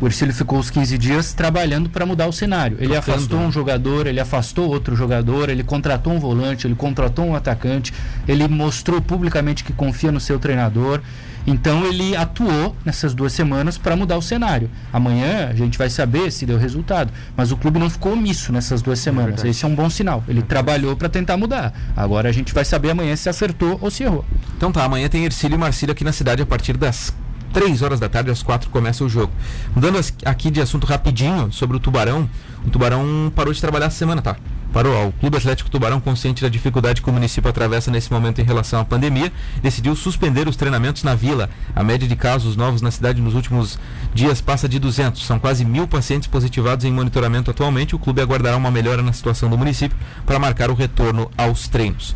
O 0.00 0.06
Ercílio 0.06 0.32
ficou 0.32 0.60
os 0.60 0.70
15 0.70 0.96
dias 0.96 1.34
trabalhando 1.34 1.90
para 1.90 2.06
mudar 2.06 2.28
o 2.28 2.32
cenário. 2.32 2.76
Ele 2.78 2.94
Tocando, 2.94 2.98
afastou 2.98 3.40
né? 3.40 3.46
um 3.46 3.52
jogador, 3.52 4.06
ele 4.06 4.20
afastou 4.20 4.68
outro 4.68 4.94
jogador, 4.94 5.48
ele 5.48 5.64
contratou 5.64 6.12
um 6.12 6.20
volante, 6.20 6.66
ele 6.66 6.76
contratou 6.76 7.26
um 7.26 7.34
atacante, 7.34 7.92
ele 8.26 8.46
mostrou 8.46 9.00
publicamente 9.00 9.64
que 9.64 9.72
confia 9.72 10.12
no 10.12 10.20
seu 10.20 10.38
treinador. 10.38 11.00
Então 11.46 11.84
ele 11.86 12.14
atuou 12.14 12.76
nessas 12.84 13.14
duas 13.14 13.32
semanas 13.32 13.78
para 13.78 13.96
mudar 13.96 14.18
o 14.18 14.22
cenário. 14.22 14.70
Amanhã 14.92 15.48
a 15.50 15.54
gente 15.54 15.78
vai 15.78 15.88
saber 15.88 16.30
se 16.30 16.44
deu 16.44 16.58
resultado. 16.58 17.10
Mas 17.36 17.50
o 17.50 17.56
clube 17.56 17.78
não 17.78 17.88
ficou 17.88 18.12
omisso 18.12 18.52
nessas 18.52 18.82
duas 18.82 18.98
semanas. 18.98 19.30
verdade. 19.30 19.48
Esse 19.48 19.64
é 19.64 19.68
um 19.68 19.74
bom 19.74 19.88
sinal. 19.88 20.22
Ele 20.28 20.42
trabalhou 20.42 20.94
para 20.94 21.08
tentar 21.08 21.36
mudar. 21.36 21.72
Agora 21.96 22.28
a 22.28 22.32
gente 22.32 22.52
vai 22.52 22.64
saber 22.64 22.90
amanhã 22.90 23.16
se 23.16 23.28
acertou 23.28 23.78
ou 23.80 23.90
se 23.90 24.04
errou. 24.04 24.24
Então 24.56 24.70
tá, 24.70 24.84
amanhã 24.84 25.08
tem 25.08 25.24
Ercílio 25.24 25.56
e 25.56 25.58
Marcílio 25.58 25.92
aqui 25.92 26.04
na 26.04 26.12
cidade 26.12 26.42
a 26.42 26.46
partir 26.46 26.76
das 26.76 27.14
3 27.52 27.82
horas 27.82 28.00
da 28.00 28.08
tarde, 28.08 28.30
às 28.30 28.42
4 28.42 28.70
começa 28.70 29.04
o 29.04 29.08
jogo. 29.08 29.32
Mudando 29.74 29.98
aqui 30.24 30.50
de 30.50 30.60
assunto 30.60 30.86
rapidinho 30.86 31.50
sobre 31.52 31.76
o 31.76 31.80
Tubarão, 31.80 32.28
o 32.64 32.70
Tubarão 32.70 33.32
parou 33.34 33.52
de 33.52 33.60
trabalhar 33.60 33.86
essa 33.86 33.96
semana, 33.96 34.20
tá? 34.22 34.36
Parou. 34.72 34.94
ó. 34.94 35.08
O 35.08 35.12
Clube 35.12 35.36
Atlético 35.36 35.70
Tubarão, 35.70 36.00
consciente 36.00 36.42
da 36.42 36.48
dificuldade 36.48 37.00
que 37.00 37.08
o 37.08 37.12
município 37.12 37.48
atravessa 37.48 37.90
nesse 37.90 38.12
momento 38.12 38.40
em 38.40 38.44
relação 38.44 38.80
à 38.80 38.84
pandemia, 38.84 39.32
decidiu 39.62 39.96
suspender 39.96 40.46
os 40.46 40.56
treinamentos 40.56 41.02
na 41.02 41.14
vila. 41.14 41.48
A 41.74 41.82
média 41.82 42.06
de 42.06 42.14
casos 42.14 42.54
novos 42.54 42.82
na 42.82 42.90
cidade 42.90 43.20
nos 43.20 43.34
últimos 43.34 43.78
dias 44.12 44.40
passa 44.40 44.68
de 44.68 44.78
200. 44.78 45.24
São 45.24 45.38
quase 45.38 45.64
mil 45.64 45.88
pacientes 45.88 46.28
positivados 46.28 46.84
em 46.84 46.92
monitoramento 46.92 47.50
atualmente. 47.50 47.96
O 47.96 47.98
clube 47.98 48.20
aguardará 48.20 48.56
uma 48.56 48.70
melhora 48.70 49.02
na 49.02 49.12
situação 49.12 49.48
do 49.48 49.56
município 49.56 49.96
para 50.26 50.38
marcar 50.38 50.70
o 50.70 50.74
retorno 50.74 51.30
aos 51.36 51.66
treinos. 51.66 52.14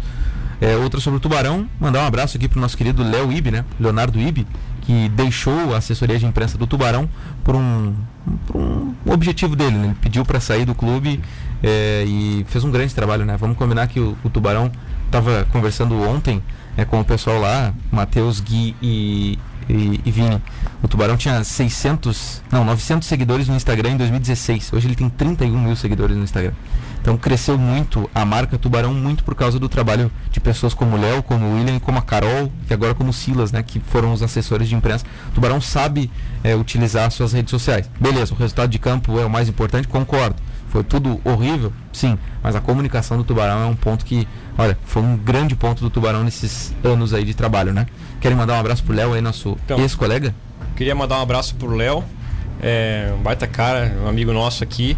É, 0.61 0.77
outra 0.77 1.01
sobre 1.01 1.17
o 1.17 1.21
Tubarão, 1.21 1.67
mandar 1.81 2.03
um 2.03 2.07
abraço 2.07 2.37
aqui 2.37 2.47
pro 2.47 2.61
nosso 2.61 2.77
querido 2.77 3.03
Léo 3.03 3.33
Ibe, 3.33 3.51
né? 3.51 3.65
Leonardo 3.81 4.21
Ibe, 4.21 4.47
que 4.83 5.09
deixou 5.11 5.75
a 5.75 5.79
assessoria 5.79 6.19
de 6.19 6.27
imprensa 6.27 6.59
do 6.59 6.67
Tubarão 6.67 7.09
por 7.43 7.55
um, 7.55 7.95
por 8.47 8.57
um 8.57 8.95
objetivo 9.07 9.57
dele, 9.57 9.77
né? 9.77 9.85
Ele 9.87 9.97
pediu 10.01 10.25
para 10.25 10.41
sair 10.41 10.65
do 10.65 10.75
clube 10.75 11.21
é, 11.63 12.05
e 12.07 12.45
fez 12.49 12.65
um 12.65 12.71
grande 12.71 12.95
trabalho, 12.95 13.25
né? 13.25 13.37
Vamos 13.37 13.57
combinar 13.57 13.87
que 13.87 14.01
o, 14.01 14.17
o 14.23 14.31
Tubarão 14.31 14.71
estava 15.07 15.47
conversando 15.53 16.01
ontem 16.03 16.43
é, 16.77 16.85
com 16.85 17.01
o 17.01 17.05
pessoal 17.05 17.41
lá, 17.41 17.73
Matheus, 17.91 18.41
Gui 18.41 18.75
e, 18.83 19.39
e, 19.69 20.01
e 20.05 20.11
Vini. 20.11 20.41
O 20.83 20.89
Tubarão 20.89 21.17
tinha 21.17 21.43
600, 21.43 22.43
não, 22.51 22.65
900 22.65 23.07
seguidores 23.07 23.49
no 23.49 23.57
Instagram 23.57 23.91
em 23.91 23.97
2016. 23.97 24.73
Hoje 24.73 24.87
ele 24.87 24.97
tem 24.97 25.09
31 25.09 25.59
mil 25.59 25.77
seguidores 25.77 26.17
no 26.17 26.25
Instagram. 26.25 26.53
Então 27.01 27.17
cresceu 27.17 27.59
muito 27.59 28.09
a 28.15 28.25
marca 28.25 28.57
Tubarão 28.57 28.95
muito 28.95 29.25
por 29.25 29.35
causa 29.35 29.59
do 29.59 29.69
trabalho 29.69 30.11
de 30.31 30.39
pessoas 30.39 30.73
como 30.73 30.97
o 30.97 31.01
Léo, 31.01 31.21
como 31.23 31.47
o 31.47 31.55
William, 31.57 31.81
como 31.81 31.99
a 31.99 32.03
Carol 32.03 32.51
e 32.71 32.73
agora 32.73 32.95
como 32.95 33.11
o 33.11 33.13
Silas, 33.13 33.51
né, 33.51 33.61
que 33.61 33.81
foram 33.81 34.13
os 34.13 34.23
assessores 34.23 34.69
de 34.69 34.77
imprensa. 34.77 35.05
O 35.31 35.33
Tubarão 35.33 35.61
sabe 35.61 36.09
é, 36.45 36.55
utilizar 36.55 37.11
suas 37.11 37.33
redes 37.33 37.51
sociais. 37.51 37.91
Beleza, 38.01 38.33
o 38.33 38.37
resultado 38.37 38.71
de 38.71 38.79
campo 38.79 39.19
é 39.19 39.27
o 39.27 39.31
mais 39.31 39.49
importante, 39.49 39.89
concordo. 39.89 40.37
Foi 40.73 40.83
tudo 40.83 41.21
horrível, 41.23 41.71
sim, 41.93 42.19
mas 42.43 42.57
a 42.57 42.61
comunicação 42.63 43.19
do 43.19 43.25
Tubarão 43.25 43.63
é 43.63 43.67
um 43.67 43.77
ponto 43.77 44.07
que, 44.07 44.27
olha, 44.57 44.79
foi 44.87 45.03
um 45.03 45.19
grande 45.19 45.55
ponto 45.55 45.83
do 45.83 45.91
Tubarão 45.91 46.25
nesses 46.25 46.75
anos 46.83 47.13
aí 47.13 47.27
de 47.27 47.35
trabalho, 47.35 47.75
né? 47.75 47.87
Querem 48.23 48.35
mandar 48.39 48.55
um 48.55 48.61
abraço 48.61 48.83
pro 48.83 48.95
Léo 48.95 49.13
aí, 49.13 49.21
nosso 49.21 49.55
Então. 49.67 49.79
ex-colega? 49.79 50.35
Queria 50.75 50.95
mandar 50.95 51.19
um 51.19 51.23
abraço 51.23 51.55
pro 51.57 51.77
Léo, 51.77 52.03
é, 52.63 53.13
um 53.15 53.23
baita 53.23 53.47
cara, 53.47 53.95
um 54.03 54.09
amigo 54.09 54.33
nosso 54.33 54.65
aqui. 54.65 54.97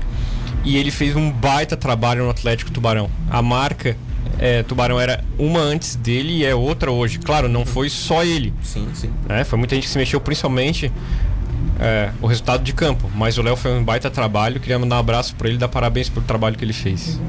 E 0.64 0.76
ele 0.76 0.92
fez 0.92 1.16
um 1.16 1.28
baita 1.28 1.76
trabalho 1.76 2.22
no 2.22 2.30
Atlético 2.30 2.70
Tubarão. 2.70 3.10
A 3.28 3.42
marca 3.42 3.96
é, 4.38 4.62
Tubarão 4.62 5.00
era 5.00 5.24
uma 5.36 5.58
antes 5.58 5.96
dele 5.96 6.34
e 6.34 6.44
é 6.44 6.54
outra 6.54 6.92
hoje. 6.92 7.18
Claro, 7.18 7.48
não 7.48 7.66
foi 7.66 7.90
só 7.90 8.22
ele. 8.22 8.54
Sim, 8.62 8.88
sim. 8.94 9.10
Né? 9.28 9.42
Foi 9.42 9.58
muita 9.58 9.74
gente 9.74 9.84
que 9.84 9.90
se 9.90 9.98
mexeu, 9.98 10.20
principalmente 10.20 10.92
é, 11.78 12.10
o 12.20 12.26
resultado 12.26 12.62
de 12.62 12.72
campo. 12.72 13.10
Mas 13.14 13.36
o 13.38 13.42
Léo 13.42 13.56
foi 13.56 13.72
um 13.72 13.84
baita 13.84 14.10
trabalho. 14.10 14.60
Queria 14.60 14.78
mandar 14.78 14.96
um 14.96 15.00
abraço 15.00 15.34
para 15.36 15.48
ele 15.48 15.56
e 15.56 15.58
dar 15.60 15.68
parabéns 15.68 16.08
pelo 16.08 16.24
trabalho 16.24 16.56
que 16.56 16.64
ele 16.64 16.72
fez. 16.72 17.20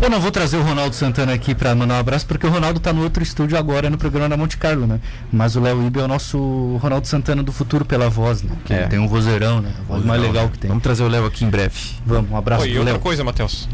Eu 0.00 0.08
não 0.08 0.18
vou 0.20 0.30
trazer 0.30 0.56
o 0.56 0.62
Ronaldo 0.62 0.94
Santana 0.94 1.32
aqui 1.34 1.54
para 1.54 1.74
mandar 1.74 1.96
um 1.96 1.98
abraço, 1.98 2.24
porque 2.26 2.46
o 2.46 2.50
Ronaldo 2.50 2.80
tá 2.80 2.92
no 2.92 3.02
outro 3.02 3.22
estúdio 3.22 3.58
agora 3.58 3.90
no 3.90 3.98
programa 3.98 4.28
da 4.30 4.36
Monte 4.36 4.56
Carlo, 4.56 4.86
né? 4.86 4.98
Mas 5.30 5.56
o 5.56 5.60
Léo 5.60 5.86
Ibe 5.86 6.00
é 6.00 6.02
o 6.04 6.08
nosso 6.08 6.78
Ronaldo 6.80 7.06
Santana 7.06 7.42
do 7.42 7.52
futuro 7.52 7.84
pela 7.84 8.08
voz, 8.08 8.42
né? 8.42 8.50
Que 8.64 8.72
É. 8.72 8.86
tem 8.86 8.98
um 8.98 9.06
vozeirão, 9.06 9.60
né? 9.60 9.72
A 9.80 9.92
voz 9.92 10.04
mais 10.04 10.22
legal 10.22 10.48
que 10.48 10.58
tem. 10.58 10.68
Vamos 10.68 10.82
trazer 10.82 11.02
o 11.02 11.08
Léo 11.08 11.26
aqui 11.26 11.44
em 11.44 11.50
breve. 11.50 11.78
Vamos, 12.06 12.30
um 12.30 12.36
abraço 12.36 12.64
e 12.64 12.70
pro 12.70 12.78
outra 12.78 12.92
Léo. 12.94 13.02
coisa, 13.02 13.22
Matheus. 13.22 13.68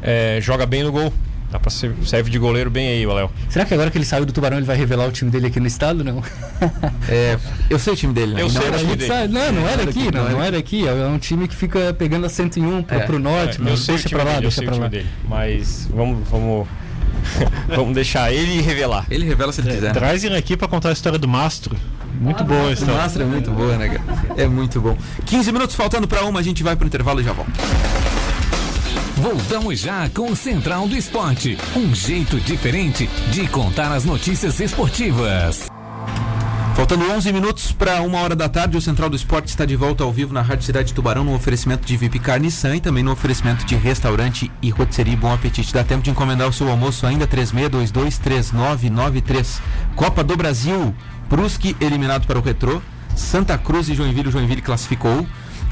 É, 0.00 0.38
joga 0.40 0.66
bem 0.66 0.82
no 0.84 0.92
gol. 0.92 1.12
Dá 1.52 1.60
pra 1.60 1.70
ser, 1.70 1.94
serve 2.06 2.30
de 2.30 2.38
goleiro 2.38 2.70
bem 2.70 2.88
aí, 2.88 3.06
o 3.06 3.12
Léo. 3.12 3.30
Será 3.50 3.66
que 3.66 3.74
agora 3.74 3.90
que 3.90 3.98
ele 3.98 4.06
saiu 4.06 4.24
do 4.24 4.32
Tubarão 4.32 4.56
ele 4.56 4.64
vai 4.64 4.74
revelar 4.74 5.06
o 5.06 5.12
time 5.12 5.30
dele 5.30 5.48
aqui 5.48 5.60
no 5.60 5.66
estado, 5.66 6.02
não? 6.02 6.22
É, 7.06 7.36
eu 7.68 7.78
sei 7.78 7.92
o 7.92 7.96
time 7.96 8.14
dele, 8.14 8.32
né? 8.32 8.40
Eu 8.40 8.44
não 8.46 8.50
sei 8.50 8.66
era 8.66 8.76
o 8.76 8.78
time 8.78 8.92
aqui. 8.92 8.98
dele. 9.00 9.12
Sabe? 9.12 9.32
Não, 9.34 9.52
não 9.52 9.68
é 9.68 9.72
era 9.74 9.82
aqui, 9.82 10.10
não, 10.10 10.30
não 10.30 10.38
era 10.42 10.56
é 10.56 10.58
daqui. 10.58 10.88
É 10.88 10.92
um 11.06 11.18
time 11.18 11.46
que 11.46 11.54
fica 11.54 11.92
pegando 11.92 12.24
a 12.24 12.28
101 12.30 12.82
pro, 12.84 12.96
É. 12.96 13.00
pro 13.00 13.18
norte, 13.18 13.58
É, 13.58 13.60
mas 13.60 13.70
eu 13.72 13.76
sei 13.76 13.94
o 13.94 13.96
deixa 13.98 14.08
time 14.08 14.20
pra 14.22 14.30
lá, 14.30 14.36
dele, 14.36 14.46
eu 14.46 14.50
deixa 14.50 14.56
sei 14.56 14.64
o 14.64 14.66
pra 14.70 14.74
time 14.74 14.84
lá. 14.84 14.88
dele. 14.90 15.06
Mas 15.28 15.88
vamos, 15.94 16.26
vamos, 16.30 16.66
vamos 17.68 17.94
deixar 17.94 18.32
ele 18.32 18.62
revelar. 18.62 19.04
Ele 19.10 19.26
revela 19.26 19.52
se 19.52 19.60
ele 19.60 19.72
quiser. 19.74 19.92
Traz 19.92 20.24
ele 20.24 20.36
aqui 20.38 20.56
pra 20.56 20.66
contar 20.66 20.88
a 20.88 20.92
história 20.92 21.18
do 21.18 21.28
Mastro. 21.28 21.76
Muito 22.18 22.42
boa 22.44 22.62
a 22.62 22.66
O 22.68 22.72
história. 22.72 22.94
Mastro 22.94 23.22
é 23.24 23.26
muito 23.26 23.50
boa, 23.50 23.76
né, 23.76 23.88
cara? 23.88 24.02
É 24.42 24.46
muito 24.46 24.80
bom. 24.80 24.96
15 25.26 25.52
minutos 25.52 25.76
faltando 25.76 26.08
pra 26.08 26.24
uma, 26.24 26.40
a 26.40 26.42
gente 26.42 26.62
vai 26.62 26.74
pro 26.76 26.86
intervalo 26.86 27.20
e 27.20 27.24
já 27.24 27.32
volta. 27.34 27.52
Voltamos 29.22 29.78
já 29.78 30.08
com 30.08 30.32
o 30.32 30.36
Central 30.36 30.88
do 30.88 30.96
Esporte. 30.96 31.56
Um 31.76 31.94
jeito 31.94 32.40
diferente 32.40 33.08
de 33.30 33.46
contar 33.46 33.92
as 33.92 34.04
notícias 34.04 34.58
esportivas. 34.58 35.68
Faltando 36.74 37.08
11 37.08 37.32
minutos 37.32 37.70
para 37.70 38.02
uma 38.02 38.18
hora 38.18 38.34
da 38.34 38.48
tarde, 38.48 38.76
o 38.76 38.80
Central 38.80 39.08
do 39.08 39.14
Esporte 39.14 39.46
está 39.46 39.64
de 39.64 39.76
volta 39.76 40.02
ao 40.02 40.12
vivo 40.12 40.34
na 40.34 40.42
Rádio 40.42 40.64
Cidade 40.64 40.92
Tubarão 40.92 41.22
no 41.22 41.36
oferecimento 41.36 41.86
de 41.86 41.96
VIP 41.96 42.18
Carniçan 42.18 42.74
e 42.74 42.80
também 42.80 43.04
no 43.04 43.12
oferecimento 43.12 43.64
de 43.64 43.76
restaurante 43.76 44.50
e 44.60 44.70
rotisserie 44.70 45.14
Bom 45.14 45.32
Apetite. 45.32 45.72
Dá 45.72 45.84
tempo 45.84 46.02
de 46.02 46.10
encomendar 46.10 46.48
o 46.48 46.52
seu 46.52 46.68
almoço 46.68 47.06
ainda 47.06 47.24
36223993. 47.28 49.60
Copa 49.94 50.24
do 50.24 50.36
Brasil, 50.36 50.92
Brusque 51.30 51.76
eliminado 51.80 52.26
para 52.26 52.40
o 52.40 52.42
Retrô, 52.42 52.82
Santa 53.14 53.56
Cruz 53.56 53.88
e 53.88 53.94
Joinville, 53.94 54.32
Joinville 54.32 54.62
classificou. 54.62 55.24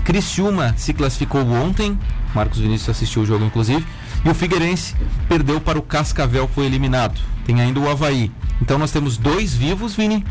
Criciúma 0.05 0.73
se 0.77 0.95
classificou 0.95 1.43
ontem, 1.43 1.99
Marcos 2.35 2.59
Vinícius 2.59 2.91
assistiu 2.91 3.23
o 3.23 3.27
jogo 3.27 3.45
inclusive, 3.45 3.85
e 4.25 4.29
o 4.29 4.35
Figueirense 4.35 4.95
perdeu 5.29 5.61
para 5.61 5.79
o 5.79 5.83
Cascavel, 5.83 6.49
foi 6.49 6.67
eliminado. 6.67 7.21
Tem 7.45 7.61
ainda 7.61 7.81
o 7.81 7.91
Havaí. 7.91 8.31
Então 8.61 8.79
nós 8.79 8.93
temos 8.93 9.17
dois 9.17 9.55
vivos, 9.55 9.95
Vini, 9.95 10.25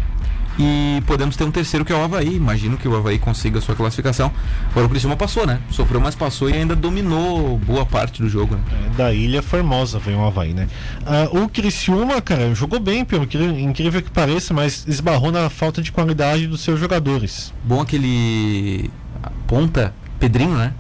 e 0.60 1.02
podemos 1.08 1.38
ter 1.38 1.46
um 1.46 1.52
terceiro 1.52 1.86
que 1.86 1.94
é 1.94 1.96
o 1.96 2.04
Havaí. 2.04 2.36
Imagino 2.36 2.78
que 2.78 2.88
o 2.88 2.96
Havaí 2.96 3.18
consiga 3.18 3.60
a 3.60 3.62
sua 3.62 3.76
classificação. 3.76 4.30
Agora 4.70 4.86
o 4.86 4.90
Criciúma 4.90 5.16
passou, 5.16 5.48
né? 5.48 5.60
Sofreu, 5.72 6.02
mas 6.02 6.16
passou 6.16 6.50
e 6.50 6.54
ainda 6.54 6.76
dominou 6.76 7.58
boa 7.58 7.86
parte 7.86 8.22
do 8.22 8.28
jogo. 8.28 8.56
Né? 8.56 8.62
É, 8.72 8.98
Da 8.98 9.14
Ilha 9.14 9.42
Formosa 9.42 9.98
veio 10.00 10.20
o 10.20 10.28
Havaí, 10.28 10.54
né? 10.54 10.68
Ah, 11.06 11.30
o 11.32 11.48
Criciúma, 11.48 12.22
cara, 12.22 12.54
jogou 12.54 12.80
bem, 12.80 13.06
pelo 13.06 13.24
incrível 13.58 14.02
que 14.02 14.12
pareça, 14.12 14.54
mas 14.54 14.86
esbarrou 14.86 15.32
na 15.32 15.50
falta 15.50 15.82
de 15.82 15.92
qualidade 15.94 16.46
dos 16.46 16.62
seus 16.62 16.80
jogadores. 16.80 17.54
Bom 17.64 17.82
aquele 17.82 18.92
ponta, 19.48 19.94
Pedrinho, 20.20 20.56
né? 20.56 20.74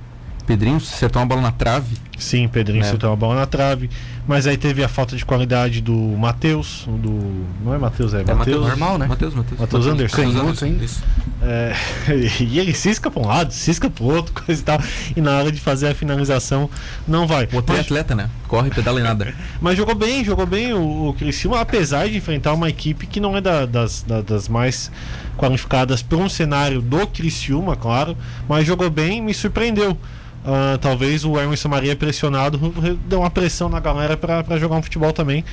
Pedrinho 0.49 0.77
acertou 0.77 1.21
uma 1.21 1.27
bola 1.27 1.41
na 1.43 1.51
trave. 1.51 1.95
Sim, 2.17 2.47
Pedrinho 2.47 2.83
É. 2.83 2.87
soltou 2.89 3.13
a 3.13 3.15
bola 3.15 3.35
na 3.35 3.45
trave, 3.45 3.87
mas 4.27 4.47
aí 4.47 4.57
teve 4.57 4.83
a 4.83 4.89
falta 4.89 5.15
de 5.15 5.23
qualidade 5.23 5.79
do 5.79 5.93
Matheus, 5.93 6.85
do. 6.87 7.45
Não 7.63 7.71
é 7.73 7.77
Matheus, 7.77 8.15
é, 8.15 8.23
Matheus. 8.23 8.65
normal, 8.67 8.97
né? 8.97 9.05
Matheus, 9.05 9.35
Matheus. 9.35 9.59
Matheus 9.61 9.85
Anderson. 9.85 10.17
Canhoto 10.17 10.65
ainda. 10.65 10.83
Isso. 10.83 11.03
É, 11.43 11.73
e 12.41 12.57
ele 12.59 12.73
cisca 12.73 13.11
pra 13.11 13.21
um 13.21 13.27
lado, 13.27 13.53
cisca 13.53 13.89
pro 13.91 14.05
outro, 14.05 14.33
coisa 14.43 14.59
e 14.59 14.63
tal. 14.65 14.81
E 15.15 15.21
na 15.21 15.37
hora 15.37 15.51
de 15.51 15.61
fazer 15.61 15.87
a 15.89 15.93
finalização, 15.95 16.67
não 17.07 17.27
vai. 17.27 17.47
O 17.53 17.57
outro 17.57 17.73
é 17.75 17.77
Mas- 17.77 17.85
atleta, 17.85 18.15
né? 18.15 18.27
Corre, 18.47 18.71
pedala 18.71 18.99
e 18.99 19.03
nada. 19.03 19.31
Mas 19.61 19.77
jogou 19.77 19.93
bem, 19.93 20.25
jogou 20.25 20.47
bem 20.47 20.73
o, 20.73 21.09
o 21.09 21.13
Criciúma, 21.13 21.61
apesar 21.61 22.09
de 22.09 22.17
enfrentar 22.17 22.53
uma 22.53 22.67
equipe 22.67 23.05
que 23.05 23.19
não 23.19 23.37
é 23.37 23.39
da- 23.41 23.67
das, 23.67 24.01
da- 24.01 24.21
das 24.21 24.49
mais 24.49 24.91
qualificadas 25.37 26.01
para 26.01 26.17
um 26.17 26.27
cenário 26.27 26.81
do 26.81 27.05
Criciúma, 27.07 27.75
claro, 27.75 28.17
mas 28.49 28.65
jogou 28.65 28.89
bem 28.89 29.19
e 29.19 29.21
me 29.21 29.33
surpreendeu. 29.33 29.95
Ah, 30.45 30.77
talvez 30.81 31.25
o 31.25 31.37
Emerson 31.39 31.67
Maria 31.69 31.95
pressionado 31.95 32.57
re- 32.81 32.97
deu 33.07 33.19
uma 33.19 33.29
pressão 33.29 33.67
na 33.69 33.79
galera 33.79 34.15
para 34.15 34.57
jogar 34.57 34.77
um 34.77 34.81
futebol 34.81 35.11
também. 35.11 35.43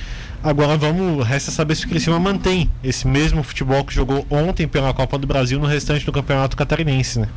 Agora 0.41 0.77
vamos, 0.77 1.25
resta 1.27 1.51
saber 1.51 1.75
se 1.75 1.85
o 1.85 1.89
Criciúma 1.89 2.19
mantém 2.19 2.69
esse 2.83 3.05
mesmo 3.07 3.43
futebol 3.43 3.83
que 3.83 3.93
jogou 3.93 4.25
ontem 4.29 4.67
pela 4.67 4.93
Copa 4.93 5.17
do 5.17 5.27
Brasil 5.27 5.59
no 5.59 5.65
restante 5.67 6.05
do 6.05 6.11
Campeonato 6.11 6.55
Catarinense, 6.55 7.19
né? 7.19 7.27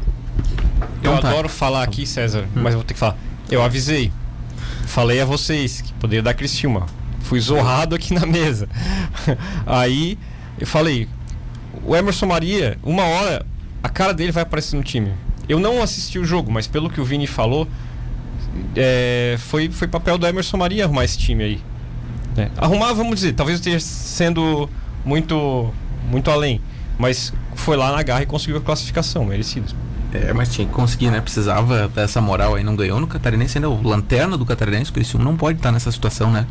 Eu 1.02 1.10
Então 1.12 1.18
tá. 1.18 1.28
adoro 1.30 1.48
falar 1.48 1.82
aqui, 1.82 2.06
César, 2.06 2.46
mas 2.54 2.74
vou 2.74 2.84
ter 2.84 2.94
que 2.94 3.00
falar. 3.00 3.16
Eu 3.50 3.62
avisei. 3.62 4.12
Falei 4.86 5.20
a 5.20 5.24
vocês 5.24 5.80
que 5.80 5.92
poderia 5.94 6.22
dar 6.22 6.34
Criciúma. 6.34 6.86
Fui 7.20 7.40
zorrado 7.40 7.94
aqui 7.94 8.14
na 8.14 8.24
mesa. 8.26 8.68
Aí 9.66 10.16
eu 10.58 10.66
falei, 10.66 11.08
o 11.84 11.94
Emerson 11.96 12.26
Maria, 12.26 12.78
uma 12.82 13.04
hora, 13.04 13.44
a 13.82 13.88
cara 13.88 14.12
dele 14.14 14.30
vai 14.32 14.42
aparecer 14.42 14.76
no 14.76 14.82
time. 14.82 15.12
Eu 15.50 15.58
não 15.58 15.82
assisti 15.82 16.16
o 16.16 16.24
jogo, 16.24 16.48
mas 16.48 16.68
pelo 16.68 16.88
que 16.88 17.00
o 17.00 17.04
Vini 17.04 17.26
falou, 17.26 17.66
é, 18.76 19.34
foi, 19.40 19.68
foi 19.68 19.88
papel 19.88 20.16
do 20.16 20.24
Emerson 20.24 20.56
Maria 20.56 20.84
arrumar 20.84 21.04
esse 21.04 21.18
time 21.18 21.42
aí. 21.42 21.60
né? 22.36 22.52
Arrumar, 22.56 22.92
vamos 22.92 23.16
dizer, 23.16 23.32
talvez 23.32 23.58
esteja 23.58 23.80
sendo 23.80 24.70
muito, 25.04 25.74
muito 26.08 26.30
além. 26.30 26.60
Mas 26.96 27.32
foi 27.56 27.76
lá 27.76 27.90
na 27.90 28.00
garra 28.00 28.22
e 28.22 28.26
conseguiu 28.26 28.58
a 28.58 28.60
classificação, 28.60 29.24
merecido. 29.24 29.74
É, 30.12 30.32
mas 30.32 30.54
tinha 30.54 30.68
que 30.68 30.72
conseguir, 30.72 31.10
né? 31.10 31.20
Precisava 31.20 31.88
dessa 31.88 32.20
moral 32.20 32.54
aí, 32.54 32.62
não 32.62 32.76
ganhou 32.76 33.00
no 33.00 33.08
Catarinense 33.08 33.58
ainda. 33.58 33.68
O 33.68 33.82
lanterna 33.82 34.38
do 34.38 34.46
Catarinense, 34.46 34.92
o 34.92 34.94
Criciúma 34.94 35.24
não 35.24 35.36
pode 35.36 35.58
estar 35.58 35.72
nessa 35.72 35.90
situação, 35.90 36.30
né? 36.30 36.46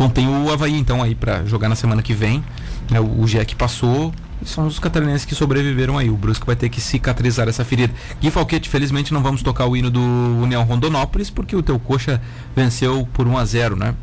Bom, 0.00 0.08
tem 0.08 0.26
o 0.26 0.50
Havaí 0.50 0.78
então 0.78 1.02
aí 1.02 1.14
pra 1.14 1.44
jogar 1.44 1.68
na 1.68 1.76
semana 1.76 2.00
que 2.00 2.14
vem. 2.14 2.42
né? 2.90 2.98
O, 2.98 3.26
Jack 3.26 3.54
passou. 3.54 4.10
São 4.42 4.66
os 4.66 4.78
catarinenses 4.78 5.26
que 5.26 5.34
sobreviveram 5.34 5.98
aí. 5.98 6.08
O 6.08 6.16
Brusque 6.16 6.46
vai 6.46 6.56
ter 6.56 6.70
que 6.70 6.80
cicatrizar 6.80 7.46
essa 7.50 7.62
ferida. 7.66 7.92
Gui 8.18 8.30
Falquete, 8.30 8.66
felizmente 8.70 9.12
não 9.12 9.22
vamos 9.22 9.42
tocar 9.42 9.66
o 9.66 9.76
hino 9.76 9.90
do 9.90 10.00
União 10.00 10.64
Rondonópolis, 10.64 11.28
porque 11.28 11.54
o 11.54 11.62
teu 11.62 11.78
coxa 11.78 12.18
venceu 12.56 13.06
por 13.12 13.28
1 13.28 13.36
a 13.36 13.44
0 13.44 13.76
né? 13.76 13.94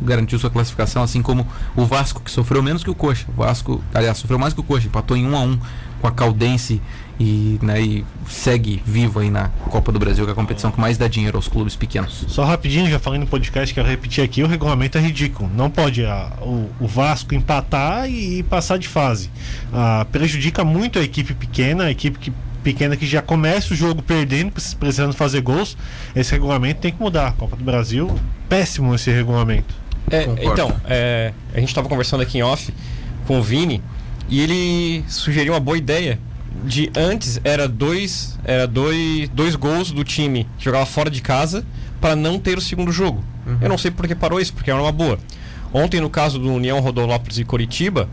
Garantiu 0.00 0.38
sua 0.38 0.48
classificação, 0.48 1.02
assim 1.02 1.20
como 1.20 1.44
o 1.74 1.84
Vasco, 1.86 2.22
que 2.22 2.30
sofreu 2.30 2.62
menos 2.62 2.84
que 2.84 2.90
o 2.90 2.94
coxa. 2.94 3.26
O 3.36 3.42
Vasco, 3.42 3.82
aliás, 3.92 4.18
sofreu 4.18 4.38
mais 4.38 4.54
que 4.54 4.60
o 4.60 4.62
coxa, 4.62 4.86
empatou 4.86 5.16
em 5.16 5.26
1 5.26 5.36
a 5.36 5.40
1 5.40 5.58
com 6.00 6.06
a 6.06 6.12
Caldense 6.12 6.80
e, 7.22 7.58
né, 7.62 7.80
e 7.80 8.04
segue 8.28 8.82
vivo 8.84 9.20
aí 9.20 9.30
na 9.30 9.48
Copa 9.70 9.92
do 9.92 9.98
Brasil, 9.98 10.24
que 10.24 10.30
é 10.30 10.32
a 10.32 10.34
competição 10.34 10.72
que 10.72 10.80
mais 10.80 10.98
dá 10.98 11.06
dinheiro 11.06 11.36
aos 11.36 11.46
clubes 11.46 11.76
pequenos. 11.76 12.24
Só 12.26 12.44
rapidinho, 12.44 12.90
já 12.90 12.98
falei 12.98 13.20
no 13.20 13.26
podcast, 13.26 13.72
quero 13.72 13.86
repetir 13.86 14.24
aqui, 14.24 14.42
o 14.42 14.46
regulamento 14.48 14.98
é 14.98 15.00
ridículo. 15.00 15.48
Não 15.54 15.70
pode 15.70 16.04
ah, 16.04 16.32
o, 16.40 16.68
o 16.80 16.86
Vasco 16.88 17.34
empatar 17.34 18.10
e, 18.10 18.38
e 18.38 18.42
passar 18.42 18.76
de 18.76 18.88
fase. 18.88 19.30
Ah, 19.72 20.04
prejudica 20.10 20.64
muito 20.64 20.98
a 20.98 21.02
equipe 21.02 21.32
pequena, 21.32 21.84
a 21.84 21.90
equipe 21.92 22.18
que, 22.18 22.32
pequena 22.64 22.96
que 22.96 23.06
já 23.06 23.22
começa 23.22 23.72
o 23.72 23.76
jogo 23.76 24.02
perdendo, 24.02 24.50
precis- 24.50 24.74
precisando 24.74 25.12
fazer 25.12 25.40
gols. 25.42 25.76
Esse 26.16 26.32
regulamento 26.32 26.80
tem 26.80 26.92
que 26.92 27.00
mudar. 27.00 27.34
Copa 27.34 27.54
do 27.54 27.62
Brasil, 27.62 28.10
péssimo 28.48 28.94
esse 28.94 29.12
regulamento. 29.12 29.72
É, 30.10 30.24
então, 30.42 30.74
é, 30.86 31.32
a 31.54 31.60
gente 31.60 31.68
estava 31.68 31.88
conversando 31.88 32.22
aqui 32.22 32.38
em 32.38 32.42
off 32.42 32.74
com 33.26 33.38
o 33.38 33.42
Vini 33.42 33.80
e 34.28 34.40
ele 34.40 35.04
sugeriu 35.08 35.52
uma 35.52 35.60
boa 35.60 35.78
ideia 35.78 36.18
de 36.64 36.90
antes 36.96 37.40
era 37.44 37.68
dois 37.68 38.38
era 38.44 38.66
dois, 38.66 39.28
dois 39.30 39.54
gols 39.54 39.90
do 39.90 40.04
time 40.04 40.46
que 40.58 40.64
jogava 40.64 40.86
fora 40.86 41.10
de 41.10 41.20
casa 41.20 41.64
para 42.00 42.16
não 42.16 42.38
ter 42.38 42.58
o 42.58 42.60
segundo 42.60 42.90
jogo. 42.90 43.22
Eu 43.60 43.68
não 43.68 43.76
sei 43.76 43.90
por 43.90 44.06
que 44.06 44.14
parou 44.14 44.40
isso, 44.40 44.52
porque 44.52 44.70
era 44.70 44.80
uma 44.80 44.92
boa. 44.92 45.18
Ontem 45.72 46.00
no 46.00 46.08
caso 46.10 46.38
do 46.38 46.52
União 46.52 46.78
Rodolópolis 46.80 47.38
e 47.38 47.44
Coritiba, 47.44 48.08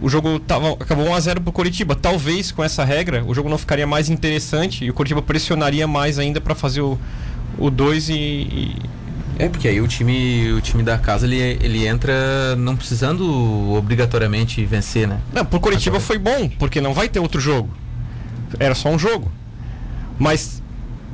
o 0.00 0.08
jogo 0.08 0.38
tava, 0.40 0.72
acabou 0.72 1.06
1 1.06 1.14
a 1.14 1.20
0 1.20 1.40
pro 1.40 1.52
Coritiba. 1.52 1.94
Talvez 1.94 2.50
com 2.50 2.64
essa 2.64 2.84
regra 2.84 3.24
o 3.24 3.34
jogo 3.34 3.48
não 3.48 3.58
ficaria 3.58 3.86
mais 3.86 4.08
interessante 4.08 4.84
e 4.84 4.90
o 4.90 4.94
Coritiba 4.94 5.22
pressionaria 5.22 5.86
mais 5.86 6.18
ainda 6.18 6.40
para 6.40 6.54
fazer 6.54 6.80
o 6.80 6.98
o 7.58 7.70
2 7.70 8.08
e, 8.08 8.14
e 8.14 8.76
É, 9.38 9.48
porque 9.48 9.68
aí 9.68 9.80
o 9.80 9.86
time, 9.86 10.52
o 10.52 10.60
time 10.60 10.82
da 10.82 10.96
casa 10.96 11.26
ele, 11.26 11.36
ele 11.36 11.86
entra 11.86 12.56
não 12.56 12.74
precisando 12.74 13.72
obrigatoriamente 13.74 14.64
vencer, 14.64 15.06
né? 15.06 15.20
Não, 15.32 15.44
pro 15.44 15.60
Curitiba 15.60 16.00
foi 16.00 16.18
bom, 16.18 16.48
porque 16.58 16.80
não 16.80 16.94
vai 16.94 17.08
ter 17.08 17.20
outro 17.20 17.40
jogo. 17.40 17.68
Era 18.58 18.74
só 18.74 18.88
um 18.88 18.98
jogo. 18.98 19.30
Mas 20.18 20.62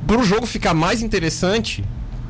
pro 0.07 0.23
jogo 0.23 0.45
ficar 0.45 0.73
mais 0.73 1.01
interessante, 1.01 1.83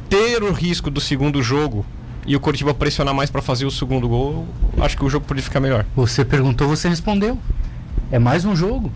ter 0.10 0.42
o 0.42 0.52
risco 0.52 0.90
do 0.90 1.00
segundo 1.00 1.44
jogo 1.44 1.86
e 2.26 2.36
o 2.36 2.40
Curitiba 2.40 2.74
pressionar 2.74 3.14
mais 3.14 3.30
pra 3.30 3.42
fazer 3.42 3.66
o 3.66 3.72
segundo 3.72 4.08
gol, 4.08 4.48
acho 4.80 4.98
que 4.98 5.04
o 5.04 5.10
jogo 5.10 5.26
poderia 5.26 5.44
ficar 5.44 5.60
melhor. 5.60 5.86
Você 5.96 6.26
perguntou, 6.26 6.68
você 6.68 6.90
respondeu. 6.90 7.38
É 8.12 8.18
mais 8.18 8.46
um 8.46 8.56
jogo. 8.56 8.92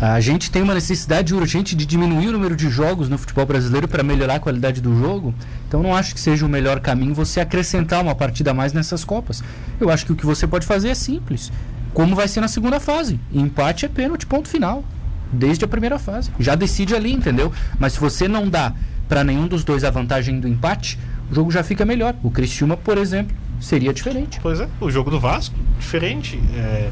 A 0.00 0.18
gente 0.18 0.50
tem 0.50 0.62
uma 0.62 0.72
necessidade 0.72 1.34
urgente 1.34 1.76
de 1.76 1.84
diminuir 1.84 2.28
o 2.28 2.32
número 2.32 2.56
de 2.56 2.70
jogos 2.70 3.10
no 3.10 3.18
futebol 3.18 3.44
brasileiro 3.44 3.86
para 3.86 4.02
melhorar 4.02 4.36
a 4.36 4.40
qualidade 4.40 4.80
do 4.80 4.98
jogo. 4.98 5.34
Então 5.68 5.82
não 5.82 5.94
acho 5.94 6.14
que 6.14 6.20
seja 6.20 6.46
o 6.46 6.48
melhor 6.48 6.80
caminho 6.80 7.12
você 7.12 7.38
acrescentar 7.38 8.00
uma 8.02 8.14
partida 8.14 8.52
a 8.52 8.54
mais 8.54 8.72
nessas 8.72 9.04
Copas. 9.04 9.44
Eu 9.78 9.90
acho 9.90 10.06
que 10.06 10.12
o 10.12 10.16
que 10.16 10.24
você 10.24 10.46
pode 10.46 10.66
fazer 10.66 10.88
é 10.88 10.94
simples. 10.94 11.52
Como 11.92 12.16
vai 12.16 12.28
ser 12.28 12.40
na 12.40 12.48
segunda 12.48 12.80
fase? 12.80 13.20
Empate 13.30 13.84
é 13.84 13.88
pênalti, 13.88 14.24
ponto 14.24 14.48
final. 14.48 14.82
Desde 15.30 15.66
a 15.66 15.68
primeira 15.68 15.98
fase. 15.98 16.30
Já 16.40 16.54
decide 16.54 16.94
ali, 16.94 17.12
entendeu? 17.12 17.52
Mas 17.78 17.92
se 17.92 18.00
você 18.00 18.26
não 18.26 18.48
dá 18.48 18.72
para 19.06 19.22
nenhum 19.22 19.46
dos 19.46 19.64
dois 19.64 19.84
a 19.84 19.90
vantagem 19.90 20.40
do 20.40 20.48
empate, 20.48 20.98
o 21.30 21.34
jogo 21.34 21.50
já 21.50 21.62
fica 21.62 21.84
melhor. 21.84 22.14
O 22.22 22.30
Criciúma, 22.30 22.74
por 22.74 22.96
exemplo, 22.96 23.36
seria 23.60 23.92
diferente. 23.92 24.40
Pois 24.40 24.60
é, 24.60 24.68
o 24.80 24.90
jogo 24.90 25.10
do 25.10 25.20
Vasco, 25.20 25.54
diferente. 25.78 26.40
É, 26.54 26.90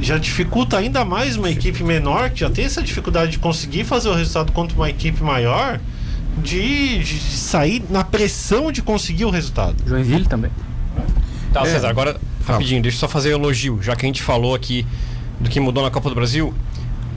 já 0.00 0.18
dificulta 0.18 0.78
ainda 0.78 1.04
mais 1.04 1.36
uma 1.36 1.50
equipe 1.50 1.82
menor, 1.82 2.30
que 2.30 2.40
já 2.40 2.50
tem 2.50 2.64
essa 2.64 2.82
dificuldade 2.82 3.32
de 3.32 3.38
conseguir 3.38 3.84
fazer 3.84 4.08
o 4.08 4.14
resultado 4.14 4.52
contra 4.52 4.76
uma 4.76 4.88
equipe 4.88 5.22
maior, 5.22 5.80
de, 6.42 6.98
de 7.02 7.18
sair 7.20 7.82
na 7.90 8.04
pressão 8.04 8.70
de 8.70 8.80
conseguir 8.82 9.24
o 9.24 9.30
resultado. 9.30 9.76
Joinville 9.86 10.26
também. 10.26 10.50
Tá, 11.52 11.62
É. 11.62 11.66
César, 11.66 11.88
agora 11.88 12.16
rapidinho, 12.46 12.80
deixa 12.82 12.96
eu 12.96 13.00
só 13.00 13.08
fazer 13.08 13.34
um 13.34 13.38
elogio, 13.38 13.80
já 13.82 13.94
que 13.96 14.06
a 14.06 14.08
gente 14.08 14.22
falou 14.22 14.54
aqui 14.54 14.86
do 15.40 15.50
que 15.50 15.60
mudou 15.60 15.82
na 15.82 15.90
Copa 15.90 16.08
do 16.08 16.14
Brasil. 16.14 16.54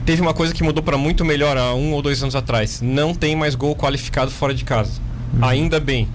Teve 0.04 0.20
uma 0.20 0.34
coisa 0.34 0.52
que 0.52 0.64
mudou 0.64 0.82
para 0.82 0.98
muito 0.98 1.24
melhor 1.24 1.56
há 1.56 1.72
um 1.74 1.92
ou 1.92 2.02
dois 2.02 2.20
anos 2.22 2.34
atrás. 2.34 2.80
Não 2.82 3.14
tem 3.14 3.36
mais 3.36 3.54
gol 3.54 3.74
qualificado 3.76 4.30
fora 4.30 4.52
de 4.52 4.64
casa. 4.64 5.00
Ainda 5.40 5.78
bem. 5.78 6.08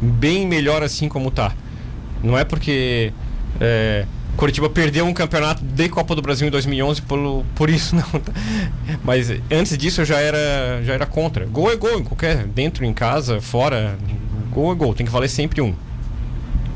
Bem 0.00 0.46
melhor 0.46 0.82
assim 0.82 1.08
como 1.08 1.30
tá. 1.30 1.52
Não 2.22 2.38
é 2.38 2.44
porque 2.44 3.12
é, 3.60 4.06
Curitiba 4.36 4.68
perdeu 4.68 5.06
um 5.06 5.14
campeonato 5.14 5.64
de 5.64 5.88
Copa 5.88 6.14
do 6.14 6.22
Brasil 6.22 6.46
em 6.46 6.50
2011 6.50 7.02
por, 7.02 7.44
por 7.54 7.70
isso, 7.70 7.94
não. 7.94 8.02
tá? 8.02 8.32
Mas 9.04 9.30
antes 9.50 9.76
disso 9.78 10.00
eu 10.00 10.04
já 10.04 10.18
era, 10.18 10.82
já 10.82 10.92
era 10.92 11.06
contra. 11.06 11.46
Gol 11.46 11.70
é 11.70 11.76
gol, 11.76 11.98
em 11.98 12.04
qualquer. 12.04 12.46
Dentro, 12.46 12.84
em 12.84 12.92
casa, 12.92 13.40
fora. 13.40 13.96
Gol 14.50 14.72
é 14.72 14.74
gol. 14.74 14.94
Tem 14.94 15.06
que 15.06 15.12
valer 15.12 15.28
sempre 15.28 15.60
um. 15.60 15.74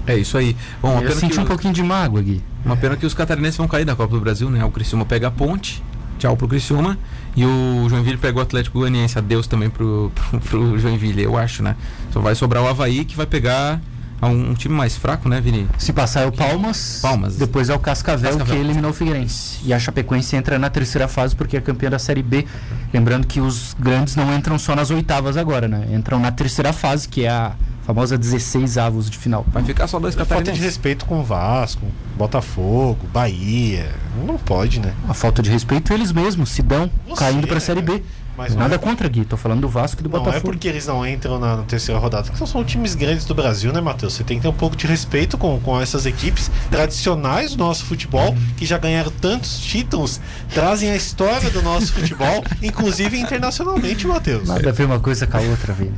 É 0.07 0.17
isso 0.17 0.39
aí. 0.39 0.57
Bom, 0.81 0.93
uma 0.93 1.03
Eu 1.03 1.09
pena, 1.09 1.21
senti 1.21 1.35
que, 1.35 1.41
um 1.41 1.45
pouquinho 1.45 1.75
de 1.75 1.83
mágoa, 1.83 2.23
Gui. 2.23 2.43
uma 2.65 2.77
pena 2.77 2.97
que 2.97 3.05
os 3.05 3.13
catarinenses 3.13 3.59
vão 3.59 3.69
cair 3.69 3.85
da 3.85 3.95
Copa 3.95 4.15
do 4.15 4.21
Brasil, 4.21 4.49
né? 4.49 4.65
O 4.65 4.71
Criciúma 4.71 5.05
pega 5.05 5.29
a 5.29 5.31
ponte. 5.31 5.83
Tchau 6.19 6.37
pro 6.37 6.49
Criciúma. 6.49 6.99
E 7.37 7.45
o 7.45 7.87
Joinville 7.89 8.17
pegou 8.17 8.41
o 8.41 8.43
Atlético 8.43 8.79
Goianiense. 8.79 9.19
Adeus 9.19 9.47
também 9.47 9.69
pro, 9.69 10.11
pro, 10.15 10.41
pro 10.41 10.79
Joinville, 10.79 11.23
eu 11.23 11.37
acho, 11.37 11.63
né? 11.63 11.77
Só 12.13 12.21
vai 12.21 12.35
sobrar 12.35 12.63
o 12.63 12.69
Havaí 12.69 13.05
que 13.05 13.17
vai 13.17 13.27
pegar 13.27 13.81
um, 14.27 14.51
um 14.51 14.55
time 14.55 14.75
mais 14.75 14.97
fraco, 14.97 15.29
né, 15.29 15.41
Vini? 15.41 15.69
Se 15.79 15.93
passar 15.93 16.23
é 16.23 16.27
o 16.27 16.33
Palmas, 16.33 16.99
Palmas. 17.01 17.37
depois 17.37 17.69
é 17.69 17.75
o 17.75 17.79
Cascavel, 17.79 18.31
Cascavel. 18.31 18.55
que 18.55 18.61
eliminou 18.61 18.91
o 18.91 18.95
Figueirense. 18.95 19.61
E 19.65 19.73
a 19.73 19.79
Chapecoense 19.79 20.35
entra 20.35 20.59
na 20.59 20.69
terceira 20.69 21.07
fase 21.07 21.37
porque 21.37 21.57
é 21.57 21.61
campeã 21.61 21.89
da 21.89 21.99
Série 21.99 22.23
B. 22.23 22.45
Lembrando 22.93 23.27
que 23.27 23.41
os 23.41 23.75
grandes 23.79 24.17
não 24.17 24.35
entram 24.35 24.59
só 24.59 24.75
nas 24.75 24.91
oitavas 24.91 25.37
agora, 25.37 25.69
né? 25.69 25.87
Entram 25.93 26.19
na 26.19 26.33
terceira 26.33 26.73
fase, 26.73 27.09
que 27.09 27.25
é 27.25 27.29
a 27.31 27.53
famosa 27.89 28.19
16 28.19 28.77
avos 28.77 29.09
de 29.09 29.17
final. 29.17 29.47
Vai 29.49 29.65
ficar 29.65 29.87
só 29.87 29.99
dois 29.99 30.15
Falta 30.15 30.29
de 30.29 30.35
catarinenses. 30.35 30.63
respeito 30.65 31.07
com 31.07 31.21
o 31.21 31.25
Vasco, 31.25 31.87
Botafogo, 32.19 32.99
Bahia. 33.13 33.91
Não 34.27 34.37
pode, 34.37 34.79
né? 34.79 34.93
A 35.09 35.15
falta 35.15 35.43
de 35.43 35.51
respeito 35.51 35.91
eles 35.95 36.13
mesmos 36.13 36.51
se 36.51 36.61
dão 36.63 36.91
Eu 37.09 37.15
caindo 37.17 37.41
sei, 37.41 37.49
pra 37.49 37.61
Série 37.61 37.81
B. 37.81 38.03
Mas 38.37 38.53
não 38.53 38.61
Nada 38.61 38.75
é- 38.75 38.79
contra, 38.79 39.09
Gui. 39.09 39.25
Tô 39.25 39.37
falando 39.39 39.63
do 39.63 39.69
Vasco 39.69 40.01
e 40.01 40.05
do 40.05 40.11
Não 40.11 40.17
é 40.17 40.21
Botafogo. 40.21 40.45
porque 40.53 40.69
eles 40.69 40.87
não 40.87 41.05
entram 41.05 41.41
na, 41.41 41.57
na 41.57 41.63
terceira 41.65 41.99
rodada, 41.99 42.31
porque 42.31 42.47
são 42.47 42.63
times 42.63 42.95
grandes 42.95 43.25
do 43.25 43.35
Brasil, 43.35 43.73
né, 43.73 43.81
Matheus? 43.81 44.13
Você 44.13 44.23
tem 44.23 44.37
que 44.37 44.43
ter 44.43 44.49
um 44.49 44.53
pouco 44.53 44.77
de 44.77 44.87
respeito 44.87 45.37
com, 45.39 45.59
com 45.59 45.81
essas 45.81 46.05
equipes 46.07 46.49
tradicionais 46.71 47.53
do 47.57 47.65
nosso 47.65 47.85
futebol, 47.87 48.37
que 48.57 48.65
já 48.67 48.77
ganharam 48.79 49.11
tantos 49.11 49.59
títulos, 49.59 50.21
trazem 50.55 50.91
a 50.91 50.95
história 50.95 51.51
do 51.51 51.63
nosso 51.63 51.93
futebol, 51.95 52.45
inclusive 52.63 53.19
internacionalmente, 53.19 54.07
Matheus. 54.07 54.47
Nada 54.47 54.69
a 54.69 54.73
ver 54.73 54.85
uma 54.85 55.01
coisa 55.01 55.27
com 55.27 55.37
a 55.39 55.41
outra, 55.41 55.73
Vini. 55.73 55.95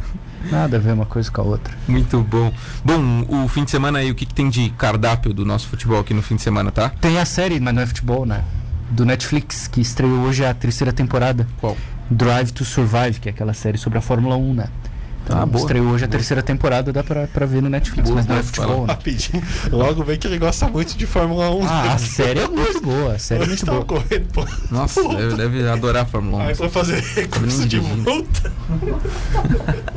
Nada 0.51 0.77
a 0.77 0.81
ver 0.81 0.93
uma 0.93 1.07
coisa 1.07 1.31
com 1.31 1.41
a 1.41 1.45
outra. 1.45 1.75
Muito 1.87 2.21
bom. 2.23 2.53
Bom, 2.85 3.45
o 3.45 3.49
fim 3.49 3.65
de 3.65 3.71
semana 3.71 3.99
aí, 3.99 4.11
o 4.11 4.15
que, 4.15 4.25
que 4.25 4.35
tem 4.35 4.49
de 4.49 4.71
cardápio 4.71 5.35
do 5.35 5.45
nosso 5.45 5.69
futebol 5.69 6.01
aqui 6.01 6.15
no 6.15 6.23
fim 6.23 6.37
de 6.37 6.43
semana, 6.43 6.71
tá? 6.71 6.91
Tem 7.01 7.19
a 7.19 7.25
série, 7.25 7.61
mas 7.61 7.75
não 7.75 7.83
é 7.83 7.87
futebol, 7.87 8.25
né? 8.25 8.43
Do 8.91 9.05
Netflix, 9.05 9.69
que 9.69 9.81
estreou 9.81 10.21
hoje 10.21 10.45
a 10.45 10.55
terceira 10.55 10.93
temporada. 10.93 11.47
Qual? 11.61 11.77
Drive 12.11 12.51
to 12.51 12.65
Survive, 12.65 13.21
que 13.21 13.29
é 13.29 13.33
aquela 13.33 13.55
série 13.55 13.79
sobre 13.79 13.99
a 13.99 14.03
Fórmula 14.03 14.37
1, 14.37 14.55
né? 14.55 14.67
Ah, 15.31 15.47
boa. 15.47 15.61
estreou 15.63 15.87
hoje 15.87 16.05
a 16.05 16.09
terceira 16.09 16.43
temporada, 16.43 16.93
dá 16.93 17.03
pra, 17.03 17.27
pra 17.27 17.47
ver 17.47 17.63
no 17.63 17.69
Netflix, 17.69 18.09
Boa, 18.09 18.17
mas 18.17 18.27
não 18.27 18.37
é 18.37 18.39
boa, 18.39 18.47
futebol, 18.47 18.87
né? 18.87 18.93
Rapidinho, 18.93 19.43
logo 19.71 20.05
vem 20.05 20.19
que 20.19 20.27
ele 20.27 20.39
gosta 20.39 20.69
muito 20.69 20.97
de 20.97 21.07
Fórmula 21.07 21.51
1. 21.51 21.67
Ah, 21.67 21.93
a 21.95 21.99
série 21.99 22.41
é 22.41 22.49
muito 22.49 22.81
boa, 22.81 23.15
a 23.15 23.19
série 23.19 23.45
é 23.45 23.47
muito 23.47 23.67
boa. 23.67 23.85
correndo, 23.85 24.27
pô. 24.33 24.47
Nossa, 24.71 25.03
deve, 25.09 25.35
deve 25.35 25.69
adorar 25.69 26.03
a 26.03 26.07
Fórmula 26.07 26.45
1. 26.45 26.47
Aí 26.49 26.55
foi 26.55 26.69
fazer 26.69 27.01
recurso 27.15 27.67
de 27.67 27.81
multa. 27.81 28.53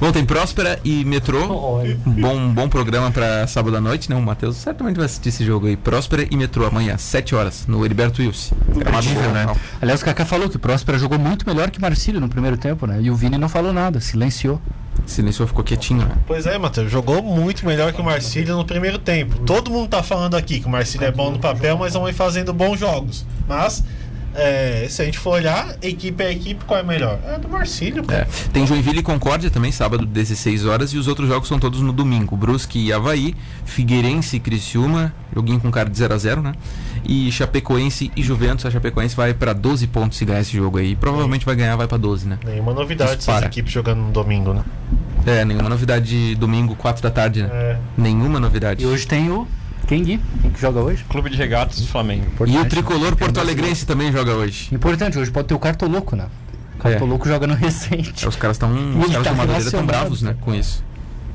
Bom, 0.00 0.10
tem 0.10 0.24
Próspera 0.24 0.80
e 0.84 1.04
Metrô. 1.04 1.82
Um 2.04 2.12
bom, 2.12 2.52
bom 2.52 2.68
programa 2.68 3.10
pra 3.12 3.46
sábado 3.46 3.76
à 3.76 3.80
noite, 3.80 4.10
né? 4.10 4.16
O 4.16 4.22
Matheus 4.22 4.56
certamente 4.56 4.96
vai 4.96 5.06
assistir 5.06 5.28
esse 5.28 5.44
jogo 5.44 5.68
aí. 5.68 5.76
Próspera 5.76 6.26
e 6.28 6.36
Metrô 6.36 6.66
amanhã, 6.66 6.96
7 6.98 7.34
horas, 7.34 7.64
no 7.68 7.84
Heriberto 7.84 8.22
Wilson. 8.22 8.56
Gramado 8.74 9.06
né? 9.08 9.46
Aliás, 9.80 10.02
o 10.02 10.04
Kaká 10.04 10.24
falou 10.24 10.48
que 10.48 10.56
o 10.56 10.58
Próspera 10.58 10.98
jogou 10.98 11.18
muito 11.18 11.46
melhor 11.46 11.70
que 11.70 11.80
Marcílio 11.80 12.20
no 12.20 12.28
primeiro 12.28 12.56
tempo, 12.56 12.86
né? 12.86 12.98
E 13.00 13.10
o 13.10 13.14
Vini 13.14 13.38
não 13.38 13.48
falou 13.48 13.72
nada, 13.72 14.00
silenciou. 14.00 14.60
Silenciou, 15.06 15.48
ficou 15.48 15.64
quietinho, 15.64 16.06
né? 16.06 16.14
Pois 16.26 16.46
é, 16.46 16.56
Matheus, 16.56 16.90
jogou 16.90 17.22
muito 17.22 17.66
melhor 17.66 17.92
que 17.92 18.00
o 18.00 18.04
Marcílio 18.04 18.56
no 18.56 18.64
primeiro 18.64 18.98
tempo. 18.98 19.38
Todo 19.40 19.70
mundo 19.70 19.88
tá 19.88 20.02
falando 20.02 20.36
aqui 20.36 20.60
que 20.60 20.66
o 20.66 20.70
Marcílio 20.70 21.06
é 21.06 21.10
bom 21.10 21.30
no 21.30 21.38
papel, 21.38 21.76
mas 21.76 21.94
não 21.94 22.04
vem 22.04 22.12
fazendo 22.12 22.52
bons 22.52 22.78
jogos. 22.78 23.26
Mas, 23.48 23.82
é, 24.34 24.86
se 24.88 25.02
a 25.02 25.04
gente 25.04 25.18
for 25.18 25.30
olhar, 25.30 25.76
equipe 25.82 26.22
é 26.22 26.30
equipe, 26.32 26.64
qual 26.64 26.80
é 26.80 26.82
melhor? 26.82 27.18
É 27.24 27.34
a 27.34 27.38
do 27.38 27.48
Marcílio, 27.48 28.02
pô. 28.02 28.12
É. 28.12 28.26
Tem 28.52 28.66
Joinville 28.66 29.00
e 29.00 29.02
Concórdia 29.02 29.50
também, 29.50 29.70
sábado, 29.70 30.06
16 30.06 30.64
horas. 30.66 30.92
E 30.92 30.98
os 30.98 31.06
outros 31.06 31.28
jogos 31.28 31.48
são 31.48 31.58
todos 31.58 31.80
no 31.80 31.92
domingo. 31.92 32.36
Brusque 32.36 32.78
e 32.78 32.92
Havaí, 32.92 33.34
Figueirense 33.64 34.36
e 34.36 34.40
Criciúma, 34.40 35.12
joguinho 35.34 35.60
com 35.60 35.70
cara 35.70 35.88
de 35.90 35.98
0x0, 35.98 36.40
né? 36.42 36.52
E 37.04 37.30
Chapecoense 37.30 38.10
e 38.16 38.22
Juventus. 38.22 38.64
A 38.64 38.70
Chapecoense 38.70 39.14
vai 39.14 39.34
pra 39.34 39.52
12 39.52 39.86
pontos 39.88 40.18
se 40.18 40.24
ganhar 40.24 40.40
esse 40.40 40.56
jogo 40.56 40.78
aí. 40.78 40.96
Provavelmente 40.96 41.44
vai 41.44 41.54
ganhar, 41.54 41.76
vai 41.76 41.86
pra 41.86 41.98
12, 41.98 42.26
né? 42.26 42.38
Nenhuma 42.44 42.72
novidade 42.72 43.10
dessas 43.10 43.24
Dispara. 43.24 43.46
equipes 43.46 43.72
jogando 43.72 44.00
no 44.00 44.12
domingo, 44.12 44.54
né? 44.54 44.62
É, 45.26 45.44
nenhuma 45.44 45.68
novidade 45.68 46.06
de 46.06 46.34
domingo, 46.34 46.74
4 46.74 47.02
da 47.02 47.10
tarde, 47.10 47.42
né? 47.42 47.48
É. 47.52 47.78
Nenhuma 47.96 48.40
novidade. 48.40 48.82
E 48.82 48.86
hoje 48.86 49.06
tem 49.06 49.30
o. 49.30 49.46
Quem, 49.86 50.02
Gui? 50.02 50.20
Quem 50.40 50.50
que 50.50 50.60
joga 50.60 50.80
hoje? 50.80 51.04
Clube 51.08 51.30
de 51.30 51.36
Regatas 51.36 51.80
do 51.80 51.86
Flamengo. 51.86 52.26
E 52.46 52.56
o 52.56 52.64
tricolor 52.64 53.16
Porto 53.16 53.40
Alegrense 53.40 53.84
também 53.86 54.12
joga 54.12 54.34
hoje. 54.34 54.74
Importante, 54.74 55.18
hoje 55.18 55.30
pode 55.30 55.48
ter 55.48 55.54
o 55.54 55.58
Cartoloco, 55.58 56.16
né? 56.16 56.26
O 56.76 56.78
Cartoloco 56.78 57.28
joga 57.28 57.46
no 57.46 57.54
recente. 57.56 58.24
É, 58.24 58.28
os 58.28 58.36
caras 58.36 58.56
estão. 58.56 58.70
Os 58.72 59.10
caras 59.10 59.24
tá 59.24 59.30
do 59.30 59.36
Madureira 59.36 59.64
estão 59.64 59.86
bravos, 59.86 60.22
né? 60.22 60.36
Com 60.40 60.54
isso. 60.54 60.84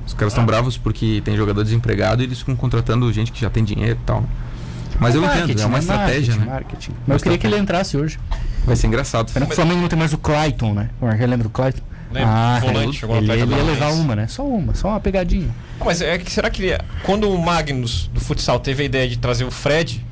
Os 0.05 0.13
caras 0.13 0.31
estão 0.33 0.45
bravos 0.45 0.77
porque 0.77 1.21
tem 1.23 1.35
jogador 1.35 1.63
desempregado 1.63 2.21
e 2.21 2.25
eles 2.25 2.39
ficam 2.39 2.55
contratando 2.55 3.11
gente 3.11 3.31
que 3.31 3.41
já 3.41 3.49
tem 3.49 3.63
dinheiro 3.63 3.99
e 4.01 4.05
tal. 4.05 4.23
Mas 4.99 5.13
eu 5.13 5.23
entendo, 5.23 5.61
é 5.61 5.65
uma 5.65 5.73
né? 5.73 5.79
estratégia, 5.79 6.35
Marketing, 6.35 6.39
né? 6.39 6.45
marketing. 6.45 6.91
Mas 7.05 7.17
eu 7.17 7.23
queria 7.23 7.37
que 7.37 7.47
ele 7.47 7.57
entrasse 7.57 7.97
hoje. 7.97 8.17
Vai 8.65 8.75
ser 8.75 8.87
engraçado. 8.87 9.31
Pena 9.31 9.45
que 9.45 9.51
o 9.51 9.55
Flamengo 9.55 9.81
não 9.81 9.87
tem 9.87 9.99
mais 9.99 10.13
o 10.13 10.17
Clayton, 10.17 10.73
né? 10.73 10.89
Quem 10.99 11.27
lembra 11.27 11.43
do 11.43 11.49
Clayton? 11.49 11.83
Lembro, 12.11 12.29
ah, 12.31 12.59
volante, 12.61 13.03
ele, 13.05 13.13
Atlético 13.13 13.51
ele 13.51 13.55
ia 13.55 13.63
levar 13.63 13.91
uma, 13.91 14.15
né? 14.15 14.27
Só 14.27 14.45
uma, 14.45 14.73
só 14.73 14.89
uma 14.89 14.99
pegadinha. 14.99 15.49
Ah, 15.79 15.83
Mas 15.85 16.01
é 16.01 16.17
que 16.17 16.31
será 16.31 16.49
que 16.49 16.63
ele- 16.63 16.77
quando 17.03 17.29
o 17.29 17.37
Magnus 17.37 18.09
do 18.13 18.19
futsal 18.21 18.59
teve 18.59 18.83
a 18.83 18.85
ideia 18.85 19.07
de 19.09 19.17
trazer 19.17 19.43
o 19.43 19.51
Fred, 19.51 20.05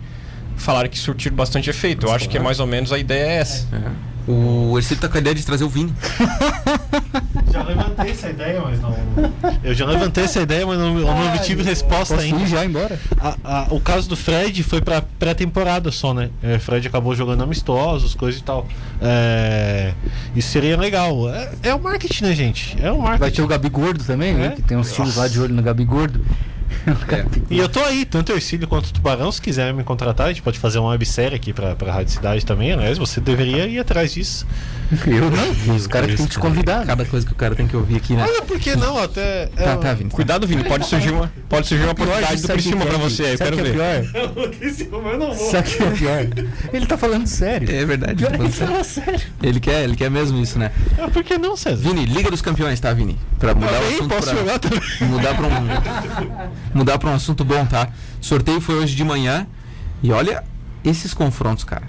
falaram 0.57 0.89
que 0.89 0.97
surtiram 0.99 1.35
bastante 1.35 1.69
efeito. 1.69 2.05
Eu 2.07 2.11
acho 2.13 2.27
que 2.27 2.37
é 2.37 2.39
mais 2.39 2.59
ou 2.59 2.67
menos 2.67 2.91
a 2.91 2.97
ideia 2.97 3.23
é 3.27 3.35
essa. 3.37 3.67
É. 3.73 4.31
O 4.31 4.77
Ercílio 4.77 5.01
tá 5.01 5.07
com 5.07 5.17
a 5.17 5.19
ideia 5.21 5.35
de 5.35 5.45
trazer 5.45 5.63
o 5.63 5.69
Vini. 5.69 5.93
Já 7.55 7.63
levantei 7.63 8.11
essa 8.11 8.29
ideia, 8.29 8.61
mas 8.61 8.81
não. 8.81 8.95
Eu 9.63 9.73
já 9.73 9.85
levantei 9.85 10.23
essa 10.25 10.41
ideia, 10.41 10.67
mas 10.67 10.77
não, 10.77 10.93
não 10.95 11.27
obtive 11.33 11.63
resposta 11.63 12.17
ainda. 12.19 12.41
ir 12.41 12.47
já 12.47 12.65
embora? 12.65 12.99
A- 13.17 13.35
a- 13.43 13.67
o 13.69 13.79
caso 13.79 14.09
do 14.09 14.15
Fred 14.17 14.61
foi 14.63 14.81
pra 14.81 15.01
pré-temporada 15.01 15.89
só, 15.91 16.13
né? 16.13 16.29
É, 16.43 16.59
Fred 16.59 16.85
acabou 16.87 17.15
jogando 17.15 17.43
amistosos, 17.43 18.13
coisa 18.13 18.37
e 18.37 18.41
tal. 18.41 18.67
É, 19.01 19.93
isso 20.35 20.49
seria 20.49 20.75
legal. 20.77 21.29
É, 21.33 21.49
é 21.63 21.73
o 21.75 21.81
marketing, 21.81 22.25
né, 22.25 22.33
gente? 22.35 22.75
É 22.81 22.91
o 22.91 22.97
Vai 23.01 23.13
ter 23.13 23.19
marketing. 23.19 23.41
o 23.41 23.47
Gabi 23.47 23.69
Gordo 23.69 24.03
também, 24.03 24.33
né? 24.33 24.47
É? 24.47 24.49
Que 24.51 24.61
tem 24.61 24.77
uns 24.77 24.91
times 24.91 25.15
lá 25.15 25.27
de 25.27 25.39
olho 25.39 25.53
no 25.53 25.63
Gabi 25.63 25.85
Gordo. 25.85 26.23
O 26.87 27.05
Gabi 27.05 27.43
E 27.49 27.57
eu 27.57 27.67
tô 27.69 27.79
aí, 27.81 28.05
tanto 28.05 28.31
o 28.31 28.35
Ercílio 28.35 28.67
quanto 28.67 28.87
o 28.87 28.93
Tubarão, 28.93 29.31
se 29.31 29.41
quiser 29.41 29.73
me 29.73 29.83
contratar, 29.83 30.27
a 30.27 30.29
gente 30.29 30.41
pode 30.41 30.59
fazer 30.59 30.79
uma 30.79 30.89
websérie 30.89 31.35
aqui 31.35 31.51
pra, 31.53 31.75
pra 31.75 31.91
Rádio 31.93 32.13
Cidade 32.13 32.45
também, 32.45 32.71
aliás, 32.73 32.97
você 32.97 33.19
deveria 33.19 33.65
ir 33.67 33.79
atrás 33.79 34.13
disso. 34.13 34.45
Eu 35.07 35.31
não, 35.31 35.75
os 35.75 35.87
caras 35.87 36.13
tem 36.15 36.25
que 36.25 36.33
te 36.33 36.39
convidar. 36.39 36.81
né? 36.81 36.85
Cada 36.85 37.05
coisa 37.05 37.25
que 37.25 37.31
o 37.31 37.35
cara 37.35 37.55
tem 37.55 37.65
que 37.67 37.75
ouvir 37.75 37.95
aqui, 37.97 38.13
né? 38.13 38.23
Olha, 38.23 38.43
por 38.43 38.59
que 38.59 38.75
não? 38.75 38.99
Até. 38.99 39.47
Tá, 39.47 39.71
é, 39.71 39.75
tá, 39.77 39.93
Vini. 39.95 40.11
Cuidado, 40.11 40.45
Vini, 40.45 40.63
pode 40.63 40.85
surgir 40.85 41.09
uma, 41.09 41.31
pode 41.49 41.67
surgir 41.67 41.83
uma 41.85 41.93
oportunidade 41.93 42.41
do 42.41 42.45
o 42.45 42.51
Criciúma 42.51 42.83
é, 42.83 42.87
pra 42.87 42.97
você 42.99 43.23
aí, 43.23 43.31
eu 43.31 43.37
quero 43.39 43.55
o 43.55 43.59
que 43.63 43.67
é 43.67 43.71
ver. 43.71 44.11
pior? 44.11 44.25
Eu 45.15 45.19
não 45.19 45.33
vou. 45.33 45.49
Sabe 45.51 45.69
o 45.69 45.71
que 45.71 45.83
é 45.83 45.91
pior? 45.91 46.27
Ele 46.73 46.85
tá 46.85 46.97
falando 46.97 47.25
sério. 47.27 47.69
É 47.73 47.85
verdade. 47.85 48.15
Pior 48.15 48.33
é 48.33 48.37
ele 48.43 48.51
fala 48.51 48.83
sério. 48.83 49.21
Ele 49.41 49.59
quer, 49.59 49.83
ele 49.83 49.95
quer 49.95 50.11
mesmo 50.11 50.37
isso, 50.39 50.59
né? 50.59 50.71
Ah, 50.99 51.07
por 51.09 51.23
que 51.23 51.37
não, 51.37 51.55
César? 51.57 51.77
Vini, 51.77 52.05
Liga 52.05 52.29
dos 52.29 52.41
Campeões, 52.41 52.79
tá, 52.79 52.93
Vini? 52.93 53.17
Pra 53.39 53.55
mudar 53.55 53.67
o 53.67 53.71
Também 53.73 53.93
assunto 53.95 54.15
posso 54.15 54.29
pra... 54.29 54.37
jogar 54.37 54.59
também. 54.59 54.81
mudar 55.01 55.35
para 55.35 55.47
um 55.47 55.51
mudar 56.73 56.97
para 56.97 57.09
um 57.09 57.13
assunto 57.13 57.43
bom, 57.43 57.65
tá? 57.65 57.89
Sorteio 58.21 58.61
foi 58.61 58.75
hoje 58.75 58.95
de 58.95 59.03
manhã 59.03 59.47
e 60.01 60.11
olha 60.11 60.43
esses 60.83 61.13
confrontos, 61.13 61.63
cara. 61.63 61.83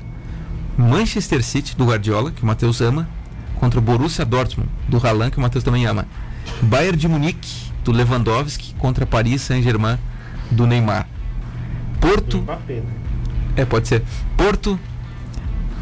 Manchester 0.76 1.42
City, 1.42 1.76
do 1.76 1.86
Guardiola, 1.86 2.30
que 2.30 2.42
o 2.42 2.46
Matheus 2.46 2.80
ama, 2.80 3.08
contra 3.56 3.78
o 3.78 3.82
Borussia 3.82 4.24
Dortmund, 4.24 4.68
do 4.88 4.98
Haaland, 4.98 5.30
que 5.30 5.38
o 5.38 5.40
Matheus 5.40 5.64
também 5.64 5.86
ama. 5.86 6.06
Bayern 6.62 6.96
de 6.96 7.08
Munique, 7.08 7.72
do 7.82 7.92
Lewandowski, 7.92 8.74
contra 8.74 9.06
Paris 9.06 9.42
Saint-Germain, 9.42 9.98
do 10.50 10.66
Neymar. 10.66 11.08
Porto, 12.00 12.44
é, 13.56 13.64
pode 13.64 13.88
ser. 13.88 14.02
Porto 14.36 14.78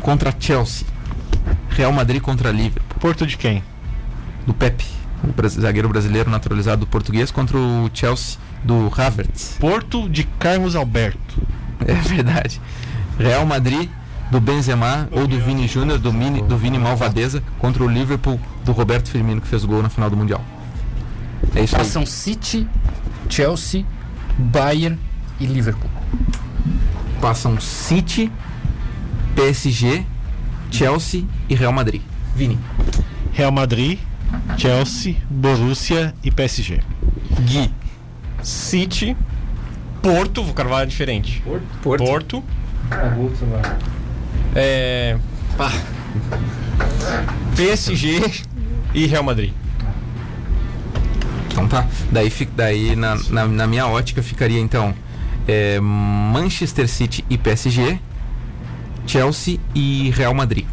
contra 0.01 0.35
Chelsea. 0.39 0.87
Real 1.71 1.93
Madrid 1.93 2.23
contra 2.23 2.51
Liverpool, 2.51 2.99
Porto 3.01 3.27
de 3.27 3.37
quem? 3.37 3.63
do 4.47 4.53
Pepe, 4.53 4.87
o 5.25 5.61
zagueiro 5.61 5.89
brasileiro 5.89 6.31
naturalizado 6.31 6.81
do 6.81 6.87
português, 6.87 7.31
contra 7.31 7.57
o 7.57 7.91
Chelsea 7.93 8.39
do 8.63 8.91
Havertz. 8.97 9.57
Porto 9.59 10.09
de 10.09 10.25
Carlos 10.39 10.77
Alberto. 10.77 11.43
É 11.87 11.93
verdade. 11.95 12.63
Real 13.19 13.45
Madrid 13.45 13.91
do 14.31 14.41
Benzema 14.41 15.09
ou 15.13 15.27
do 15.27 15.39
Vini 15.39 15.69
Júnior, 15.69 15.99
do, 15.99 16.13
Mini, 16.13 16.41
do 16.43 16.57
Vini 16.57 16.79
Malvadeza, 16.79 17.43
contra 17.59 17.85
o 17.85 17.89
Liverpool 17.89 18.41
do 18.65 18.73
Roberto 18.73 19.11
Firmino, 19.11 19.41
que 19.41 19.47
fez 19.47 19.65
o 19.65 19.69
gol 19.69 19.83
na 19.83 19.89
final 19.89 20.09
do 20.09 20.17
Mundial. 20.17 20.43
É 21.55 21.63
isso 21.63 21.77
aí. 21.77 21.83
Passam 21.83 22.07
City, 22.07 22.67
Chelsea, 23.29 23.85
Bayern 24.39 24.99
e 25.39 25.47
Liverpool. 25.47 25.91
Passam 27.21 27.61
City, 27.61 28.31
PSG, 29.35 30.05
Chelsea 30.71 31.25
e 31.49 31.55
Real 31.55 31.73
Madrid. 31.73 32.03
Vini. 32.35 32.59
Real 33.33 33.53
Madrid, 33.53 33.99
Chelsea, 34.57 35.17
Borussia 35.29 36.15
e 36.23 36.31
PSG. 36.31 36.81
Gui. 37.41 37.71
City, 38.43 39.17
Porto, 40.03 40.43
vou 40.43 40.53
carvar 40.53 40.87
diferente. 40.87 41.43
Porto. 41.83 42.05
Porto. 42.05 42.45
É. 44.55 45.17
pá. 45.57 45.73
PSG 47.57 48.43
e 48.93 49.07
Real 49.07 49.23
Madrid. 49.23 49.53
Então 51.51 51.67
tá. 51.67 51.87
Daí, 52.11 52.31
daí 52.55 52.97
na, 52.97 53.17
na, 53.31 53.47
na 53.47 53.67
minha 53.67 53.87
ótica 53.87 54.23
ficaria 54.23 54.61
então 54.61 54.95
é, 55.49 55.81
Manchester 55.81 56.89
City 56.89 57.25
e 57.31 57.39
PSG, 57.39 57.99
Chelsea 59.07 59.59
e 59.75 60.11
Real 60.11 60.35
Madrid. 60.35 60.67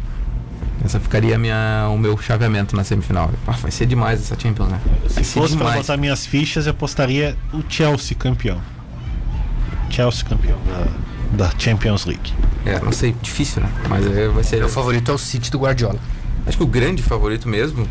Essa 0.84 0.98
ficaria 0.98 1.38
minha, 1.38 1.88
o 1.92 1.98
meu 1.98 2.18
chaveamento 2.18 2.74
na 2.74 2.82
semifinal. 2.82 3.30
Ah, 3.46 3.52
vai 3.52 3.70
ser 3.70 3.86
demais 3.86 4.20
essa 4.20 4.38
Champions, 4.38 4.68
né? 4.68 4.80
Vai 4.84 5.24
Se 5.24 5.32
fosse 5.32 5.56
para 5.56 5.66
demais. 5.66 5.86
botar 5.86 5.96
minhas 5.96 6.26
fichas, 6.26 6.66
eu 6.66 6.72
apostaria 6.72 7.36
o 7.52 7.62
Chelsea 7.68 8.16
campeão. 8.16 8.60
Chelsea 9.90 10.24
campeão 10.24 10.58
da, 11.36 11.46
da 11.46 11.52
Champions 11.58 12.04
League. 12.04 12.32
É, 12.66 12.80
não 12.80 12.92
sei, 12.92 13.14
difícil, 13.22 13.62
né? 13.62 13.70
Mas 13.88 14.06
é, 14.06 14.28
vai 14.28 14.42
ser. 14.42 14.56
Meu 14.58 14.68
favorito 14.68 15.10
é 15.10 15.14
o 15.14 15.18
City 15.18 15.50
do 15.50 15.58
Guardiola. 15.58 15.98
Acho 16.46 16.56
que 16.56 16.62
o 16.64 16.66
grande 16.66 17.02
favorito 17.02 17.48
mesmo, 17.48 17.86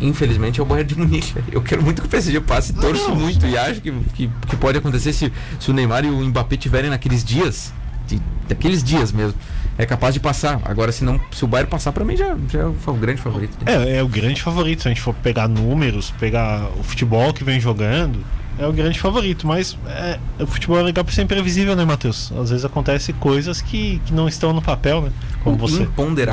infelizmente, 0.00 0.60
é 0.60 0.62
o 0.62 0.66
Bayern 0.66 0.88
de 0.88 0.98
Munique. 0.98 1.34
Eu 1.50 1.62
quero 1.62 1.82
muito 1.82 2.02
que 2.02 2.08
o 2.08 2.10
PSG 2.10 2.40
passe, 2.40 2.72
torço 2.74 3.14
muito 3.14 3.46
e 3.46 3.56
acho 3.56 3.80
que, 3.80 3.90
que, 4.14 4.30
que 4.46 4.56
pode 4.56 4.76
acontecer 4.76 5.12
se, 5.14 5.32
se 5.58 5.70
o 5.70 5.74
Neymar 5.74 6.04
e 6.04 6.10
o 6.10 6.20
Mbappé 6.26 6.56
tiverem 6.56 6.90
naqueles 6.90 7.24
dias, 7.24 7.72
de, 8.06 8.20
daqueles 8.48 8.82
dias 8.84 9.12
mesmo. 9.12 9.38
É 9.78 9.84
capaz 9.84 10.14
de 10.14 10.20
passar. 10.20 10.60
Agora, 10.64 10.90
se, 10.90 11.04
não, 11.04 11.20
se 11.30 11.44
o 11.44 11.48
Bayern 11.48 11.70
passar, 11.70 11.92
pra 11.92 12.04
mim 12.04 12.16
já, 12.16 12.36
já 12.50 12.60
é 12.60 12.64
o 12.64 12.94
grande 12.94 13.20
favorito. 13.20 13.56
né? 13.64 13.90
É, 13.90 13.96
é 13.98 14.02
o 14.02 14.08
grande 14.08 14.42
favorito. 14.42 14.82
Se 14.82 14.88
a 14.88 14.90
gente 14.90 15.02
for 15.02 15.14
pegar 15.14 15.48
números, 15.48 16.12
pegar 16.18 16.68
o 16.78 16.82
futebol 16.82 17.32
que 17.34 17.44
vem 17.44 17.60
jogando, 17.60 18.24
é 18.58 18.66
o 18.66 18.72
grande 18.72 18.98
favorito. 18.98 19.46
Mas 19.46 19.76
é, 19.86 20.18
o 20.40 20.46
futebol 20.46 20.78
é 20.78 20.82
legal 20.82 21.04
por 21.04 21.12
ser 21.12 21.22
imprevisível, 21.22 21.76
né, 21.76 21.84
Matheus? 21.84 22.32
Às 22.40 22.50
vezes 22.50 22.64
acontece 22.64 23.12
coisas 23.12 23.60
que, 23.60 24.00
que 24.06 24.14
não 24.14 24.26
estão 24.26 24.52
no 24.54 24.62
papel, 24.62 25.02
né? 25.02 25.10
Como 25.44 25.56
você 25.58 25.86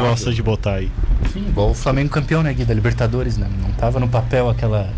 gosta 0.10 0.32
de 0.32 0.42
botar 0.42 0.76
aí. 0.76 0.90
Sim, 1.34 1.46
igual 1.50 1.72
o 1.72 1.74
Flamengo 1.74 2.10
campeão, 2.10 2.42
né, 2.42 2.54
Gui, 2.54 2.64
da 2.64 2.74
Libertadores, 2.74 3.38
né? 3.38 3.48
Não 3.62 3.72
tava 3.72 4.00
no 4.00 4.08
papel 4.08 4.50
aquela, 4.50 4.90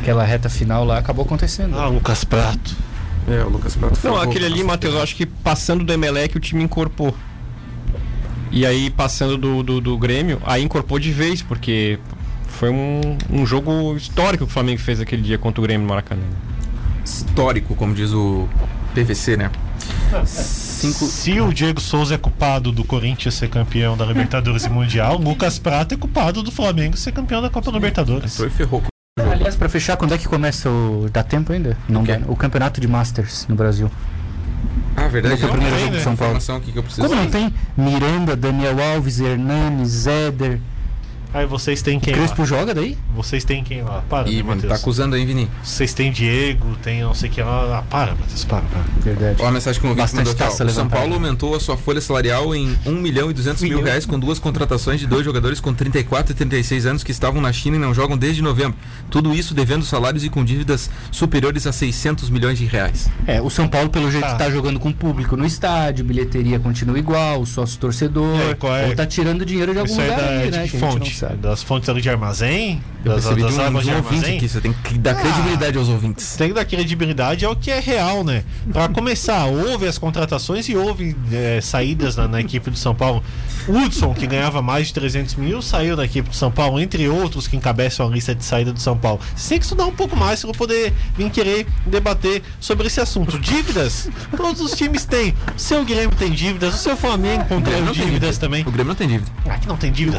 aquela 0.00 0.24
reta 0.24 0.48
final 0.48 0.84
lá, 0.84 0.98
acabou 0.98 1.24
acontecendo. 1.24 1.78
Ah, 1.78 1.86
Lucas 1.86 2.24
Prato. 2.24 2.74
É, 3.28 3.44
o 3.44 3.48
Lucas 3.50 3.76
Prato 3.76 3.98
Não, 4.02 4.16
aquele 4.16 4.46
ali, 4.46 4.64
Matheus, 4.64 4.94
eu 4.94 5.02
acho 5.02 5.14
que 5.14 5.26
passando 5.26 5.84
do 5.84 5.92
Emelec 5.92 6.34
o 6.36 6.40
time 6.40 6.64
incorporou. 6.64 7.14
E 8.50 8.66
aí, 8.66 8.90
passando 8.90 9.36
do, 9.38 9.62
do, 9.62 9.80
do 9.80 9.98
Grêmio, 9.98 10.40
aí 10.44 10.62
incorporou 10.64 10.98
de 10.98 11.12
vez, 11.12 11.40
porque 11.40 11.98
foi 12.48 12.68
um, 12.70 13.00
um 13.30 13.46
jogo 13.46 13.96
histórico 13.96 14.44
que 14.44 14.50
o 14.50 14.52
Flamengo 14.52 14.80
fez 14.80 15.00
aquele 15.00 15.22
dia 15.22 15.38
contra 15.38 15.60
o 15.60 15.62
Grêmio 15.62 15.82
no 15.82 15.88
Maracanã. 15.88 16.22
Histórico, 17.04 17.74
como 17.74 17.94
diz 17.94 18.12
o 18.12 18.48
PVC, 18.94 19.36
né? 19.36 19.50
Cinco. 20.26 21.04
Se 21.06 21.40
o 21.40 21.52
Diego 21.52 21.80
Souza 21.80 22.14
é 22.14 22.18
culpado 22.18 22.72
do 22.72 22.84
Corinthians 22.84 23.34
ser 23.34 23.48
campeão 23.48 23.96
da 23.96 24.04
Libertadores 24.04 24.64
e 24.64 24.68
Mundial, 24.68 25.16
o 25.16 25.22
Lucas 25.22 25.58
Prato 25.58 25.94
é 25.94 25.96
culpado 25.96 26.42
do 26.42 26.50
Flamengo 26.50 26.96
ser 26.96 27.12
campeão 27.12 27.40
da 27.40 27.48
Copa 27.50 27.70
Libertadores. 27.70 28.36
Foi 28.36 28.48
e 28.48 28.50
ferrou. 28.50 28.82
Aliás, 29.18 29.56
pra 29.56 29.68
fechar, 29.68 29.96
quando 29.96 30.14
é 30.14 30.18
que 30.18 30.26
começa 30.28 30.68
o. 30.70 31.08
Dá 31.12 31.22
tempo 31.22 31.52
ainda? 31.52 31.76
Não 31.88 32.02
O 32.02 32.04
quê? 32.04 32.16
dá. 32.16 32.26
O 32.30 32.36
campeonato 32.36 32.80
de 32.80 32.88
Masters 32.88 33.46
no 33.48 33.54
Brasil. 33.54 33.90
Ah, 35.00 35.08
verdade. 35.08 35.34
Esse 35.34 35.44
é 35.44 35.48
primeiro 35.48 35.74
tem, 35.74 35.84
jogo 35.84 35.96
né? 35.96 36.00
São 36.02 36.16
Paulo. 36.16 36.32
informação 36.34 36.56
aqui 36.56 36.72
que 36.72 36.78
eu 36.78 36.82
preciso. 36.82 37.08
Como 37.08 37.20
não 37.20 37.30
tem 37.30 37.54
Miranda, 37.76 38.36
Daniel 38.36 38.76
Alves, 38.94 39.18
Hernanes, 39.18 39.88
Zéder. 39.88 40.60
Aí 41.32 41.46
vocês 41.46 41.80
têm 41.80 42.00
quem 42.00 42.12
lá? 42.12 42.18
Crespo 42.20 42.44
joga 42.44 42.74
daí? 42.74 42.98
Vocês 43.14 43.44
têm 43.44 43.62
quem 43.62 43.82
lá? 43.82 44.02
Para, 44.08 44.28
Ih, 44.28 44.36
né, 44.38 44.42
mano, 44.42 44.62
tá 44.62 44.74
acusando 44.74 45.14
aí, 45.14 45.24
Vini. 45.24 45.48
Vocês 45.62 45.94
têm 45.94 46.10
Diego, 46.10 46.76
tem 46.82 47.02
não 47.02 47.14
sei 47.14 47.28
o 47.28 47.32
que 47.32 47.42
lá. 47.42 47.78
Ah, 47.78 47.82
para, 47.82 48.12
Matheus, 48.16 48.44
para, 48.44 48.62
para. 48.62 48.82
Verdade. 49.00 49.36
Ó, 49.40 49.46
a 49.46 49.50
mensagem 49.52 49.80
que 49.80 49.86
o 49.86 49.94
Bastante 49.94 50.16
mandou 50.26 50.32
aqui, 50.32 50.42
ó. 50.42 50.46
taça 50.46 50.64
O 50.64 50.70
São. 50.70 50.88
Paulo 50.88 51.14
aumentou 51.14 51.54
a 51.54 51.60
sua 51.60 51.76
folha 51.76 52.00
salarial 52.00 52.54
em 52.54 52.76
1 52.84 52.90
milhão 52.92 53.30
e 53.30 53.34
200 53.34 53.62
mil 53.62 53.82
reais 53.82 54.04
com 54.04 54.18
duas 54.18 54.38
contratações 54.38 54.98
de 54.98 55.06
dois 55.06 55.24
jogadores 55.24 55.60
com 55.60 55.72
34 55.72 56.32
e 56.32 56.34
36 56.34 56.86
anos 56.86 57.04
que 57.04 57.12
estavam 57.12 57.40
na 57.40 57.52
China 57.52 57.76
e 57.76 57.78
não 57.78 57.94
jogam 57.94 58.18
desde 58.18 58.42
novembro. 58.42 58.76
Tudo 59.08 59.32
isso 59.34 59.54
devendo 59.54 59.84
salários 59.84 60.24
e 60.24 60.28
com 60.28 60.44
dívidas 60.44 60.90
superiores 61.12 61.66
a 61.66 61.72
600 61.72 62.28
milhões 62.30 62.58
de 62.58 62.64
reais. 62.64 63.08
É, 63.26 63.40
o 63.40 63.48
São 63.50 63.68
Paulo, 63.68 63.88
pelo 63.88 64.10
jeito, 64.10 64.20
Tá. 64.20 64.34
tá 64.34 64.50
jogando 64.50 64.78
com 64.80 64.92
público 64.92 65.36
no 65.36 65.46
estádio, 65.46 66.04
bilheteria 66.04 66.58
continua 66.58 66.98
igual, 66.98 67.44
sócio 67.46 67.78
torcedor. 67.78 68.56
Qual 68.58 68.76
é? 68.76 68.88
Ou 68.88 68.94
tá 68.96 69.06
tirando 69.06 69.44
dinheiro 69.46 69.72
de 69.72 69.78
algum 69.78 69.90
Isso 69.92 70.00
aí 70.00 70.10
lugar 70.10 70.20
da, 70.22 70.30
aí, 70.30 70.50
de 70.50 70.58
né? 70.58 70.66
fonte? 70.68 71.19
Sabe. 71.20 71.36
Das 71.36 71.62
fontes 71.62 72.02
de 72.02 72.08
armazém? 72.08 72.82
Eu 73.04 73.14
Das, 73.14 73.24
das 73.24 73.36
de 73.36 73.42
um, 73.42 73.60
águas 73.60 73.84
de 73.84 73.90
um 73.90 73.96
armazém? 73.96 74.36
aqui, 74.36 74.48
você 74.48 74.60
tem 74.60 74.72
que 74.72 74.98
dar 74.98 75.14
credibilidade 75.14 75.78
aos 75.78 75.88
ouvintes. 75.88 76.36
Tem 76.36 76.48
que 76.48 76.54
dar 76.54 76.64
credibilidade 76.64 77.44
ao 77.44 77.54
que 77.54 77.70
é 77.70 77.78
real, 77.78 78.24
né? 78.24 78.42
Pra 78.72 78.88
começar, 78.88 79.44
houve 79.48 79.86
as 79.86 79.98
contratações 79.98 80.68
e 80.68 80.76
houve 80.76 81.16
é, 81.32 81.60
saídas 81.60 82.16
na, 82.16 82.26
na 82.26 82.40
equipe 82.40 82.70
do 82.70 82.76
São 82.76 82.94
Paulo. 82.94 83.22
Hudson, 83.68 84.14
que 84.14 84.26
ganhava 84.26 84.62
mais 84.62 84.88
de 84.88 84.94
300 84.94 85.34
mil, 85.36 85.62
saiu 85.62 85.94
da 85.94 86.04
equipe 86.04 86.28
do 86.28 86.34
São 86.34 86.50
Paulo, 86.50 86.80
entre 86.80 87.08
outros 87.08 87.46
que 87.46 87.56
encabeçam 87.56 88.06
a 88.06 88.10
lista 88.10 88.34
de 88.34 88.44
saída 88.44 88.72
do 88.72 88.80
São 88.80 88.96
Paulo. 88.96 89.20
Você 89.36 89.50
tem 89.50 89.58
que 89.58 89.64
estudar 89.64 89.86
um 89.86 89.92
pouco 89.92 90.16
mais 90.16 90.42
para 90.42 90.52
poder 90.52 90.92
vir 91.16 91.30
querer 91.30 91.66
debater 91.86 92.42
sobre 92.58 92.86
esse 92.86 93.00
assunto. 93.00 93.38
Dívidas, 93.38 94.08
todos 94.36 94.60
os 94.60 94.72
times 94.72 95.04
têm. 95.04 95.34
O 95.54 95.58
seu 95.58 95.84
Grêmio 95.84 96.16
tem 96.16 96.30
dívidas, 96.30 96.74
o 96.74 96.78
seu 96.78 96.96
Flamengo 96.96 97.44
contraiu 97.44 97.84
dívidas 97.92 98.20
dívida. 98.20 98.32
também. 98.38 98.62
O 98.62 98.70
Grêmio 98.70 98.88
não 98.88 98.94
tem 98.94 99.08
dívida. 99.08 99.30
Aqui 99.46 99.68
não 99.68 99.76
tem 99.76 99.92
E 99.96 100.08
o 100.08 100.12